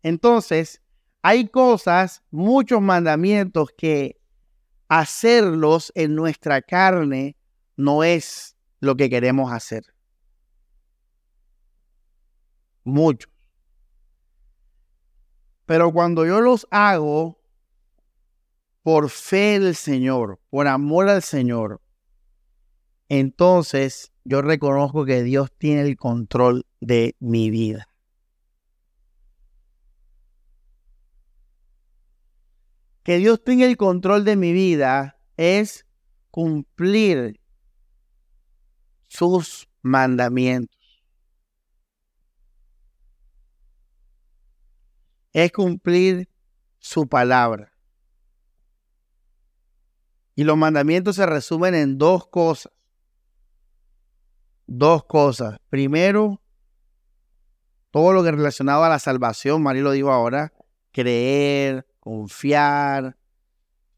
Entonces, 0.03 0.81
hay 1.21 1.49
cosas, 1.49 2.23
muchos 2.31 2.81
mandamientos 2.81 3.69
que 3.77 4.19
hacerlos 4.89 5.93
en 5.95 6.15
nuestra 6.15 6.63
carne 6.63 7.37
no 7.77 8.03
es 8.03 8.57
lo 8.81 8.97
que 8.97 9.11
queremos 9.11 9.53
hacer. 9.53 9.85
Muchos. 12.83 13.32
Pero 15.73 15.91
cuando 15.91 16.27
yo 16.27 16.43
los 16.43 16.67
hago 16.71 17.41
por 18.83 19.09
fe 19.09 19.59
del 19.59 19.75
Señor, 19.75 20.39
por 20.51 20.67
amor 20.67 21.09
al 21.09 21.23
Señor, 21.23 21.81
entonces 23.09 24.13
yo 24.23 24.43
reconozco 24.43 25.07
que 25.07 25.23
Dios 25.23 25.51
tiene 25.57 25.81
el 25.81 25.97
control 25.97 26.67
de 26.83 27.17
mi 27.21 27.49
vida. 27.49 27.89
que 33.03 33.17
Dios 33.17 33.43
tenga 33.43 33.65
el 33.65 33.79
control 33.79 34.27
de 34.27 34.37
mi 34.37 34.53
vida 34.53 35.19
es 35.39 35.87
cumplir 36.31 37.41
sus 39.09 39.71
mandamientos. 39.81 40.82
Es 45.33 45.53
cumplir 45.53 46.29
su 46.79 47.09
palabra. 47.09 47.73
Y 50.35 50.45
los 50.45 50.57
mandamientos 50.57 51.17
se 51.17 51.27
resumen 51.27 51.75
en 51.75 51.99
dos 51.99 52.27
cosas. 52.27 52.73
Dos 54.67 55.05
cosas. 55.05 55.59
Primero, 55.69 56.41
todo 57.91 58.13
lo 58.13 58.23
que 58.23 58.33
relacionado 58.33 58.85
a 58.85 58.89
la 58.89 58.99
salvación, 58.99 59.63
María 59.63 59.83
lo 59.83 59.91
dijo 59.93 60.11
ahora, 60.11 60.53
creer, 60.93 61.87
confiar, 62.01 63.17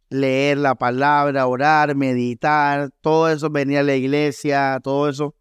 leer 0.08 0.58
la 0.58 0.74
palabra, 0.74 1.46
orar, 1.46 1.94
meditar, 1.94 2.90
todo 3.00 3.28
eso 3.28 3.50
venía 3.50 3.80
a 3.80 3.84
la 3.84 3.94
iglesia, 3.94 4.80
todo 4.82 5.08
eso. 5.08 5.34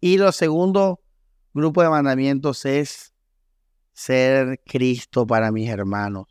Y 0.00 0.18
lo 0.18 0.32
segundo 0.32 1.00
grupo 1.52 1.82
de 1.82 1.90
mandamientos 1.90 2.64
es 2.64 3.11
ser 3.92 4.60
Cristo 4.64 5.26
para 5.26 5.52
mis 5.52 5.68
hermanos, 5.68 6.26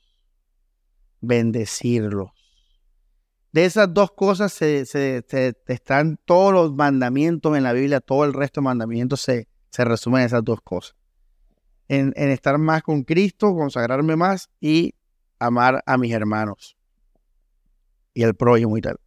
bendecirlos. 1.19 2.31
De 3.51 3.65
esas 3.65 3.93
dos 3.93 4.11
cosas 4.11 4.53
se, 4.53 4.85
están 5.67 6.17
todos 6.25 6.53
los 6.53 6.73
mandamientos 6.73 7.55
en 7.57 7.63
la 7.63 7.73
Biblia, 7.73 7.99
todo 7.99 8.23
el 8.23 8.33
resto 8.33 8.61
de 8.61 8.65
mandamientos 8.65 9.21
se, 9.21 9.47
se 9.69 9.83
resumen 9.83 10.21
en 10.21 10.27
esas 10.27 10.43
dos 10.43 10.61
cosas. 10.61 10.95
En, 11.87 12.13
en 12.15 12.29
estar 12.29 12.57
más 12.57 12.83
con 12.83 13.03
Cristo, 13.03 13.53
consagrarme 13.53 14.15
más 14.15 14.49
y 14.61 14.95
amar 15.39 15.83
a 15.85 15.97
mis 15.97 16.13
hermanos 16.13 16.77
y 18.13 18.23
el 18.23 18.35
prójimo 18.35 18.77
y 18.77 18.81
tal. 18.81 18.97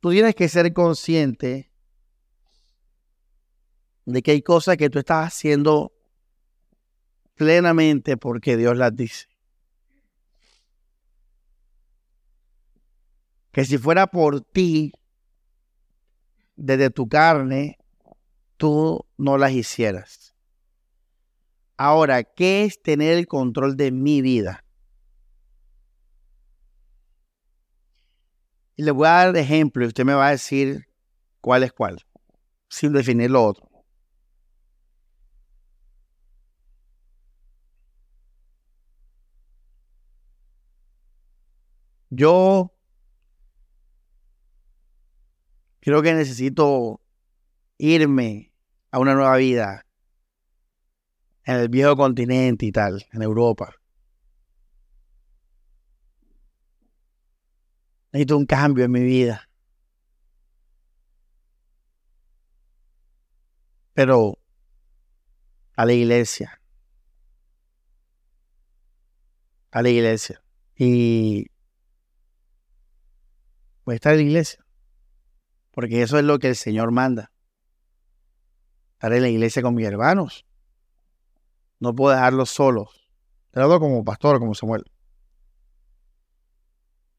Tú 0.00 0.10
tienes 0.10 0.34
que 0.34 0.48
ser 0.48 0.72
consciente 0.72 1.70
de 4.04 4.22
que 4.22 4.30
hay 4.30 4.42
cosas 4.42 4.76
que 4.76 4.90
tú 4.90 4.98
estás 4.98 5.26
haciendo 5.26 5.92
plenamente 7.34 8.16
porque 8.16 8.56
Dios 8.56 8.76
las 8.76 8.94
dice. 8.94 9.28
que 13.58 13.64
si 13.64 13.76
fuera 13.76 14.06
por 14.06 14.40
ti, 14.40 14.92
desde 16.54 16.90
tu 16.90 17.08
carne, 17.08 17.76
tú 18.56 19.04
no 19.16 19.36
las 19.36 19.50
hicieras. 19.50 20.32
Ahora, 21.76 22.22
¿qué 22.22 22.62
es 22.62 22.80
tener 22.80 23.18
el 23.18 23.26
control 23.26 23.76
de 23.76 23.90
mi 23.90 24.22
vida? 24.22 24.64
Y 28.78 28.84
le 28.84 28.92
voy 28.92 29.08
a 29.08 29.10
dar 29.10 29.36
ejemplo 29.36 29.84
y 29.84 29.88
usted 29.88 30.04
me 30.04 30.14
va 30.14 30.28
a 30.28 30.30
decir 30.30 30.86
cuál 31.40 31.64
es 31.64 31.72
cuál, 31.72 32.06
sin 32.68 32.92
definir 32.92 33.28
lo 33.28 33.44
otro. 33.44 33.68
Yo 42.10 42.72
creo 45.80 46.00
que 46.00 46.14
necesito 46.14 47.00
irme 47.78 48.52
a 48.92 49.00
una 49.00 49.14
nueva 49.14 49.36
vida 49.38 49.86
en 51.42 51.56
el 51.56 51.68
viejo 51.68 51.96
continente 51.96 52.64
y 52.64 52.70
tal, 52.70 53.04
en 53.12 53.22
Europa. 53.22 53.74
Necesito 58.12 58.36
un 58.36 58.46
cambio 58.46 58.84
en 58.84 58.90
mi 58.90 59.02
vida. 59.02 59.48
Pero 63.92 64.38
a 65.76 65.84
la 65.84 65.92
iglesia. 65.92 66.60
A 69.70 69.82
la 69.82 69.90
iglesia. 69.90 70.42
Y 70.76 71.46
voy 73.84 73.94
a 73.94 73.96
estar 73.96 74.12
en 74.14 74.20
la 74.20 74.24
iglesia. 74.24 74.64
Porque 75.72 76.02
eso 76.02 76.18
es 76.18 76.24
lo 76.24 76.38
que 76.38 76.48
el 76.48 76.56
Señor 76.56 76.90
manda. 76.92 77.30
Estar 78.94 79.12
en 79.12 79.22
la 79.22 79.28
iglesia 79.28 79.62
con 79.62 79.74
mis 79.74 79.86
hermanos. 79.86 80.46
No 81.78 81.94
puedo 81.94 82.14
dejarlos 82.14 82.50
solos. 82.50 83.10
Te 83.50 83.60
lo 83.60 83.80
como 83.80 84.04
pastor, 84.04 84.38
como 84.38 84.54
Samuel. 84.54 84.84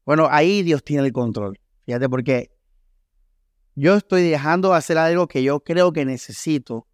Bueno, 0.04 0.28
ahí 0.30 0.62
Dios 0.62 0.82
tiene 0.82 1.06
el 1.06 1.12
control. 1.12 1.60
Fíjate, 1.84 2.08
porque 2.08 2.50
yo 3.74 3.94
estoy 3.94 4.22
dejando 4.22 4.70
de 4.70 4.76
hacer 4.76 4.98
algo 4.98 5.28
que 5.28 5.42
yo 5.42 5.60
creo 5.60 5.92
que 5.92 6.04
necesito 6.04 6.86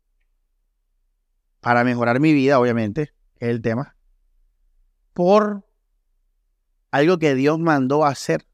para 1.61 1.83
mejorar 1.85 2.21
mi 2.21 2.33
vida, 2.33 2.61
obviamente, 2.61 3.13
es 3.39 3.49
el 3.49 3.61
tema, 3.61 3.97
por 5.13 5.67
algo 6.91 7.19
que 7.19 7.35
Dios 7.35 7.59
mandó 7.59 8.05
a 8.05 8.11
hacer. 8.11 8.47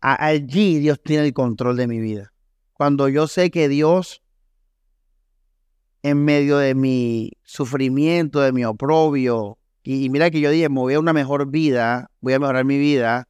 allí 0.00 0.78
Dios 0.78 1.02
tiene 1.02 1.26
el 1.26 1.32
control 1.34 1.76
de 1.76 1.86
mi 1.86 1.98
vida. 1.98 2.32
Cuando 2.72 3.08
yo 3.08 3.26
sé 3.26 3.50
que 3.50 3.68
Dios, 3.68 4.22
en 6.02 6.24
medio 6.24 6.58
de 6.58 6.74
mi 6.74 7.32
sufrimiento, 7.42 8.40
de 8.40 8.52
mi 8.52 8.64
oprobio, 8.64 9.57
y, 9.90 10.10
mira 10.10 10.30
que 10.30 10.38
yo 10.38 10.50
dije, 10.50 10.68
me 10.68 10.80
voy 10.80 10.92
a 10.92 11.00
una 11.00 11.14
mejor 11.14 11.50
vida, 11.50 12.10
voy 12.20 12.34
a 12.34 12.38
mejorar 12.38 12.66
mi 12.66 12.76
vida, 12.76 13.26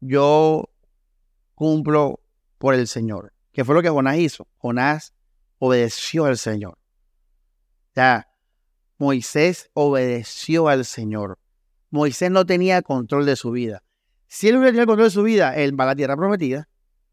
yo 0.00 0.68
cumplo 1.54 2.18
por 2.58 2.74
el 2.74 2.88
Señor. 2.88 3.32
¿Qué 3.52 3.64
fue 3.64 3.76
lo 3.76 3.82
que 3.82 3.90
Jonás 3.90 4.18
hizo? 4.18 4.48
Jonás 4.56 5.14
obedeció 5.60 6.24
al 6.24 6.36
Señor. 6.36 6.72
O 6.72 7.94
sea, 7.94 8.28
Moisés 8.98 9.70
obedeció 9.74 10.66
al 10.66 10.84
Señor. 10.84 11.38
Moisés 11.90 12.32
no 12.32 12.44
tenía 12.44 12.82
control 12.82 13.24
de 13.24 13.36
su 13.36 13.52
vida. 13.52 13.84
Si 14.26 14.48
él 14.48 14.56
hubiera 14.56 14.72
tenido 14.72 14.86
control 14.86 15.06
de 15.06 15.14
su 15.14 15.22
vida, 15.22 15.54
él 15.54 15.78
va 15.78 15.84
a 15.84 15.88
la 15.88 15.94
tierra 15.94 16.16
prometida. 16.16 16.68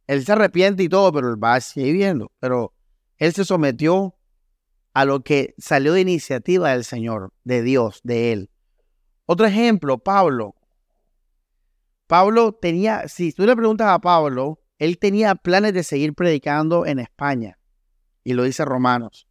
Él 0.07 0.25
se 0.25 0.31
arrepiente 0.31 0.81
y 0.81 0.89
todo, 0.89 1.11
pero 1.11 1.29
él 1.29 1.41
va 1.41 1.53
a 1.53 1.61
seguir 1.61 1.93
viviendo. 1.93 2.31
Pero 2.39 2.73
él 3.17 3.31
se 3.31 3.45
sometió 3.45 4.15
a 4.93 5.05
lo 5.05 5.23
que 5.23 5.53
salió 5.57 5.93
de 5.93 6.01
iniciativa 6.01 6.71
del 6.71 6.83
Señor, 6.83 7.33
de 7.43 7.61
Dios, 7.61 8.01
de 8.03 8.33
él. 8.33 8.49
Otro 9.25 9.45
ejemplo, 9.45 9.97
Pablo. 9.97 10.55
Pablo 12.07 12.53
tenía, 12.53 13.07
si 13.07 13.31
tú 13.31 13.45
le 13.45 13.55
preguntas 13.55 13.87
a 13.87 13.99
Pablo, 13.99 14.59
él 14.77 14.97
tenía 14.97 15.35
planes 15.35 15.73
de 15.73 15.83
seguir 15.83 16.13
predicando 16.13 16.85
en 16.85 16.99
España. 16.99 17.57
Y 18.23 18.33
lo 18.33 18.43
dice 18.43 18.65
Romanos. 18.65 19.27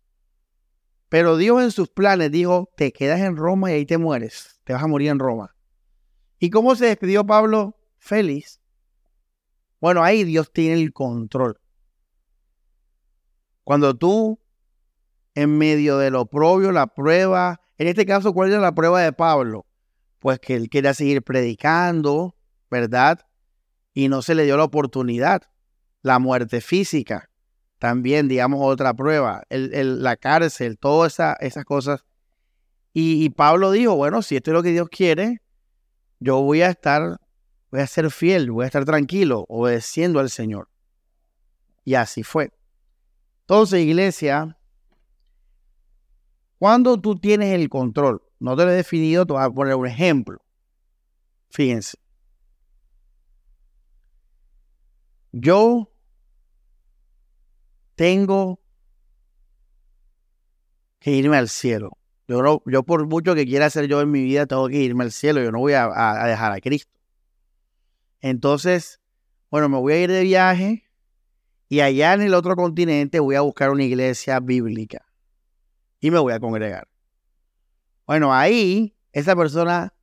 Pero 1.11 1.37
Dios 1.37 1.63
en 1.63 1.73
sus 1.73 1.89
planes 1.89 2.31
dijo, 2.31 2.71
te 2.77 2.93
quedas 2.93 3.21
en 3.21 3.37
Roma 3.37 3.71
y 3.71 3.75
ahí 3.75 3.87
te 3.87 3.99
mueres. 3.99 4.61
Te 4.65 4.73
vas 4.73 4.83
a 4.83 4.87
morir 4.87 5.11
en 5.11 5.19
Roma. 5.19 5.55
¿Y 6.39 6.51
cómo 6.51 6.75
se 6.75 6.87
despidió 6.87 7.27
Pablo? 7.27 7.77
Feliz. 7.99 8.61
Bueno, 9.81 10.03
ahí 10.03 10.25
Dios 10.25 10.53
tiene 10.53 10.81
el 10.81 10.93
control. 10.93 11.61
Cuando 13.65 13.95
tú, 13.95 14.40
en 15.35 15.57
medio 15.59 15.99
de 15.99 16.11
lo 16.11 16.27
propio, 16.27 16.73
la 16.73 16.87
prueba, 16.87 17.61
en 17.79 17.89
este 17.89 18.05
caso, 18.05 18.33
¿cuál 18.33 18.53
es 18.53 18.59
la 18.61 18.75
prueba 18.75 19.01
de 19.01 19.13
Pablo? 19.13 19.67
Pues 20.19 20.39
que 20.39 20.55
él 20.55 20.69
quería 20.69 20.93
seguir 20.93 21.23
predicando, 21.23 22.37
¿verdad? 22.71 23.27
Y 23.95 24.09
no 24.09 24.23
se 24.23 24.35
le 24.35 24.45
dio 24.45 24.57
la 24.57 24.65
oportunidad. 24.65 25.43
La 26.03 26.19
muerte 26.19 26.61
física, 26.61 27.31
también, 27.79 28.29
digamos, 28.29 28.61
otra 28.63 28.95
prueba. 28.95 29.43
la 29.49 30.17
cárcel, 30.17 30.79
todas 30.79 31.19
esas 31.41 31.65
cosas. 31.65 32.05
Y, 32.93 33.25
y 33.25 33.31
Pablo 33.31 33.71
dijo, 33.71 33.97
bueno, 33.97 34.23
si 34.23 34.37
esto 34.37 34.51
es 34.51 34.55
lo 34.55 34.63
que 34.63 34.73
Dios 34.73 34.89
quiere, 34.91 35.41
yo 36.19 36.41
voy 36.43 36.63
a 36.63 36.71
estar 36.71 37.19
voy 37.71 37.81
a 37.81 37.87
ser 37.87 38.11
fiel, 38.11 38.51
voy 38.51 38.65
a 38.65 38.67
estar 38.67 38.85
tranquilo, 38.85 39.47
obedeciendo 39.49 40.21
al 40.21 40.31
Señor. 40.31 40.69
Y 41.85 41.95
así 41.95 42.23
fue. 42.23 42.53
Entonces, 43.43 43.81
iglesia, 43.81 44.59
cuando 46.61 47.01
tú 47.01 47.19
tienes 47.19 47.55
el 47.55 47.71
control, 47.71 48.23
no 48.39 48.55
te 48.55 48.67
lo 48.67 48.71
he 48.71 48.75
definido, 48.75 49.25
te 49.25 49.33
voy 49.33 49.43
a 49.43 49.49
poner 49.49 49.75
un 49.77 49.87
ejemplo. 49.87 50.43
Fíjense. 51.49 51.97
Yo 55.33 55.91
tengo 57.95 58.61
que 60.99 61.13
irme 61.13 61.39
al 61.39 61.49
cielo. 61.49 61.97
Yo, 62.29 62.63
yo 62.67 62.83
por 62.83 63.07
mucho 63.07 63.35
que 63.35 63.47
quiera 63.47 63.65
hacer 63.65 63.87
yo 63.89 64.03
en 64.03 64.11
mi 64.11 64.23
vida, 64.23 64.45
tengo 64.45 64.69
que 64.69 64.77
irme 64.77 65.05
al 65.05 65.13
cielo. 65.13 65.43
Yo 65.43 65.51
no 65.53 65.61
voy 65.61 65.73
a 65.73 66.27
dejar 66.27 66.53
a 66.53 66.61
Cristo. 66.61 66.93
Entonces, 68.21 69.01
bueno, 69.51 69.71
me 69.71 69.79
voy 69.79 69.95
a 69.95 70.03
ir 70.03 70.11
de 70.11 70.25
viaje 70.25 70.85
y 71.71 71.81
allá 71.81 72.13
en 72.13 72.21
el 72.21 72.35
otro 72.35 72.55
continente 72.55 73.19
voy 73.19 73.37
a 73.37 73.41
buscar 73.41 73.71
una 73.71 73.85
iglesia 73.85 74.41
bíblica 74.41 75.07
y 76.01 76.11
me 76.11 76.19
voy 76.19 76.33
a 76.33 76.41
congregar. 76.41 76.89
Bueno, 78.07 78.35
ahí 78.35 78.97
esa 79.13 79.37
persona 79.37 79.95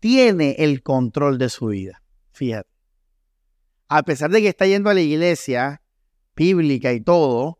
tiene 0.00 0.56
el 0.58 0.82
control 0.82 1.38
de 1.38 1.48
su 1.48 1.66
vida. 1.66 2.02
Fíjate. 2.32 2.68
A 3.88 4.02
pesar 4.02 4.30
de 4.30 4.42
que 4.42 4.48
está 4.48 4.66
yendo 4.66 4.90
a 4.90 4.94
la 4.94 5.00
iglesia 5.00 5.82
bíblica 6.34 6.92
y 6.92 7.00
todo, 7.00 7.58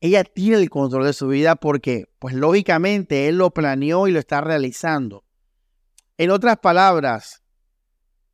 ella 0.00 0.24
tiene 0.24 0.56
el 0.56 0.68
control 0.68 1.04
de 1.04 1.12
su 1.12 1.28
vida 1.28 1.54
porque, 1.56 2.06
pues 2.18 2.34
lógicamente, 2.34 3.28
él 3.28 3.38
lo 3.38 3.50
planeó 3.50 4.08
y 4.08 4.12
lo 4.12 4.18
está 4.18 4.40
realizando. 4.40 5.24
En 6.18 6.30
otras 6.30 6.58
palabras, 6.58 7.42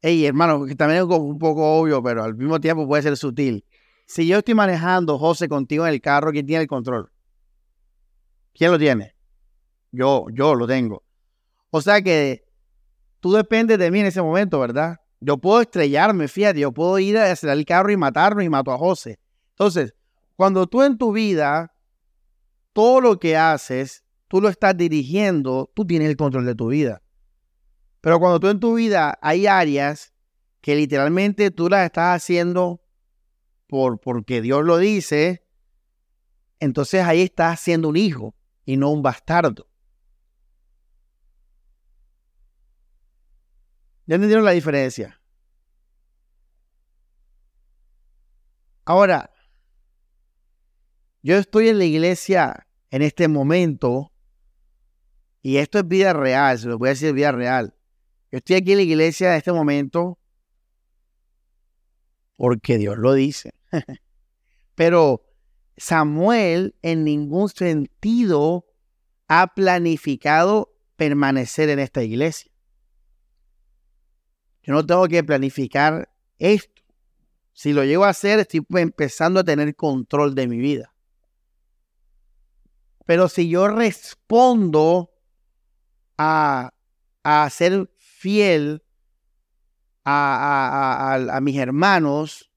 Ey, 0.01 0.24
hermano, 0.26 0.64
que 0.64 0.76
también 0.76 1.01
es 1.01 1.05
un 1.09 1.39
poco 1.39 1.79
obvio, 1.79 2.01
pero 2.03 2.22
al 2.22 2.37
mismo 2.37 2.61
tiempo 2.61 2.87
puede 2.87 3.03
ser 3.03 3.16
sutil. 3.16 3.64
Si 4.07 4.26
yo 4.29 4.39
estoy 4.39 4.55
manejando, 4.55 5.18
José, 5.18 5.49
contigo 5.49 5.87
en 5.87 5.93
el 5.93 6.01
carro, 6.01 6.31
¿quién 6.31 6.47
tiene 6.47 6.62
el 6.62 6.68
control? 6.68 7.11
¿Quién 8.55 8.71
lo 8.71 8.79
tiene? 8.79 9.15
Yo, 9.93 10.27
yo 10.33 10.55
lo 10.55 10.67
tengo. 10.67 11.05
O 11.71 11.81
sea 11.81 12.03
que 12.03 12.45
tú 13.21 13.33
dependes 13.33 13.79
de 13.79 13.91
mí 13.91 14.01
en 14.01 14.07
ese 14.07 14.23
momento, 14.23 14.61
¿verdad? 14.61 14.97
Yo 15.21 15.39
puedo 15.39 15.61
estrellarme, 15.61 16.29
fíjate, 16.29 16.61
yo 16.61 16.73
puedo 16.73 16.99
ir 16.99 17.19
a 17.19 17.31
hacer 17.31 17.51
el 17.51 17.65
carro 17.65 17.91
y 17.91 17.97
matarnos 17.97 18.45
y 18.45 18.49
mato 18.49 18.73
a 18.73 18.79
José. 18.79 19.19
Entonces, 19.51 19.95
cuando 20.37 20.67
tú 20.67 20.83
en 20.83 20.97
tu 20.97 21.13
vida, 21.13 21.75
todo 22.73 23.01
lo 23.01 23.19
que 23.19 23.37
haces, 23.37 24.05
tú 24.29 24.41
lo 24.41 24.49
estás 24.49 24.77
dirigiendo, 24.77 25.71
tú 25.75 25.85
tienes 25.85 26.09
el 26.09 26.17
control 26.17 26.47
de 26.47 26.55
tu 26.55 26.69
vida. 26.69 27.03
Pero 28.01 28.21
cuando 28.21 28.39
tú 28.39 28.49
en 28.49 28.61
tu 28.61 28.75
vida 28.75 29.19
hay 29.21 29.47
áreas 29.47 30.13
que 30.61 30.77
literalmente 30.77 31.51
tú 31.51 31.69
las 31.69 31.85
estás 31.85 32.17
haciendo 32.17 32.81
por, 33.67 34.01
porque 34.01 34.41
Dios 34.41 34.65
lo 34.65 34.79
dice, 34.79 35.45
entonces 36.61 37.05
ahí 37.05 37.23
estás 37.23 37.61
siendo 37.61 37.89
un 37.89 37.97
hijo 37.97 38.35
y 38.69 38.77
no 38.77 38.91
un 38.91 39.01
bastardo. 39.01 39.66
¿Ya 44.05 44.16
entendieron 44.16 44.45
la 44.45 44.51
diferencia? 44.51 45.23
Ahora, 48.85 49.31
yo 51.23 51.39
estoy 51.39 51.71
en 51.71 51.79
la 51.79 51.87
iglesia 51.87 52.66
en 52.91 53.01
este 53.01 53.27
momento 53.27 54.12
y 55.41 55.57
esto 55.57 55.79
es 55.79 55.89
vida 55.89 56.12
real, 56.12 56.59
se 56.59 56.69
lo 56.69 56.77
voy 56.77 56.89
a 56.89 56.91
decir 56.91 57.14
vida 57.14 57.33
real. 57.33 57.75
Yo 58.31 58.37
estoy 58.37 58.57
aquí 58.57 58.73
en 58.73 58.79
la 58.79 58.85
iglesia 58.85 59.31
en 59.31 59.39
este 59.39 59.53
momento 59.53 60.19
porque 62.37 62.77
Dios 62.77 62.99
lo 62.99 63.14
dice. 63.14 63.55
Pero 64.75 65.23
Samuel 65.79 66.74
en 66.83 67.05
ningún 67.05 67.49
sentido 67.49 68.66
ha 69.29 69.55
planificado 69.55 70.74
permanecer 70.97 71.68
en 71.68 71.79
esta 71.79 72.03
iglesia. 72.03 72.51
Yo 74.62 74.74
no 74.74 74.85
tengo 74.85 75.07
que 75.09 75.24
planificar 75.24 76.12
esto. 76.39 76.83
Si 77.53 77.72
lo 77.72 77.85
llego 77.85 78.05
a 78.05 78.11
hacer, 78.11 78.39
estoy 78.39 78.64
empezando 78.74 79.41
a 79.41 79.45
tener 79.45 79.74
control 79.74 80.35
de 80.35 80.47
mi 80.47 80.59
vida. 80.59 80.95
Pero 83.07 83.29
si 83.29 83.49
yo 83.49 83.68
respondo 83.68 85.11
a, 86.18 86.74
ser 87.51 87.91
fiel 87.97 88.85
a, 90.05 91.39
mis 91.41 91.57
hermanos, 91.57 92.48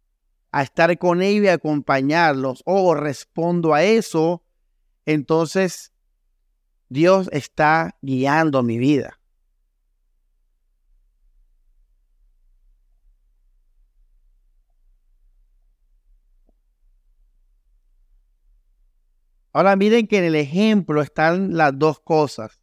a 0.52 0.64
estar 0.64 0.98
con 0.98 1.22
ellos 1.22 1.46
y 1.46 1.48
acompañarlos, 1.48 2.62
o 2.66 2.94
respondo 2.94 3.74
a 3.74 3.84
eso, 3.84 4.44
entonces 5.06 5.94
Dios 6.90 7.30
está 7.32 7.96
guiando 8.02 8.64
mi 8.64 8.78
vida. 8.78 9.18
Ahora 19.54 19.76
miren 19.76 20.08
que 20.08 20.18
en 20.18 20.24
el 20.24 20.36
ejemplo 20.36 21.02
están 21.02 21.58
las 21.58 21.78
dos 21.78 22.00
cosas. 22.00 22.62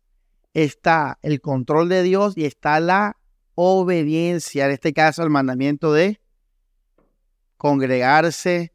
Está 0.55 1.19
el 1.23 1.41
control 1.41 1.89
de 1.89 2.03
Dios 2.03 2.37
y 2.37 2.47
está 2.47 2.81
la 2.81 3.19
obediencia, 3.55 4.67
en 4.67 4.73
este 4.73 4.93
caso 4.93 5.23
el 5.23 5.31
mandamiento 5.31 5.93
de 5.93 6.21
congregarse 7.59 8.73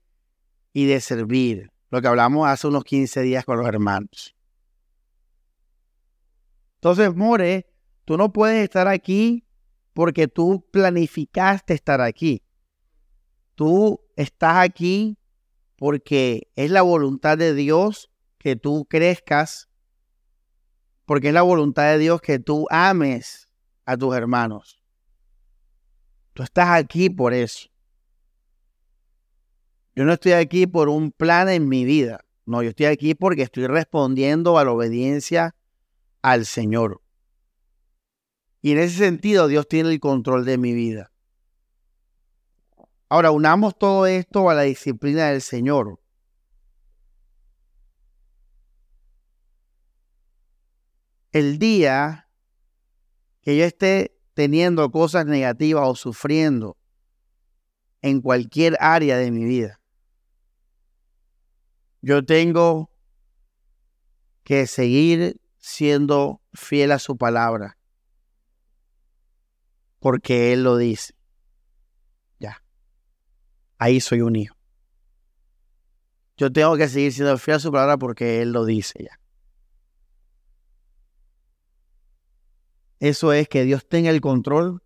y 0.73 0.85
de 0.85 1.01
servir, 1.01 1.71
lo 1.89 2.01
que 2.01 2.07
hablamos 2.07 2.47
hace 2.47 2.67
unos 2.67 2.83
15 2.83 3.21
días 3.21 3.45
con 3.45 3.57
los 3.57 3.67
hermanos. 3.67 4.35
Entonces, 6.75 7.15
More, 7.15 7.65
tú 8.05 8.17
no 8.17 8.33
puedes 8.33 8.61
estar 8.63 8.87
aquí 8.87 9.47
porque 9.93 10.27
tú 10.27 10.67
planificaste 10.71 11.73
estar 11.73 12.01
aquí. 12.01 12.43
Tú 13.55 14.01
estás 14.15 14.57
aquí 14.57 15.17
porque 15.77 16.51
es 16.55 16.71
la 16.71 16.81
voluntad 16.81 17.37
de 17.37 17.53
Dios 17.53 18.11
que 18.37 18.55
tú 18.55 18.85
crezcas, 18.89 19.69
porque 21.05 21.29
es 21.29 21.33
la 21.33 21.43
voluntad 21.43 21.83
de 21.83 21.99
Dios 21.99 22.21
que 22.21 22.39
tú 22.39 22.67
ames 22.69 23.47
a 23.85 23.95
tus 23.95 24.15
hermanos. 24.15 24.83
Tú 26.33 26.43
estás 26.43 26.69
aquí 26.69 27.09
por 27.09 27.33
eso. 27.33 27.72
Yo 29.95 30.05
no 30.05 30.13
estoy 30.13 30.31
aquí 30.33 30.65
por 30.65 30.89
un 30.89 31.11
plan 31.11 31.49
en 31.49 31.69
mi 31.69 31.85
vida. 31.85 32.25
No, 32.45 32.63
yo 32.63 32.69
estoy 32.69 32.87
aquí 32.87 33.13
porque 33.15 33.43
estoy 33.43 33.67
respondiendo 33.67 34.57
a 34.57 34.65
la 34.65 34.71
obediencia 34.71 35.55
al 36.21 36.45
Señor. 36.45 37.01
Y 38.61 38.71
en 38.71 38.79
ese 38.79 38.97
sentido 38.97 39.47
Dios 39.47 39.67
tiene 39.67 39.91
el 39.91 39.99
control 39.99 40.45
de 40.45 40.57
mi 40.57 40.73
vida. 40.73 41.11
Ahora, 43.09 43.29
unamos 43.29 43.77
todo 43.77 44.07
esto 44.07 44.49
a 44.49 44.55
la 44.55 44.63
disciplina 44.63 45.29
del 45.29 45.41
Señor. 45.41 45.99
El 51.31 51.59
día 51.59 52.27
que 53.41 53.57
yo 53.57 53.65
esté 53.65 54.17
teniendo 54.33 54.89
cosas 54.91 55.25
negativas 55.25 55.87
o 55.87 55.95
sufriendo 55.95 56.77
en 58.01 58.21
cualquier 58.21 58.77
área 58.79 59.17
de 59.17 59.29
mi 59.31 59.45
vida, 59.45 59.79
yo 62.03 62.23
tengo 62.23 62.91
que 64.43 64.67
seguir 64.67 65.41
siendo 65.57 66.39
fiel 66.53 66.91
a 66.91 66.99
su 66.99 67.17
palabra, 67.17 67.79
porque 69.99 70.53
Él 70.53 70.63
lo 70.63 70.77
dice 70.77 71.15
ahí 73.83 73.99
soy 73.99 74.21
un 74.21 74.37
hijo. 74.37 74.55
Yo 76.37 76.51
tengo 76.53 76.77
que 76.77 76.87
seguir 76.87 77.11
siendo 77.11 77.37
fiel 77.37 77.57
a 77.57 77.59
su 77.59 77.71
palabra 77.71 77.97
porque 77.97 78.41
Él 78.41 78.53
lo 78.53 78.63
dice 78.63 79.03
ya. 79.03 79.19
Eso 82.99 83.33
es 83.33 83.49
que 83.49 83.65
Dios 83.65 83.85
tenga 83.85 84.09
el 84.09 84.21
control 84.21 84.81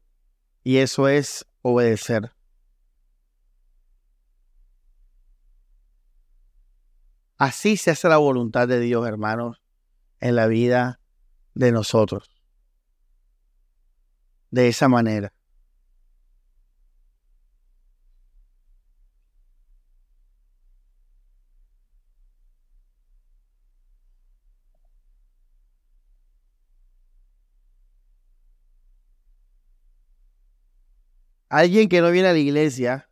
y 0.64 0.78
eso 0.78 1.08
es 1.08 1.46
obedecer. 1.62 2.32
Así 7.38 7.78
se 7.78 7.92
hace 7.92 8.10
la 8.10 8.18
voluntad 8.18 8.68
de 8.68 8.80
Dios, 8.80 9.08
hermanos, 9.08 9.62
en 10.20 10.36
la 10.36 10.48
vida 10.48 11.00
de 11.54 11.72
nosotros. 11.72 12.30
De 14.50 14.68
esa 14.68 14.88
manera. 14.88 15.34
alguien 31.50 31.90
que 31.90 32.02
no 32.02 32.12
viene 32.12 32.30
a 32.30 32.34
la 32.34 32.40
iglesia, 32.40 33.10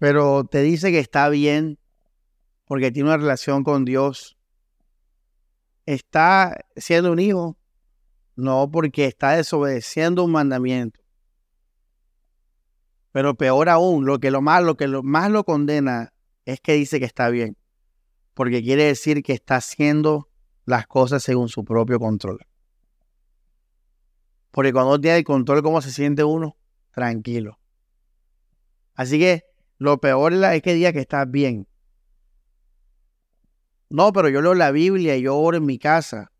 pero 0.00 0.44
te 0.44 0.62
dice 0.62 0.90
que 0.90 0.98
está 0.98 1.28
bien 1.28 1.78
porque 2.64 2.90
tiene 2.90 3.10
una 3.10 3.18
relación 3.18 3.62
con 3.62 3.84
Dios, 3.84 4.38
está 5.84 6.56
siendo 6.74 7.12
un 7.12 7.18
hijo, 7.18 7.58
no 8.34 8.70
porque 8.70 9.04
está 9.04 9.32
desobedeciendo 9.32 10.24
un 10.24 10.32
mandamiento. 10.32 11.00
Pero 13.12 13.34
peor 13.34 13.68
aún, 13.68 14.06
lo 14.06 14.18
que 14.20 14.30
lo 14.30 14.40
más, 14.40 14.62
lo 14.62 14.78
que 14.78 14.86
lo 14.88 15.02
más 15.02 15.30
lo 15.30 15.44
condena 15.44 16.14
es 16.46 16.60
que 16.60 16.72
dice 16.72 16.98
que 16.98 17.04
está 17.04 17.28
bien, 17.28 17.58
porque 18.32 18.62
quiere 18.62 18.84
decir 18.84 19.22
que 19.22 19.34
está 19.34 19.56
haciendo 19.56 20.30
las 20.64 20.86
cosas 20.86 21.22
según 21.22 21.50
su 21.50 21.62
propio 21.62 21.98
control. 21.98 22.38
Porque 24.50 24.72
cuando 24.72 24.98
tiene 24.98 25.18
el 25.18 25.24
control, 25.24 25.62
¿cómo 25.62 25.82
se 25.82 25.92
siente 25.92 26.24
uno? 26.24 26.56
Tranquilo. 26.90 27.58
Así 28.94 29.18
que 29.18 29.49
lo 29.80 29.98
peor 29.98 30.34
es 30.34 30.60
que 30.60 30.74
diga 30.74 30.92
que 30.92 31.00
estás 31.00 31.28
bien. 31.30 31.66
No, 33.88 34.12
pero 34.12 34.28
yo 34.28 34.42
leo 34.42 34.54
la 34.54 34.72
Biblia 34.72 35.16
y 35.16 35.22
yo 35.22 35.34
oro 35.38 35.56
en 35.56 35.64
mi 35.64 35.78
casa. 35.78 36.30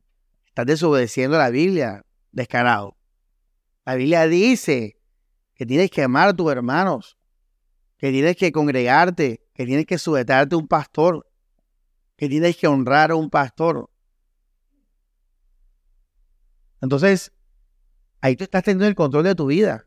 Estás 0.45 0.67
desobedeciendo 0.67 1.39
la 1.39 1.49
Biblia, 1.49 2.05
descarado. 2.33 2.99
La 3.87 3.95
Biblia 3.95 4.27
dice 4.27 5.01
que 5.55 5.65
tienes 5.65 5.91
que 5.91 6.03
amar 6.03 6.29
a 6.29 6.37
tus 6.37 6.53
hermanos, 6.53 7.17
que 7.97 8.11
tienes 8.11 8.37
que 8.37 8.53
congregarte, 8.53 9.43
que 9.55 9.65
tienes 9.65 9.87
que 9.87 9.97
sujetarte 9.97 10.55
a 10.55 10.59
un 10.59 10.69
pastor, 10.69 11.27
que 12.19 12.29
tienes 12.29 12.59
que 12.59 12.67
honrar 12.67 13.11
a 13.11 13.15
un 13.15 13.31
pastor. 13.31 13.89
Entonces, 16.83 17.33
ahí 18.21 18.37
tú 18.37 18.45
estás 18.45 18.65
teniendo 18.65 18.87
el 18.87 18.95
control 18.95 19.25
de 19.25 19.35
tu 19.35 19.47
vida. 19.47 19.87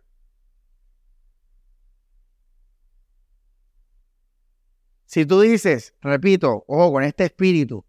Si 5.14 5.28
tú 5.28 5.42
dices, 5.42 5.94
repito, 6.02 6.66
ojo, 6.68 6.94
con 6.94 7.04
este 7.04 7.26
espíritu, 7.26 7.86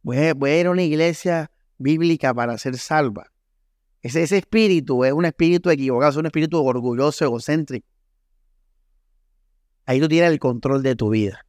voy 0.00 0.16
a, 0.16 0.58
ir 0.58 0.66
a 0.66 0.70
una 0.70 0.82
iglesia 0.82 1.52
bíblica 1.76 2.32
para 2.32 2.56
ser 2.56 2.78
salva. 2.78 3.30
Ese, 4.00 4.22
espíritu 4.22 5.04
es 5.04 5.12
un 5.12 5.26
espíritu 5.26 5.68
equivocado, 5.68 6.10
es 6.10 6.16
un 6.16 6.24
espíritu 6.24 6.64
orgulloso, 6.64 7.26
egocéntrico. 7.26 7.86
Ahí 9.84 10.00
tú 10.00 10.08
tienes 10.08 10.30
el 10.30 10.38
control 10.38 10.82
de 10.82 10.96
tu 10.96 11.10
vida. 11.10 11.44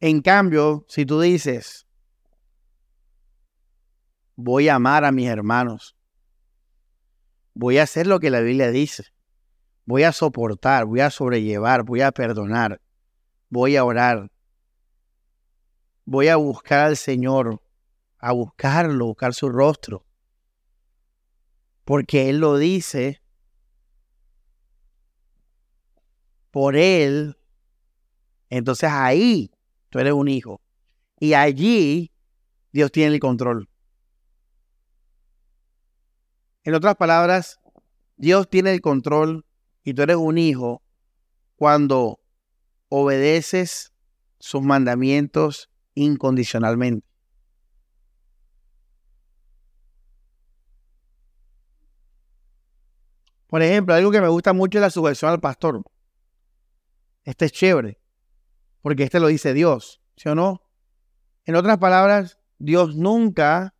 En 0.00 0.22
cambio, 0.22 0.86
si 0.88 1.04
tú 1.04 1.20
dices, 1.20 1.86
voy 4.34 4.70
a 4.70 4.76
amar 4.76 5.04
a 5.04 5.12
mis 5.12 5.28
hermanos, 5.28 5.95
voy 7.56 7.78
a 7.78 7.82
hacer 7.82 8.06
lo 8.06 8.20
que 8.20 8.30
la 8.30 8.40
Biblia 8.40 8.70
dice, 8.70 9.06
voy 9.84 10.02
a 10.02 10.12
soportar, 10.12 10.84
voy 10.84 11.00
a 11.00 11.10
sobrellevar, 11.10 11.82
voy 11.82 12.02
a 12.02 12.12
perdonar, 12.12 12.80
voy 13.48 13.76
a 13.76 13.84
orar, 13.84 14.30
voy 16.04 16.28
a 16.28 16.36
buscar 16.36 16.86
al 16.86 16.96
Señor, 16.96 17.60
a 18.18 18.32
buscarlo, 18.32 19.06
buscar 19.06 19.34
su 19.34 19.48
rostro, 19.48 20.04
porque 21.84 22.28
Él 22.28 22.38
lo 22.38 22.58
dice, 22.58 23.20
por 26.50 26.76
Él, 26.76 27.36
entonces 28.48 28.90
ahí 28.92 29.50
Tú 29.90 30.00
eres 30.00 30.12
un 30.12 30.28
hijo. 30.28 30.60
Y 31.18 31.32
allí 31.32 32.12
Dios 32.72 32.92
tiene 32.92 33.14
el 33.14 33.20
control. 33.20 33.68
En 36.66 36.74
otras 36.74 36.96
palabras, 36.96 37.60
Dios 38.16 38.50
tiene 38.50 38.72
el 38.72 38.80
control 38.80 39.46
y 39.84 39.94
tú 39.94 40.02
eres 40.02 40.16
un 40.16 40.36
hijo 40.36 40.82
cuando 41.54 42.18
obedeces 42.88 43.92
sus 44.40 44.62
mandamientos 44.62 45.70
incondicionalmente. 45.94 47.06
Por 53.46 53.62
ejemplo, 53.62 53.94
algo 53.94 54.10
que 54.10 54.20
me 54.20 54.26
gusta 54.26 54.52
mucho 54.52 54.78
es 54.78 54.82
la 54.82 54.90
sujeción 54.90 55.30
al 55.30 55.40
pastor. 55.40 55.84
Este 57.22 57.44
es 57.44 57.52
chévere, 57.52 58.00
porque 58.82 59.04
este 59.04 59.20
lo 59.20 59.28
dice 59.28 59.54
Dios, 59.54 60.02
¿sí 60.16 60.28
o 60.28 60.34
no? 60.34 60.62
En 61.44 61.54
otras 61.54 61.78
palabras, 61.78 62.40
Dios 62.58 62.96
nunca 62.96 63.76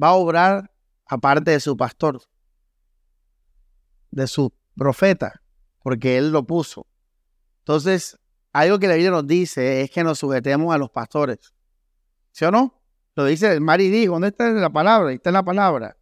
va 0.00 0.08
a 0.08 0.12
obrar 0.12 0.70
aparte 1.08 1.50
de 1.50 1.60
su 1.60 1.76
pastor, 1.76 2.20
de 4.10 4.26
su 4.26 4.52
profeta, 4.76 5.42
porque 5.82 6.18
Él 6.18 6.30
lo 6.30 6.46
puso. 6.46 6.86
Entonces, 7.60 8.18
algo 8.52 8.78
que 8.78 8.86
la 8.86 8.94
Biblia 8.94 9.10
nos 9.10 9.26
dice 9.26 9.82
es 9.82 9.90
que 9.90 10.04
nos 10.04 10.18
sujetemos 10.18 10.74
a 10.74 10.78
los 10.78 10.90
pastores. 10.90 11.52
¿Sí 12.32 12.44
o 12.44 12.50
no? 12.50 12.80
Lo 13.14 13.24
dice 13.24 13.52
el 13.52 13.60
Mari 13.60 13.88
dijo, 13.88 14.12
¿dónde 14.12 14.28
está 14.28 14.48
la 14.50 14.70
palabra? 14.70 15.08
Ahí 15.08 15.16
está 15.16 15.32
la 15.32 15.42
palabra. 15.42 15.96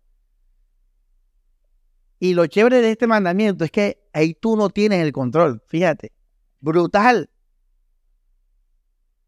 Y 2.19 2.35
lo 2.35 2.47
chévere 2.47 2.81
de 2.81 2.91
este 2.91 3.07
mandamiento 3.07 3.65
es 3.65 3.71
que 3.71 4.09
ahí 4.13 4.35
tú 4.35 4.57
no 4.57 4.71
tienes 4.71 5.03
el 5.03 5.13
control. 5.13 5.63
Fíjate, 5.67 6.13
brutal. 6.61 7.31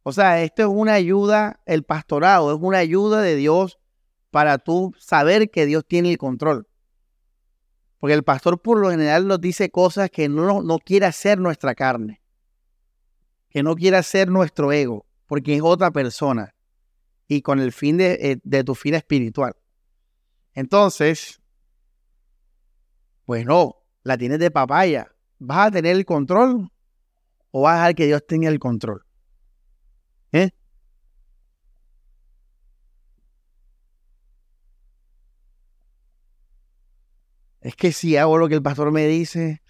O 0.02 0.12
sea, 0.12 0.42
esto 0.42 0.62
es 0.62 0.68
una 0.68 0.94
ayuda, 0.94 1.60
el 1.66 1.84
pastorado 1.84 2.54
es 2.54 2.58
una 2.60 2.78
ayuda 2.78 3.20
de 3.20 3.36
Dios 3.36 3.77
para 4.30 4.58
tú 4.58 4.94
saber 4.98 5.50
que 5.50 5.66
Dios 5.66 5.84
tiene 5.86 6.10
el 6.10 6.18
control. 6.18 6.68
Porque 7.98 8.14
el 8.14 8.22
pastor 8.22 8.60
por 8.60 8.78
lo 8.78 8.90
general 8.90 9.26
nos 9.26 9.40
dice 9.40 9.70
cosas 9.70 10.10
que 10.10 10.28
no, 10.28 10.62
no 10.62 10.78
quiere 10.78 11.06
hacer 11.06 11.38
nuestra 11.38 11.74
carne, 11.74 12.22
que 13.50 13.62
no 13.62 13.74
quiere 13.74 13.96
hacer 13.96 14.28
nuestro 14.28 14.72
ego, 14.72 15.06
porque 15.26 15.56
es 15.56 15.62
otra 15.62 15.90
persona 15.90 16.54
y 17.26 17.42
con 17.42 17.60
el 17.60 17.72
fin 17.72 17.96
de, 17.96 18.12
eh, 18.20 18.40
de 18.42 18.64
tu 18.64 18.74
fin 18.74 18.94
espiritual. 18.94 19.54
Entonces, 20.54 21.40
pues 23.24 23.44
no, 23.44 23.76
la 24.02 24.16
tienes 24.16 24.38
de 24.38 24.50
papaya. 24.50 25.12
¿Vas 25.38 25.68
a 25.68 25.70
tener 25.70 25.96
el 25.96 26.04
control 26.04 26.70
o 27.50 27.62
vas 27.62 27.74
a 27.74 27.76
dejar 27.76 27.94
que 27.94 28.06
Dios 28.06 28.26
tenga 28.26 28.48
el 28.48 28.58
control? 28.58 29.04
¿Eh? 30.32 30.50
Es 37.60 37.74
que 37.76 37.92
si 37.92 38.16
hago 38.16 38.38
lo 38.38 38.48
que 38.48 38.54
el 38.54 38.62
pastor 38.62 38.92
me 38.92 39.06
dice, 39.06 39.62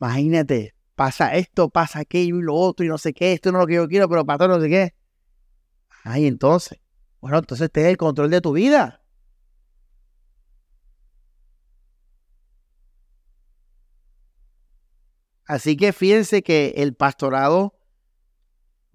imagínate, 0.00 0.74
pasa 0.94 1.34
esto, 1.36 1.68
pasa 1.68 2.00
aquello 2.00 2.38
y 2.38 2.42
lo 2.42 2.54
otro 2.54 2.84
y 2.86 2.88
no 2.88 2.98
sé 2.98 3.12
qué, 3.12 3.32
esto 3.32 3.52
no 3.52 3.58
es 3.58 3.62
lo 3.62 3.66
que 3.66 3.74
yo 3.74 3.88
quiero, 3.88 4.08
pero 4.08 4.24
pastor 4.24 4.50
no 4.50 4.60
sé 4.60 4.68
qué. 4.68 4.94
Ay, 6.04 6.26
entonces, 6.26 6.78
bueno, 7.20 7.38
entonces 7.38 7.70
ten 7.72 7.86
el 7.86 7.96
control 7.96 8.30
de 8.30 8.40
tu 8.40 8.52
vida. 8.52 9.02
Así 15.46 15.76
que 15.76 15.92
fíjense 15.92 16.42
que 16.42 16.74
el 16.76 16.94
pastorado 16.94 17.78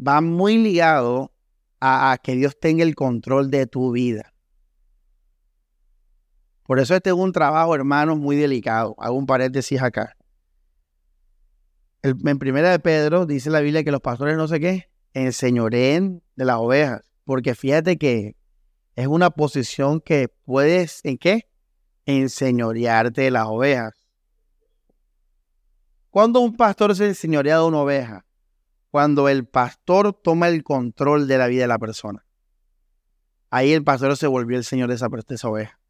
va 0.06 0.22
muy 0.22 0.58
ligado 0.58 1.34
a, 1.80 2.18
que 2.22 2.36
Dios 2.36 2.60
tenga 2.60 2.84
el 2.84 2.96
control 2.96 3.50
de 3.50 3.68
tu 3.68 3.92
vida. 3.92 4.30
Por 6.72 6.80
eso 6.80 6.95
este 6.95 7.09
es 7.09 7.15
un 7.17 7.34
trabajo, 7.34 7.76
hermanos, 7.76 8.17
muy 8.17 8.38
delicado. 8.38 8.95
Hago 8.97 9.17
un 9.17 9.26
paréntesis 9.26 9.82
acá. 9.82 10.15
en 12.01 12.39
primera 12.39 12.72
de 12.72 12.80
Pedro 12.80 13.26
dice 13.26 13.49
la 13.49 13.59
Biblia 13.59 13.84
que 13.84 13.91
los 13.91 13.99
pastores 13.99 14.38
no 14.38 14.47
sé 14.47 14.61
qué, 14.61 14.89
enseñoreen 15.13 16.24
de 16.38 16.45
las 16.45 16.55
ovejas. 16.55 17.11
Porque 17.26 17.55
fíjate 17.55 17.97
que 17.97 18.38
es 18.95 19.07
una 19.07 19.32
posición 19.32 19.99
que 19.99 20.30
puedes, 20.45 21.01
¿en 21.03 21.17
qué? 21.17 21.49
Enseñorearte 22.05 23.24
de 23.24 23.32
las 23.32 23.47
ovejas. 23.47 23.91
Cuando 26.09 26.39
un 26.39 26.55
pastor 26.55 26.95
se 26.95 27.07
enseñorea 27.07 27.57
de 27.57 27.65
una 27.65 27.80
oveja, 27.80 28.26
cuando 28.91 29.28
el 29.28 29.45
pastor 29.45 30.13
toma 30.13 30.47
el 30.47 30.63
control 30.63 31.28
de 31.28 31.38
la 31.38 31.47
vida 31.47 31.63
de 31.63 31.67
la 31.67 31.80
persona. 31.80 32.26
Ahí 33.49 33.74
el 33.74 33.84
pastor 33.84 34.15
se 34.15 34.28
volvió 34.28 34.57
el 34.57 34.63
señor 34.63 34.88
de 34.88 34.95
esa, 34.95 35.09
de 35.09 35.36
esa 35.36 35.49
oveja. 35.49 35.80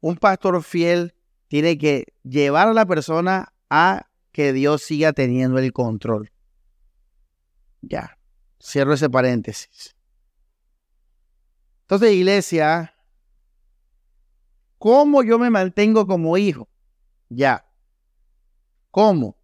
Un 0.00 0.16
pastor 0.16 0.62
fiel 0.62 1.14
tiene 1.48 1.78
que 1.78 2.14
llevar 2.22 2.68
a 2.68 2.74
la 2.74 2.86
persona 2.86 3.52
a 3.70 4.08
que 4.32 4.52
Dios 4.52 4.82
siga 4.82 5.12
teniendo 5.12 5.58
el 5.58 5.72
control. 5.72 6.30
Ya, 7.80 8.18
cierro 8.60 8.94
ese 8.94 9.08
paréntesis. 9.08 9.96
Entonces, 11.82 12.12
iglesia, 12.12 12.94
¿cómo 14.78 15.22
yo 15.22 15.38
me 15.38 15.50
mantengo 15.50 16.06
como 16.06 16.36
hijo? 16.36 16.68
Ya. 17.28 17.64
¿Cómo? 18.90 19.38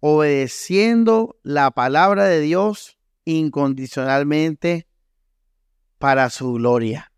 obedeciendo 0.00 1.38
la 1.42 1.70
palabra 1.70 2.24
de 2.24 2.40
Dios 2.40 2.98
incondicionalmente 3.24 4.88
para 5.98 6.30
su 6.30 6.54
gloria. 6.54 7.09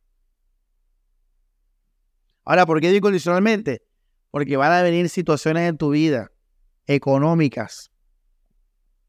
Ahora, 2.45 2.66
¿por 2.66 2.80
qué 2.80 2.88
digo 2.88 2.99
incondicionalmente? 2.99 3.82
Porque 4.30 4.57
van 4.57 4.72
a 4.72 4.82
venir 4.82 5.09
situaciones 5.09 5.68
en 5.68 5.76
tu 5.76 5.90
vida 5.90 6.30
económicas 6.86 7.90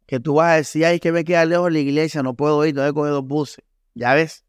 que 0.06 0.20
tú 0.20 0.36
vas 0.36 0.52
a 0.52 0.56
decir, 0.58 0.86
ay, 0.86 1.00
que 1.00 1.12
me 1.12 1.24
queda 1.24 1.46
lejos 1.46 1.72
la 1.72 1.80
iglesia, 1.80 2.22
no 2.22 2.36
puedo 2.36 2.66
ir, 2.66 2.76
tengo 2.76 2.88
que 2.88 2.94
coger 2.94 3.14
dos 3.14 3.26
buses, 3.26 3.66
¿ya 3.96 4.14
ves? 4.14 4.44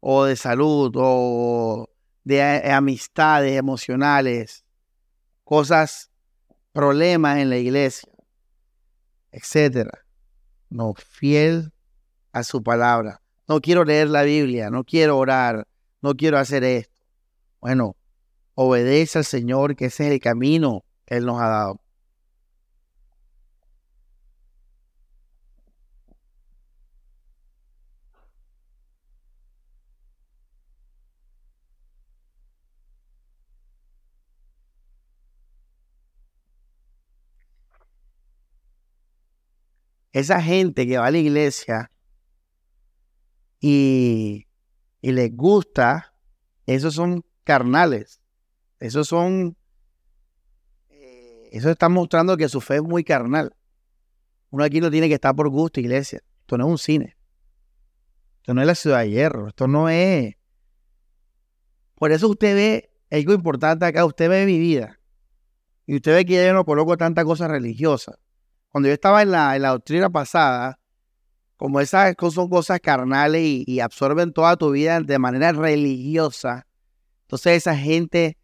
O 0.00 0.24
de 0.24 0.36
salud, 0.36 0.92
o 0.94 1.90
de 2.24 2.40
amistades 2.70 3.56
emocionales, 3.58 4.64
cosas, 5.44 6.10
problemas 6.72 7.38
en 7.38 7.50
la 7.50 7.58
iglesia 7.58 8.08
etcétera. 9.36 10.06
No, 10.70 10.94
fiel 10.94 11.72
a 12.32 12.42
su 12.42 12.62
palabra. 12.62 13.20
No 13.46 13.60
quiero 13.60 13.84
leer 13.84 14.08
la 14.08 14.22
Biblia, 14.22 14.70
no 14.70 14.82
quiero 14.82 15.18
orar, 15.18 15.68
no 16.00 16.14
quiero 16.14 16.38
hacer 16.38 16.64
esto. 16.64 17.02
Bueno, 17.60 17.96
obedece 18.56 19.18
al 19.18 19.24
Señor, 19.24 19.76
que 19.76 19.86
ese 19.86 20.06
es 20.06 20.12
el 20.12 20.20
camino 20.20 20.84
que 21.04 21.16
Él 21.16 21.26
nos 21.26 21.40
ha 21.40 21.48
dado. 21.48 21.80
esa 40.16 40.40
gente 40.40 40.86
que 40.86 40.96
va 40.96 41.08
a 41.08 41.10
la 41.10 41.18
iglesia 41.18 41.90
y, 43.60 44.46
y 45.02 45.12
les 45.12 45.36
gusta, 45.36 46.14
esos 46.64 46.94
son 46.94 47.22
carnales. 47.44 48.22
Esos 48.80 49.08
son, 49.08 49.56
eh, 50.88 51.48
eso 51.52 51.70
está 51.70 51.88
mostrando 51.88 52.36
que 52.36 52.48
su 52.48 52.60
fe 52.60 52.76
es 52.76 52.82
muy 52.82 53.04
carnal. 53.04 53.54
Uno 54.50 54.64
aquí 54.64 54.80
no 54.80 54.90
tiene 54.90 55.08
que 55.08 55.14
estar 55.14 55.34
por 55.34 55.48
gusto, 55.48 55.80
iglesia. 55.80 56.22
Esto 56.40 56.58
no 56.58 56.66
es 56.66 56.70
un 56.70 56.78
cine. 56.78 57.16
Esto 58.38 58.54
no 58.54 58.60
es 58.60 58.66
la 58.66 58.74
ciudad 58.74 59.00
de 59.00 59.10
hierro. 59.10 59.48
Esto 59.48 59.66
no 59.66 59.88
es. 59.88 60.34
Por 61.94 62.12
eso 62.12 62.28
usted 62.28 62.54
ve 62.54 62.90
algo 63.10 63.32
importante 63.32 63.84
acá. 63.84 64.04
Usted 64.04 64.28
ve 64.28 64.46
mi 64.46 64.58
vida. 64.58 65.00
Y 65.86 65.96
usted 65.96 66.14
ve 66.14 66.24
que 66.24 66.46
yo 66.46 66.52
no 66.52 66.64
coloco 66.64 66.96
tanta 66.96 67.24
cosa 67.24 67.48
religiosa 67.48 68.18
cuando 68.76 68.88
yo 68.88 68.92
estaba 68.92 69.22
en 69.22 69.30
la, 69.30 69.58
doctrina 69.70 70.10
pasada, 70.10 70.78
como 71.56 71.80
esas 71.80 72.14
son 72.30 72.50
cosas 72.50 72.78
carnales 72.78 73.40
y, 73.42 73.80
absorben 73.80 74.34
toda 74.34 74.58
tu 74.58 74.70
vida 74.70 75.00
de 75.00 75.18
manera 75.18 75.50
religiosa, 75.52 76.66
entonces 77.22 77.56
esa 77.56 77.74
gente, 77.74 78.36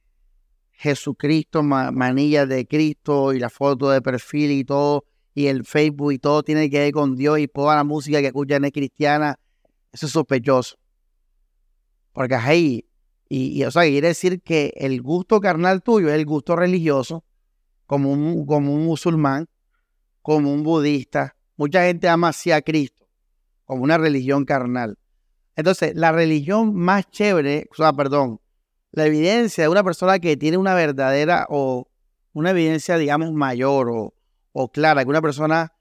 Jesucristo, 0.83 1.63
manilla 1.63 2.45
de 2.45 2.67
Cristo 2.67 3.33
y 3.33 3.39
la 3.39 3.51
foto 3.51 3.89
de 3.91 4.03
perfil 4.03 4.51
y 4.51 4.65
todo, 4.65 5.05
y 5.33 5.47
el 5.47 5.65
Facebook 5.65 6.13
y 6.13 6.19
todo 6.19 6.43
tiene 6.43 6.69
que 6.69 6.81
ver 6.81 6.93
con 6.93 7.15
Dios 7.15 7.39
y 7.39 7.47
toda 7.47 7.77
la 7.77 7.85
música 7.85 8.21
que 8.21 8.27
escuchan 8.27 8.65
es 8.65 8.73
cristiana, 8.73 9.39
eso 9.93 10.07
es 10.07 10.13
sospechoso. 10.13 10.77
Porque 12.13 12.35
ahí, 12.35 12.85
y, 13.29 13.61
y, 13.61 13.65
o 13.65 13.71
sea, 13.71 13.83
quiere 13.85 14.09
decir 14.09 14.43
que 14.43 14.75
el 14.77 15.01
gusto 15.01 15.41
carnal 15.41 15.83
tuyo 15.83 16.09
es 16.09 16.15
el 16.15 16.27
gusto 16.27 16.57
religioso, 16.57 17.25
como 17.87 18.11
un, 18.11 18.45
como 18.45 18.75
un 18.75 18.85
musulmán, 18.85 19.49
como 20.21 20.53
un 20.53 20.65
budista. 20.65 21.37
Mucha 21.57 21.85
gente 21.85 22.09
ama 22.09 22.31
así 22.31 22.51
a 22.51 22.61
Cristo, 22.61 23.07
como 23.65 23.85
una 23.85 23.99
religión 23.99 24.45
carnal. 24.45 24.99
Entonces, 25.55 25.95
la 25.95 26.11
religión 26.11 26.75
más 26.75 27.09
chévere, 27.09 27.69
o 27.71 27.75
sea, 27.77 27.93
perdón, 27.93 28.41
la 28.93 29.07
evidencia 29.07 29.65
de 29.65 29.69
una 29.69 29.83
persona 29.83 30.19
que 30.19 30.37
tiene 30.37 30.59
una 30.59 30.75
verdadera 30.75 31.47
o 31.49 31.89
una 32.35 32.51
evidencia, 32.51 32.99
digamos, 32.99 33.33
mayor 33.33 33.91
o, 34.53 34.69
clara, 34.69 35.03
que 35.03 35.11
una 35.11 35.23
persona 35.23 35.73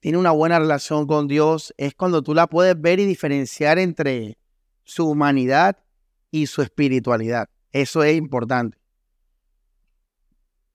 tiene 0.00 0.16
una 0.16 0.30
buena 0.30 0.60
relación 0.60 1.08
con 1.08 1.26
Dios, 1.26 1.74
es 1.76 1.94
cuando 1.94 2.22
tú 2.22 2.34
la 2.34 2.46
puedes 2.46 2.80
ver 2.80 3.00
y 3.00 3.04
diferenciar 3.04 3.78
entre 3.80 4.38
su 4.84 5.08
humanidad 5.08 5.76
y 6.30 6.46
su 6.46 6.62
espiritualidad. 6.62 7.48
Eso 7.72 8.04
es 8.04 8.16
importante. 8.16 8.78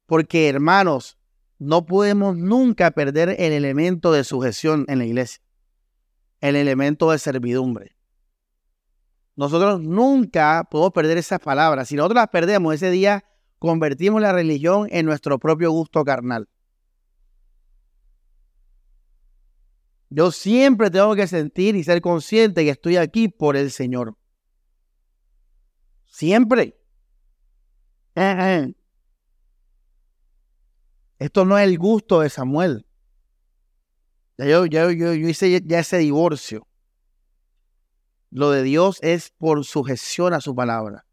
Porque, 0.05 0.49
hermanos, 0.49 1.17
no 1.57 1.85
podemos 1.85 2.35
nunca 2.35 2.91
perder 2.91 3.29
el 3.39 3.53
elemento 3.53 4.11
de 4.11 4.25
sujeción 4.25 4.85
en 4.89 4.99
la 4.99 5.05
iglesia, 5.05 5.41
el 6.41 6.57
elemento 6.57 7.11
de 7.11 7.19
servidumbre. 7.19 7.95
Nosotros 9.35 9.81
nunca 9.81 10.67
podemos 10.69 10.93
perder 10.93 11.17
esas 11.17 11.39
palabras. 11.39 11.87
Si 11.87 11.95
nosotros 11.95 12.15
las 12.15 12.29
perdemos, 12.29 12.75
ese 12.75 12.91
día 12.91 13.25
convertimos 13.57 14.21
la 14.21 14.31
religión 14.31 14.87
en 14.91 15.05
nuestro 15.05 15.39
propio 15.39 15.71
gusto 15.71 16.03
carnal. 16.03 16.47
Yo 20.09 20.31
siempre 20.31 20.91
tengo 20.91 21.15
que 21.15 21.25
sentir 21.25 21.75
y 21.75 21.83
ser 21.83 21.99
consciente 21.99 22.63
que 22.63 22.69
estoy 22.69 22.97
aquí 22.97 23.29
por 23.29 23.57
el 23.57 23.71
Señor. 23.71 24.15
Siempre. 26.05 26.77
Esto 31.17 31.45
no 31.45 31.57
es 31.57 31.67
el 31.67 31.79
gusto 31.79 32.19
de 32.19 32.29
Samuel. 32.29 32.85
yo, 34.37 34.67
yo, 34.67 34.91
yo 34.91 35.13
hice 35.13 35.59
ya 35.65 35.79
ese 35.79 35.97
divorcio. 35.97 36.67
Lo 38.33 38.49
de 38.49 38.63
Dios 38.63 38.97
es 39.03 39.29
por 39.29 39.63
sujeción 39.63 40.33
a 40.33 40.41
su 40.41 40.55
palabra, 40.55 41.05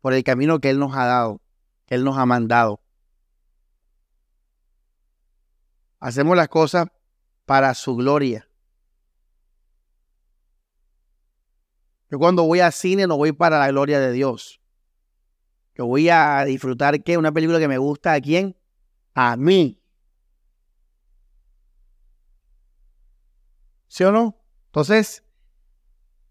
por 0.00 0.14
el 0.14 0.24
camino 0.24 0.60
que 0.60 0.70
Él 0.70 0.78
nos 0.78 0.96
ha 0.96 1.04
dado, 1.04 1.42
que 1.84 1.94
Él 1.94 2.04
nos 2.04 2.16
ha 2.16 2.24
mandado. 2.24 2.80
Hacemos 6.00 6.34
las 6.38 6.48
cosas 6.48 6.86
para 7.44 7.74
su 7.74 7.94
gloria. 7.96 8.48
Yo 12.10 12.18
cuando 12.18 12.44
voy 12.44 12.60
al 12.60 12.72
cine 12.72 13.06
no 13.06 13.18
voy 13.18 13.32
para 13.32 13.58
la 13.58 13.68
gloria 13.68 14.00
de 14.00 14.12
Dios. 14.12 14.62
Yo 15.74 15.84
voy 15.84 16.08
a 16.08 16.42
disfrutar 16.46 17.02
que 17.02 17.18
una 17.18 17.32
película 17.32 17.58
que 17.58 17.68
me 17.68 17.76
gusta 17.76 18.14
a 18.14 18.20
quién? 18.22 18.56
A 19.12 19.36
mí. 19.36 19.82
¿Sí 23.86 24.02
o 24.02 24.10
no? 24.10 24.40
Entonces, 24.68 25.23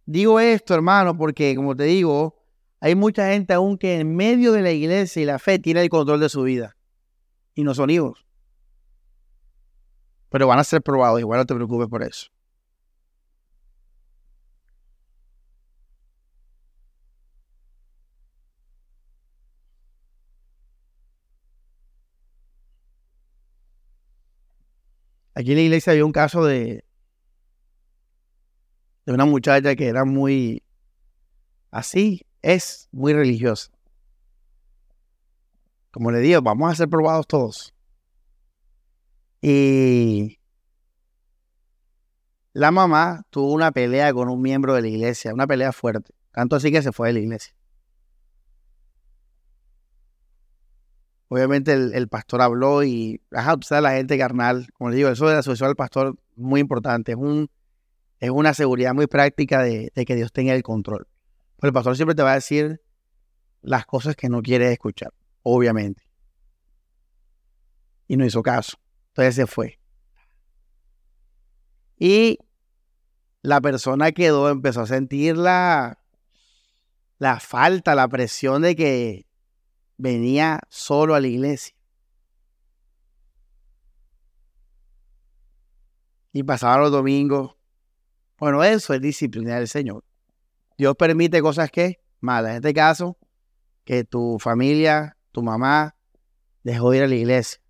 digo 0.05 0.39
esto, 0.39 0.73
hermano, 0.73 1.17
porque 1.17 1.55
como 1.55 1.75
te 1.75 1.83
digo, 1.83 2.35
hay 2.79 2.95
mucha 2.95 3.29
gente 3.31 3.53
aún 3.53 3.77
que 3.77 3.99
en 3.99 4.15
medio 4.15 4.51
de 4.51 4.61
la 4.61 4.71
iglesia 4.71 5.21
y 5.21 5.25
la 5.25 5.39
fe 5.39 5.59
tiene 5.59 5.81
el 5.81 5.89
control 5.89 6.19
de 6.19 6.29
su 6.29 6.43
vida. 6.43 6.75
Y 7.55 7.63
no 7.63 7.73
son 7.75 7.89
hijos 7.89 8.25
pero 10.33 10.47
van 10.47 10.57
a 10.57 10.63
ser 10.63 10.81
probados, 10.81 11.19
igual 11.19 11.37
no 11.39 11.45
te 11.45 11.53
preocupes 11.53 11.87
por 11.87 12.01
eso. 12.01 12.31
Aquí 25.35 25.51
en 25.51 25.57
la 25.57 25.61
iglesia 25.61 25.91
había 25.91 26.03
un 26.03 26.11
caso 26.11 26.43
de, 26.43 26.83
de 29.05 29.13
una 29.13 29.25
muchacha 29.25 29.75
que 29.75 29.87
era 29.87 30.05
muy, 30.05 30.63
así 31.71 32.25
es, 32.41 32.87
muy 32.91 33.13
religiosa. 33.13 33.71
Como 35.91 36.11
le 36.11 36.19
digo, 36.19 36.41
vamos 36.41 36.71
a 36.71 36.75
ser 36.75 36.89
probados 36.89 37.27
todos. 37.27 37.73
Y 39.41 40.39
la 42.53 42.71
mamá 42.71 43.23
tuvo 43.29 43.51
una 43.51 43.71
pelea 43.71 44.13
con 44.13 44.29
un 44.29 44.41
miembro 44.41 44.73
de 44.73 44.81
la 44.81 44.87
iglesia, 44.87 45.33
una 45.33 45.47
pelea 45.47 45.71
fuerte. 45.71 46.13
Tanto 46.31 46.55
así 46.55 46.71
que 46.71 46.81
se 46.81 46.91
fue 46.91 47.09
de 47.09 47.13
la 47.13 47.19
iglesia. 47.19 47.53
Obviamente 51.27 51.73
el, 51.73 52.07
pastor 52.09 52.41
habló 52.41 52.83
y, 52.83 53.19
ajá, 53.31 53.55
sabes, 53.63 53.81
la 53.81 53.93
gente 53.93 54.19
carnal, 54.19 54.67
como 54.77 54.91
le 54.91 54.97
digo, 54.97 55.09
eso 55.09 55.27
de 55.27 55.33
la 55.33 55.39
asociación 55.39 55.69
al 55.69 55.75
pastor, 55.75 56.15
muy 56.35 56.61
importante. 56.61 57.13
Es, 57.13 57.17
un, 57.17 57.49
es 58.23 58.29
una 58.29 58.53
seguridad 58.53 58.93
muy 58.93 59.07
práctica 59.07 59.61
de, 59.63 59.91
que 59.93 60.15
Dios 60.15 60.31
tenga 60.31 60.55
el 60.55 60.63
control. 60.63 61.09
Pero 61.57 61.67
el 61.67 61.73
pastor 61.73 61.97
siempre 61.97 62.15
te 62.15 62.23
va 62.23 62.31
a 62.31 62.35
decir 62.35 62.81
las 63.61 63.85
cosas 63.85 64.15
que 64.15 64.29
no 64.29 64.41
quieres 64.41 64.71
escuchar, 64.71 65.13
obviamente. 65.41 66.07
Y 68.07 68.15
no 68.15 68.25
hizo 68.25 68.41
caso. 68.41 68.77
Entonces 69.09 69.35
se 69.35 69.45
fue. 69.45 69.77
Y 71.97 72.39
la 73.41 73.59
persona 73.59 74.13
quedó, 74.13 74.49
empezó 74.49 74.83
a 74.83 74.87
sentir 74.87 75.35
la, 75.35 75.99
la 77.17 77.41
falta, 77.41 77.93
la 77.93 78.07
presión 78.07 78.61
de 78.61 78.77
que 78.77 79.25
venía 79.97 80.61
solo 80.69 81.13
a 81.13 81.19
la 81.19 81.27
iglesia. 81.27 81.75
Y 86.31 86.43
pasaban 86.43 86.79
los 86.79 86.91
domingos. 86.93 87.57
Bueno, 88.43 88.61
eso 88.61 88.93
es 88.93 88.99
disciplina 88.99 89.55
del 89.55 89.69
Señor. 89.69 90.03
Dios 90.77 90.97
permite 90.97 91.41
cosas 91.41 91.71
que 91.71 92.01
malas. 92.19 92.51
En 92.51 92.55
este 92.57 92.73
caso, 92.73 93.17
que 93.85 94.03
tu 94.03 94.37
familia, 94.37 95.15
tu 95.31 95.41
mamá, 95.41 95.95
dejó 96.61 96.91
de 96.91 96.97
ir 96.97 97.03
a 97.03 97.07
la 97.07 97.15
iglesia. 97.15 97.61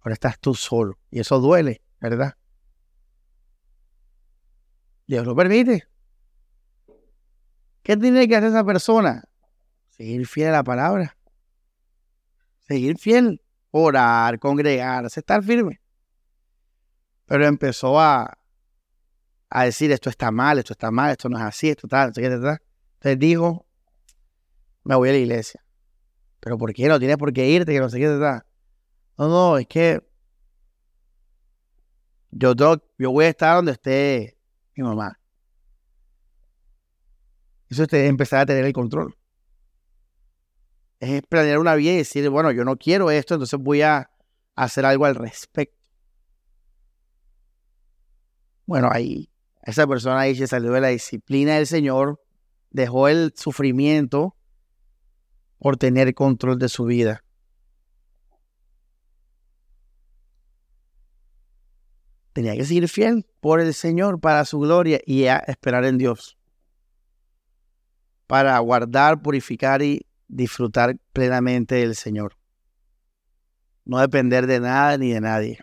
Ahora 0.00 0.12
estás 0.12 0.38
tú 0.38 0.54
solo. 0.54 0.98
Y 1.10 1.20
eso 1.20 1.40
duele, 1.40 1.80
¿verdad? 2.02 2.34
Dios 5.06 5.24
lo 5.24 5.34
permite. 5.34 5.88
¿Qué 7.82 7.96
tiene 7.96 8.28
que 8.28 8.36
hacer 8.36 8.50
esa 8.50 8.64
persona? 8.64 9.24
Seguir 9.88 10.26
fiel 10.26 10.48
a 10.48 10.52
la 10.52 10.64
palabra. 10.64 11.16
Seguir 12.58 12.98
fiel. 12.98 13.40
Orar, 13.70 14.38
congregarse, 14.38 15.20
estar 15.20 15.42
firme. 15.42 15.80
Pero 17.24 17.46
empezó 17.46 17.98
a, 17.98 18.37
a 19.50 19.64
decir 19.64 19.90
esto 19.92 20.10
está 20.10 20.30
mal, 20.30 20.58
esto 20.58 20.72
está 20.72 20.90
mal, 20.90 21.12
esto 21.12 21.28
no 21.28 21.38
es 21.38 21.42
así, 21.42 21.70
esto 21.70 21.86
está, 21.86 22.06
esto 22.06 22.20
está. 22.20 22.62
Entonces 22.94 23.18
dijo, 23.18 23.66
me 24.84 24.94
voy 24.96 25.08
a 25.08 25.12
la 25.12 25.18
iglesia. 25.18 25.64
Pero 26.40 26.58
¿por 26.58 26.72
qué? 26.72 26.88
No 26.88 26.98
tienes 26.98 27.16
por 27.16 27.32
qué 27.32 27.48
irte, 27.48 27.72
que 27.72 27.80
no 27.80 27.88
sé 27.88 27.98
qué, 27.98 28.12
está. 28.12 28.46
No, 29.16 29.28
no, 29.28 29.58
es 29.58 29.66
que 29.66 30.02
yo, 32.30 32.54
yo 32.98 33.10
voy 33.10 33.24
a 33.24 33.28
estar 33.28 33.56
donde 33.56 33.72
esté 33.72 34.38
mi 34.76 34.84
mamá. 34.84 35.18
Eso 37.68 37.82
es 37.84 37.92
empezar 37.92 38.40
a 38.40 38.46
tener 38.46 38.64
el 38.64 38.72
control. 38.72 39.16
Es 41.00 41.22
planear 41.22 41.58
una 41.58 41.74
vida 41.74 41.92
y 41.92 41.96
decir, 41.98 42.28
bueno, 42.28 42.50
yo 42.50 42.64
no 42.64 42.76
quiero 42.76 43.10
esto, 43.10 43.34
entonces 43.34 43.58
voy 43.58 43.82
a 43.82 44.10
hacer 44.54 44.84
algo 44.84 45.04
al 45.04 45.14
respecto. 45.14 45.76
Bueno, 48.66 48.88
ahí 48.92 49.30
esa 49.68 49.86
persona 49.86 50.20
ahí 50.20 50.34
se 50.34 50.46
salió 50.46 50.72
de 50.72 50.80
la 50.80 50.88
disciplina 50.88 51.56
del 51.56 51.66
Señor, 51.66 52.22
dejó 52.70 53.06
el 53.06 53.34
sufrimiento 53.36 54.34
por 55.58 55.76
tener 55.76 56.14
control 56.14 56.58
de 56.58 56.70
su 56.70 56.86
vida. 56.86 57.22
Tenía 62.32 62.56
que 62.56 62.64
seguir 62.64 62.88
fiel 62.88 63.26
por 63.40 63.60
el 63.60 63.74
Señor 63.74 64.20
para 64.20 64.46
su 64.46 64.58
gloria 64.58 65.00
y 65.04 65.24
esperar 65.24 65.84
en 65.84 65.98
Dios. 65.98 66.38
Para 68.26 68.58
guardar, 68.60 69.20
purificar 69.20 69.82
y 69.82 70.06
disfrutar 70.28 70.96
plenamente 71.12 71.74
del 71.74 71.94
Señor. 71.94 72.38
No 73.84 73.98
depender 73.98 74.46
de 74.46 74.60
nada 74.60 74.96
ni 74.96 75.12
de 75.12 75.20
nadie. 75.20 75.60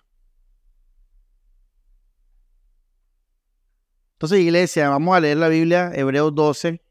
Entonces, 4.15 4.39
iglesia, 4.39 4.89
vamos 4.89 5.15
a 5.15 5.19
leer 5.19 5.37
la 5.37 5.49
Biblia, 5.49 5.91
Hebreos 5.93 6.33
12. 6.33 6.81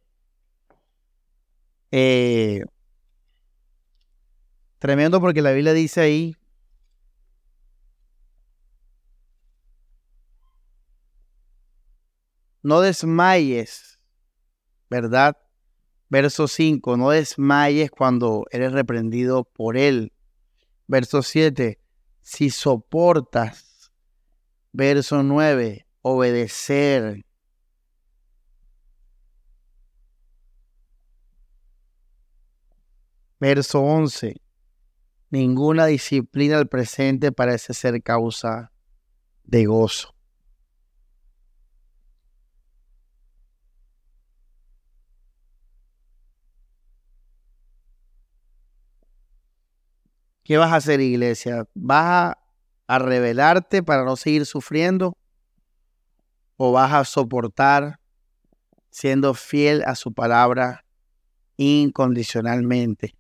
Eh, 1.91 2.62
tremendo 4.79 5.20
porque 5.22 5.41
la 5.41 5.53
Biblia 5.53 5.72
dice 5.72 6.03
ahí, 6.03 6.37
no 12.62 12.81
desmayes, 12.83 13.99
¿verdad? 14.91 15.39
Verso 16.11 16.47
5, 16.47 16.99
no 16.99 17.09
desmayes 17.11 17.91
cuando 17.91 18.45
eres 18.51 18.72
reprendido 18.72 19.45
por 19.45 19.79
él. 19.79 20.12
Verso 20.87 21.22
7, 21.22 21.81
si 22.20 22.51
soportas. 22.51 23.93
Verso 24.72 25.22
9, 25.22 25.84
obedecer. 26.05 27.24
Verso 33.40 33.80
11. 33.80 34.36
Ninguna 35.30 35.86
disciplina 35.86 36.59
al 36.59 36.68
presente 36.68 37.32
parece 37.32 37.74
ser 37.74 38.02
causa 38.02 38.70
de 39.44 39.64
gozo. 39.64 40.14
¿Qué 50.44 50.59
vas 50.59 50.70
a 50.72 50.76
hacer, 50.76 51.00
iglesia? 51.00 51.66
¿Vas 51.74 52.36
a, 52.86 52.98
rebelarte 52.98 53.82
para 53.82 54.05
no 54.05 54.16
seguir 54.16 54.44
sufriendo? 54.44 55.16
¿O 56.57 56.72
vas 56.72 56.92
a 56.92 57.05
soportar 57.05 58.00
siendo 58.90 59.34
fiel 59.34 59.82
a 59.86 59.94
su 59.94 60.12
palabra 60.12 60.84
incondicionalmente? 61.57 63.16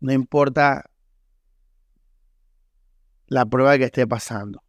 No 0.00 0.12
importa 0.12 0.90
la 3.26 3.46
prueba 3.46 3.78
que 3.78 3.84
esté 3.84 4.06
pasando. 4.06 4.62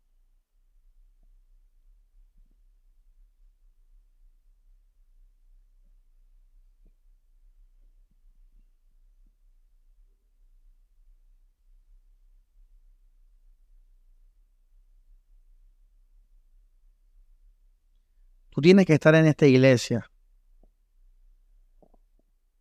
Tienes 18.64 18.86
que 18.86 18.93
estar 18.93 19.14
en 19.14 19.28
esta 19.28 19.45
iglesia 19.45 20.09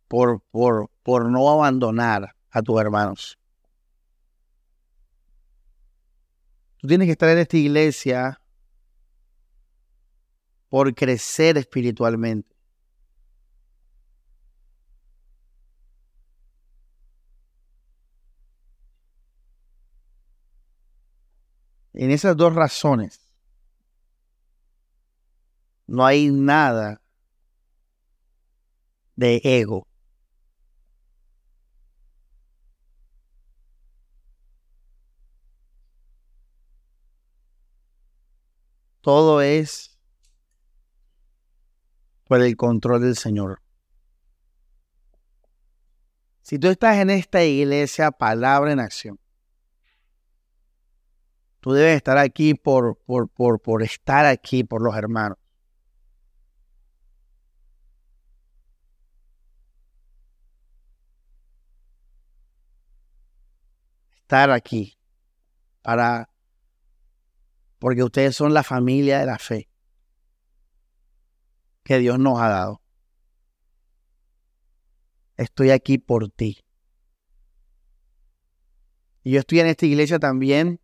por, 0.09 0.41
por, 0.51 0.91
por 1.01 1.31
no 1.31 1.49
abandonar 1.49 2.35
a 2.51 2.61
tus 2.61 2.79
hermanos. 2.79 3.39
Tú 6.77 6.87
tienes 6.87 7.07
que 7.07 7.13
estar 7.13 7.29
en 7.29 7.37
esta 7.37 7.57
iglesia 7.57 8.41
por 10.67 10.93
crecer 10.93 11.57
espiritualmente. 11.57 12.53
En 21.93 22.11
esas 22.11 22.35
dos 22.35 22.53
razones 22.53 23.32
no 25.87 26.05
hay 26.05 26.31
nada 26.31 27.01
de 29.15 29.41
ego. 29.43 29.87
Todo 39.01 39.41
es 39.41 39.99
por 42.23 42.41
el 42.41 42.55
control 42.55 43.01
del 43.01 43.17
Señor. 43.17 43.61
Si 46.41 46.57
tú 46.57 46.67
estás 46.69 46.97
en 46.97 47.09
esta 47.09 47.43
iglesia, 47.43 48.11
palabra 48.11 48.71
en 48.71 48.79
acción, 48.79 49.19
tú 51.59 51.73
debes 51.73 51.97
estar 51.97 52.17
aquí 52.17 52.53
por, 52.53 52.97
por, 53.05 53.29
por, 53.29 53.61
por 53.61 53.83
estar 53.83 54.25
aquí 54.25 54.63
por 54.63 54.81
los 54.81 54.95
hermanos. 54.95 55.37
Estar 64.23 64.51
aquí 64.51 64.97
para 65.81 66.29
porque 67.77 68.03
ustedes 68.03 68.35
son 68.35 68.53
la 68.53 68.63
familia 68.63 69.19
de 69.19 69.25
la 69.25 69.37
fe 69.37 69.69
que 71.83 71.99
Dios 71.99 72.17
nos 72.17 72.39
ha 72.39 72.47
dado. 72.47 72.81
Estoy 75.35 75.71
aquí 75.71 75.97
por 75.97 76.29
ti. 76.29 76.63
Y 79.23 79.31
yo 79.31 79.39
estoy 79.41 79.59
en 79.59 79.67
esta 79.67 79.85
iglesia 79.85 80.17
también 80.17 80.79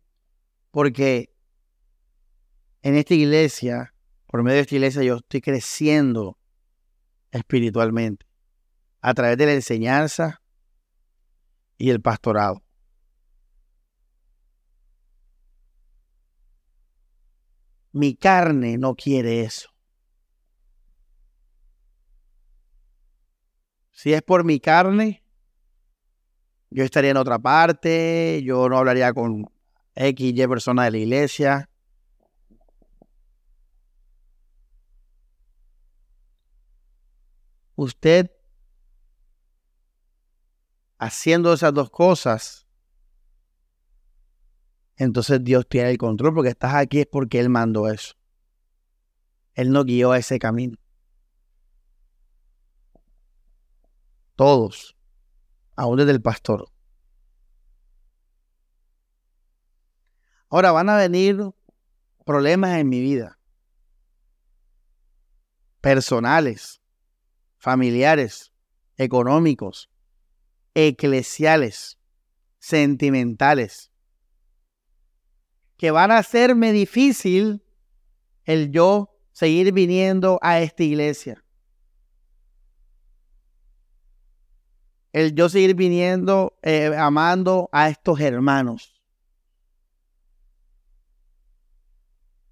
porque 0.70 1.34
en 2.82 2.96
esta 2.96 3.14
iglesia, 3.14 3.94
por 4.26 4.42
medio 4.42 4.56
de 4.56 4.62
esta 4.62 4.74
iglesia, 4.74 5.02
yo 5.02 5.16
estoy 5.16 5.40
creciendo 5.40 6.38
espiritualmente 7.30 8.26
a 9.00 9.14
través 9.14 9.38
de 9.38 9.46
la 9.46 9.54
enseñanza 9.54 10.42
y 11.78 11.88
el 11.88 12.02
pastorado. 12.02 12.62
Mi 17.92 18.14
carne 18.14 18.78
no 18.78 18.94
quiere 18.94 19.42
eso. 19.42 19.70
Si 23.90 24.12
es 24.12 24.22
por 24.22 24.44
mi 24.44 24.60
carne, 24.60 25.22
yo 26.70 26.84
estaría 26.84 27.10
en 27.10 27.16
otra 27.16 27.38
parte, 27.38 28.42
yo 28.44 28.68
no 28.68 28.78
hablaría 28.78 29.12
con 29.12 29.50
X, 29.94 30.32
Y 30.34 30.46
persona 30.46 30.84
de 30.84 30.90
la 30.92 30.98
iglesia. 30.98 31.68
Usted 37.74 38.30
haciendo 40.98 41.52
esas 41.52 41.74
dos 41.74 41.90
cosas, 41.90 42.66
entonces 45.00 45.42
Dios 45.42 45.66
tiene 45.66 45.92
el 45.92 45.96
control 45.96 46.34
porque 46.34 46.50
estás 46.50 46.74
aquí 46.74 47.00
es 47.00 47.06
porque 47.06 47.40
Él 47.40 47.48
mandó 47.48 47.88
eso. 47.88 48.16
Él 49.54 49.72
no 49.72 49.82
guió 49.84 50.12
a 50.12 50.18
ese 50.18 50.38
camino. 50.38 50.76
Todos, 54.36 54.94
aún 55.74 55.96
desde 55.96 56.10
el 56.10 56.20
pastor. 56.20 56.70
Ahora 60.50 60.70
van 60.70 60.90
a 60.90 60.98
venir 60.98 61.50
problemas 62.26 62.76
en 62.76 62.90
mi 62.90 63.00
vida. 63.00 63.38
Personales, 65.80 66.82
familiares, 67.56 68.52
económicos, 68.98 69.90
eclesiales, 70.74 71.98
sentimentales 72.58 73.89
que 75.80 75.90
van 75.90 76.10
a 76.10 76.18
hacerme 76.18 76.72
difícil 76.72 77.64
el 78.44 78.70
yo 78.70 79.16
seguir 79.32 79.72
viniendo 79.72 80.38
a 80.42 80.60
esta 80.60 80.82
iglesia. 80.82 81.42
El 85.10 85.34
yo 85.34 85.48
seguir 85.48 85.74
viniendo, 85.74 86.58
eh, 86.60 86.94
amando 86.98 87.70
a 87.72 87.88
estos 87.88 88.20
hermanos. 88.20 89.02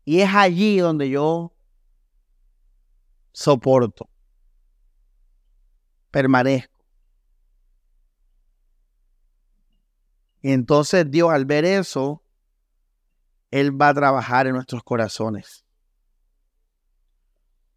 Y 0.07 0.23
es 0.23 0.31
allí 0.33 0.79
donde 0.79 1.11
yo 1.11 1.53
soporto, 3.33 4.09
permanezco. 6.11 6.83
Y 10.41 10.51
entonces 10.51 11.11
Dios 11.11 11.31
al 11.31 11.45
ver 11.45 11.67
eso, 11.67 12.23
él 13.51 13.81
va 13.81 13.89
a 13.89 13.95
trabajar 13.95 14.47
en 14.47 14.55
nuestros 14.55 14.83
corazones, 14.83 15.65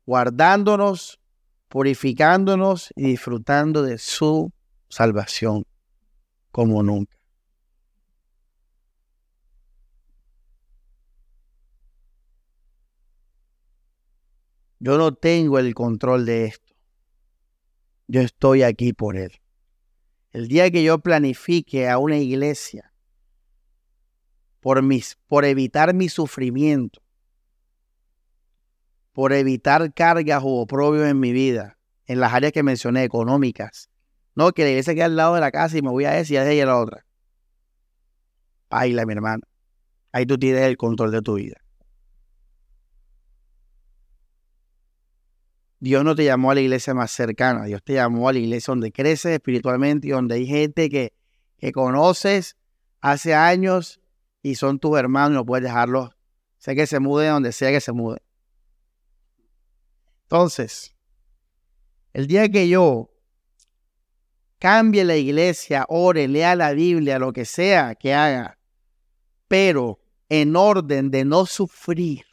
guardándonos, 0.06 1.19
purificándonos 1.68 2.91
y 2.95 3.03
disfrutando 3.03 3.81
de 3.81 3.98
su 3.98 4.52
salvación 4.89 5.64
como 6.52 6.84
nunca. 6.84 7.18
Yo 14.80 14.98
no 14.98 15.14
tengo 15.14 15.60
el 15.60 15.76
control 15.76 16.26
de 16.26 16.45
esto. 16.45 16.73
Yo 18.07 18.22
estoy 18.22 18.64
aquí 18.64 18.93
por 18.93 19.15
Él. 19.15 19.31
El 20.31 20.48
día 20.48 20.72
que 20.72 20.84
yo 20.84 20.98
planifique 20.98 21.88
a 21.88 21.99
una 21.99 22.18
iglesia 22.18 22.90
por, 24.62 24.82
mis, 24.82 25.18
por 25.28 25.44
evitar 25.44 25.94
mi 25.94 26.08
sufrimiento, 26.08 27.02
por 29.12 29.34
evitar 29.34 29.94
cargas 29.94 30.42
o 30.44 30.62
oprobios 30.62 31.08
en 31.08 31.20
mi 31.20 31.34
vida, 31.34 31.78
en 32.06 32.20
las 32.20 32.34
áreas 32.34 32.54
que 32.54 32.64
mencioné, 32.64 33.04
económicas. 33.04 33.90
No, 34.36 34.54
que 34.54 34.64
la 34.64 34.70
iglesia 34.70 34.94
quede 34.94 35.04
al 35.04 35.16
lado 35.18 35.36
de 35.36 35.42
la 35.42 35.52
casa 35.52 35.78
y 35.78 35.82
me 35.82 35.90
voy 35.90 36.06
a 36.06 36.18
esa 36.18 36.34
y 36.34 36.38
a 36.38 36.50
ella 36.50 36.64
a 36.64 36.68
la 36.68 36.78
otra. 36.78 37.06
Baila, 38.70 39.06
mi 39.06 39.14
hermano. 39.14 39.44
Ahí 40.14 40.26
tú 40.26 40.38
tienes 40.38 40.62
el 40.62 40.78
control 40.78 41.12
de 41.12 41.22
tu 41.22 41.36
vida. 41.36 41.58
Dios 45.80 46.04
no 46.04 46.16
te 46.16 46.24
llamó 46.24 46.52
a 46.52 46.54
la 46.54 46.62
iglesia 46.62 46.94
más 46.94 47.10
cercana, 47.12 47.66
Dios 47.66 47.82
te 47.84 47.94
llamó 47.94 48.30
a 48.30 48.34
la 48.34 48.40
iglesia 48.40 48.72
donde 48.72 48.92
creces 48.92 49.32
espiritualmente 49.32 50.08
y 50.08 50.12
donde 50.12 50.36
hay 50.36 50.46
gente 50.46 50.90
que, 50.90 51.12
que 51.58 51.72
conoces 51.72 52.56
hace 53.02 53.34
años 53.34 54.01
y 54.41 54.55
son 54.55 54.80
tus 54.80 54.97
hermanos, 54.97 55.31
no 55.31 55.45
puedes 55.45 55.63
dejarlos, 55.63 56.11
sé 56.57 56.76
que 56.76 56.88
se 56.88 56.99
mude 56.99 57.27
donde 57.27 57.51
sea 57.51 57.72
que 57.72 57.81
se 57.81 57.91
mude. 57.91 58.22
Entonces, 60.23 60.95
el 62.13 62.27
día 62.27 62.49
que 62.49 62.68
yo 62.68 63.09
cambie 64.59 65.03
la 65.03 65.15
iglesia, 65.15 65.85
ore, 65.89 66.27
lea 66.27 66.55
la 66.55 66.73
Biblia, 66.73 67.19
lo 67.19 67.34
que 67.34 67.45
sea 67.45 67.95
que 67.95 68.13
haga, 68.13 68.57
pero 69.47 69.99
en 70.30 70.55
orden 70.55 71.11
de 71.11 71.26
no 71.26 71.45
sufrir, 71.45 72.23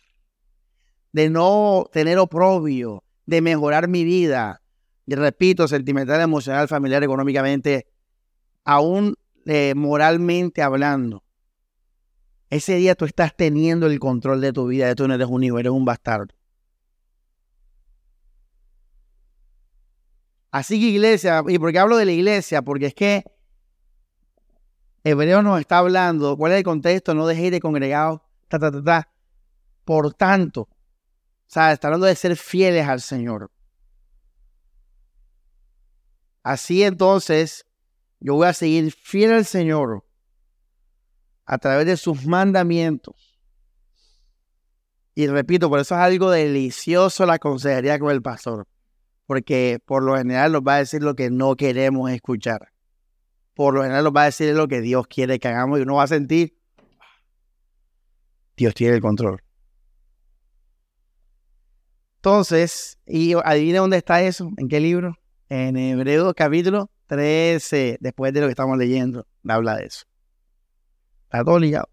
de 1.13 1.31
no 1.31 1.89
tener 1.93 2.19
oprobio, 2.19 3.03
de 3.27 3.41
mejorar 3.41 3.89
mi 3.89 4.05
vida, 4.05 4.63
y 5.07 5.15
repito, 5.15 5.67
sentimental, 5.67 6.21
emocional, 6.21 6.69
familiar, 6.69 7.03
económicamente, 7.03 7.87
aún 8.63 9.15
eh, 9.47 9.73
moralmente 9.75 10.61
hablando. 10.61 11.25
Ese 12.51 12.77
día 12.77 12.95
tú 12.95 13.05
estás 13.05 13.37
teniendo 13.37 13.87
el 13.87 13.99
control 13.99 14.41
de 14.41 14.53
tu 14.53 14.67
vida, 14.67 14.95
tú 14.95 15.07
no 15.07 15.15
eres 15.15 15.29
un 15.29 15.45
hijo, 15.45 15.59
eres 15.59 15.73
un 15.73 15.85
bastardo. 15.85 16.35
Así 20.51 20.81
que 20.81 20.87
iglesia, 20.87 21.45
¿y 21.47 21.59
por 21.59 21.73
qué 21.73 21.79
hablo 21.79 21.99
de 21.99 22.07
la 22.07 22.13
iglesia? 22.13 22.63
Porque 22.63 22.87
es 22.87 22.95
que 22.95 23.25
Hebreo 25.05 25.43
nos 25.43 25.61
está 25.61 25.79
hablando, 25.79 26.37
¿cuál 26.39 26.53
es 26.53 26.59
el 26.59 26.65
contexto? 26.65 27.15
No 27.15 27.27
dejéis 27.27 27.51
de 27.51 27.61
congregados, 27.61 28.23
ta, 28.49 28.59
ta, 28.59 28.71
ta, 28.73 28.83
ta. 28.83 29.13
Por 29.85 30.15
tanto, 30.15 30.63
o 30.63 30.69
sea, 31.47 31.73
está 31.73 31.89
hablando 31.89 32.07
de 32.07 32.15
ser 32.15 32.37
fieles 32.37 32.89
al 32.89 33.01
Señor. 33.03 33.51
Así 36.43 36.83
entonces, 36.83 37.67
yo 38.21 38.35
voy 38.35 38.47
a 38.49 38.55
seguir 38.55 38.91
fiel 38.91 39.33
al 39.33 39.45
Señor 39.45 40.08
a 41.49 41.57
través 41.57 41.87
de 41.87 41.97
sus 41.97 42.27
mandamientos. 42.27 43.15
Y 45.15 45.27
repito, 45.29 45.71
por 45.71 45.81
eso 45.81 45.95
es 45.95 46.01
algo 46.01 46.31
delicioso 46.31 47.25
la 47.25 47.39
consejería 47.39 47.99
con 47.99 48.11
el 48.11 48.21
pastor. 48.21 48.69
Porque 49.25 49.81
por 49.85 50.03
lo 50.03 50.17
general 50.17 50.53
nos 50.53 50.61
va 50.61 50.75
a 50.75 50.79
decir 50.79 51.03
lo 51.03 51.17
que 51.17 51.31
no 51.31 51.57
queremos 51.57 52.11
escuchar. 52.11 52.69
Por 53.55 53.75
lo 53.75 53.83
general 53.83 54.05
nos 54.05 54.13
va 54.13 54.23
a 54.23 54.27
decir 54.27 54.55
lo 54.55 54.69
que 54.69 54.83
Dios 54.83 55.07
quiere 55.07 55.39
que 55.39 55.49
hagamos 55.49 55.79
y 55.79 55.83
uno 55.83 55.97
va 55.97 56.03
a 56.03 56.09
sentir, 56.09 56.55
Dios 58.55 58.75
tiene 58.75 58.97
el 58.97 59.01
control. 59.01 59.43
Entonces, 62.17 62.99
y 63.07 63.33
adivine 63.43 63.79
dónde 63.79 63.97
está 63.97 64.23
eso, 64.23 64.51
en 64.59 64.69
qué 64.69 64.81
libro. 64.81 65.17
En 65.49 65.79
Hebreos 65.79 66.35
capítulo 66.37 66.91
13, 67.07 67.97
después 68.01 68.35
de 68.35 68.41
lo 68.41 68.47
que 68.49 68.53
estamos 68.53 68.77
leyendo, 68.77 69.27
habla 69.47 69.77
de 69.77 69.87
eso. 69.87 70.05
Está 71.29 71.45
todo 71.45 71.59
ligado. 71.59 71.89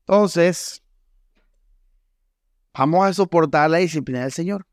Entonces, 0.00 0.82
vamos 2.72 3.04
a 3.04 3.12
soportar 3.12 3.68
la 3.68 3.78
disciplina 3.78 4.22
del 4.22 4.32
Señor. 4.32 4.66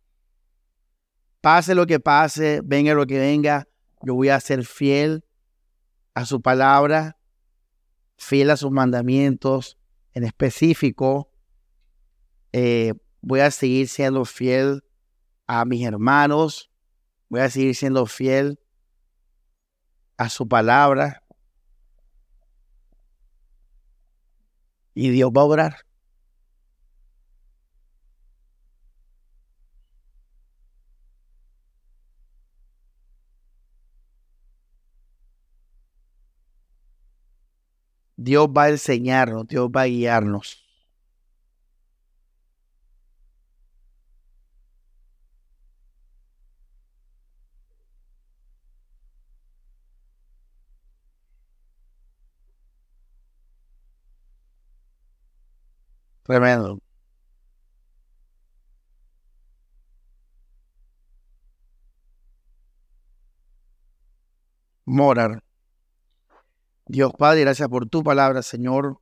Pase 1.42 1.74
lo 1.74 1.86
que 1.88 2.00
pase, 2.00 2.62
venga 2.64 2.94
lo 2.94 3.06
que 3.06 3.20
venga, 3.20 3.68
yo 4.02 4.14
voy 4.14 4.30
a 4.30 4.40
ser 4.40 4.64
fiel 4.66 5.26
a 6.14 6.26
su 6.26 6.42
palabra, 6.42 7.18
fiel 8.18 8.52
a 8.52 8.58
sus 8.58 8.72
mandamientos, 8.72 9.78
en 10.14 10.24
específico 10.24 11.30
eh, 12.58 12.94
voy 13.20 13.42
a 13.42 13.52
seguir 13.52 13.90
siendo 13.90 14.24
fiel 14.24 14.82
a 15.46 15.66
mis 15.66 15.86
hermanos, 15.86 16.72
voy 17.28 17.42
a 17.42 17.50
seguir 17.50 17.76
siendo 17.76 18.06
fiel 18.06 18.58
a 20.16 20.30
su 20.30 20.48
palabra. 20.48 21.25
Y 24.96 25.10
Dios 25.10 25.32
va 25.32 25.42
a 25.42 25.44
obrar. 25.46 25.76
Dios 38.18 38.48
va 38.48 38.64
a 38.64 38.70
enseñarnos, 38.70 39.48
Dios 39.48 39.70
va 39.70 39.82
a 39.84 39.86
guiarnos. 39.86 40.65
Tremendo. 56.26 56.80
Morar. 64.86 65.44
Dios 66.88 67.12
Padre, 67.18 67.42
gracias 67.42 67.68
por 67.70 67.88
tu 67.88 68.04
palabra, 68.04 68.42
Señor. 68.42 69.00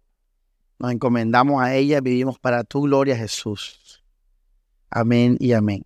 Nos 0.80 0.91
encomendamos 0.91 1.62
a 1.62 1.76
ella, 1.76 2.02
vivimos 2.02 2.40
para 2.40 2.64
tu 2.64 2.82
gloria, 2.82 3.16
Jesús. 3.16 4.04
Amén 4.90 5.38
y 5.40 5.54
amén. 5.54 5.86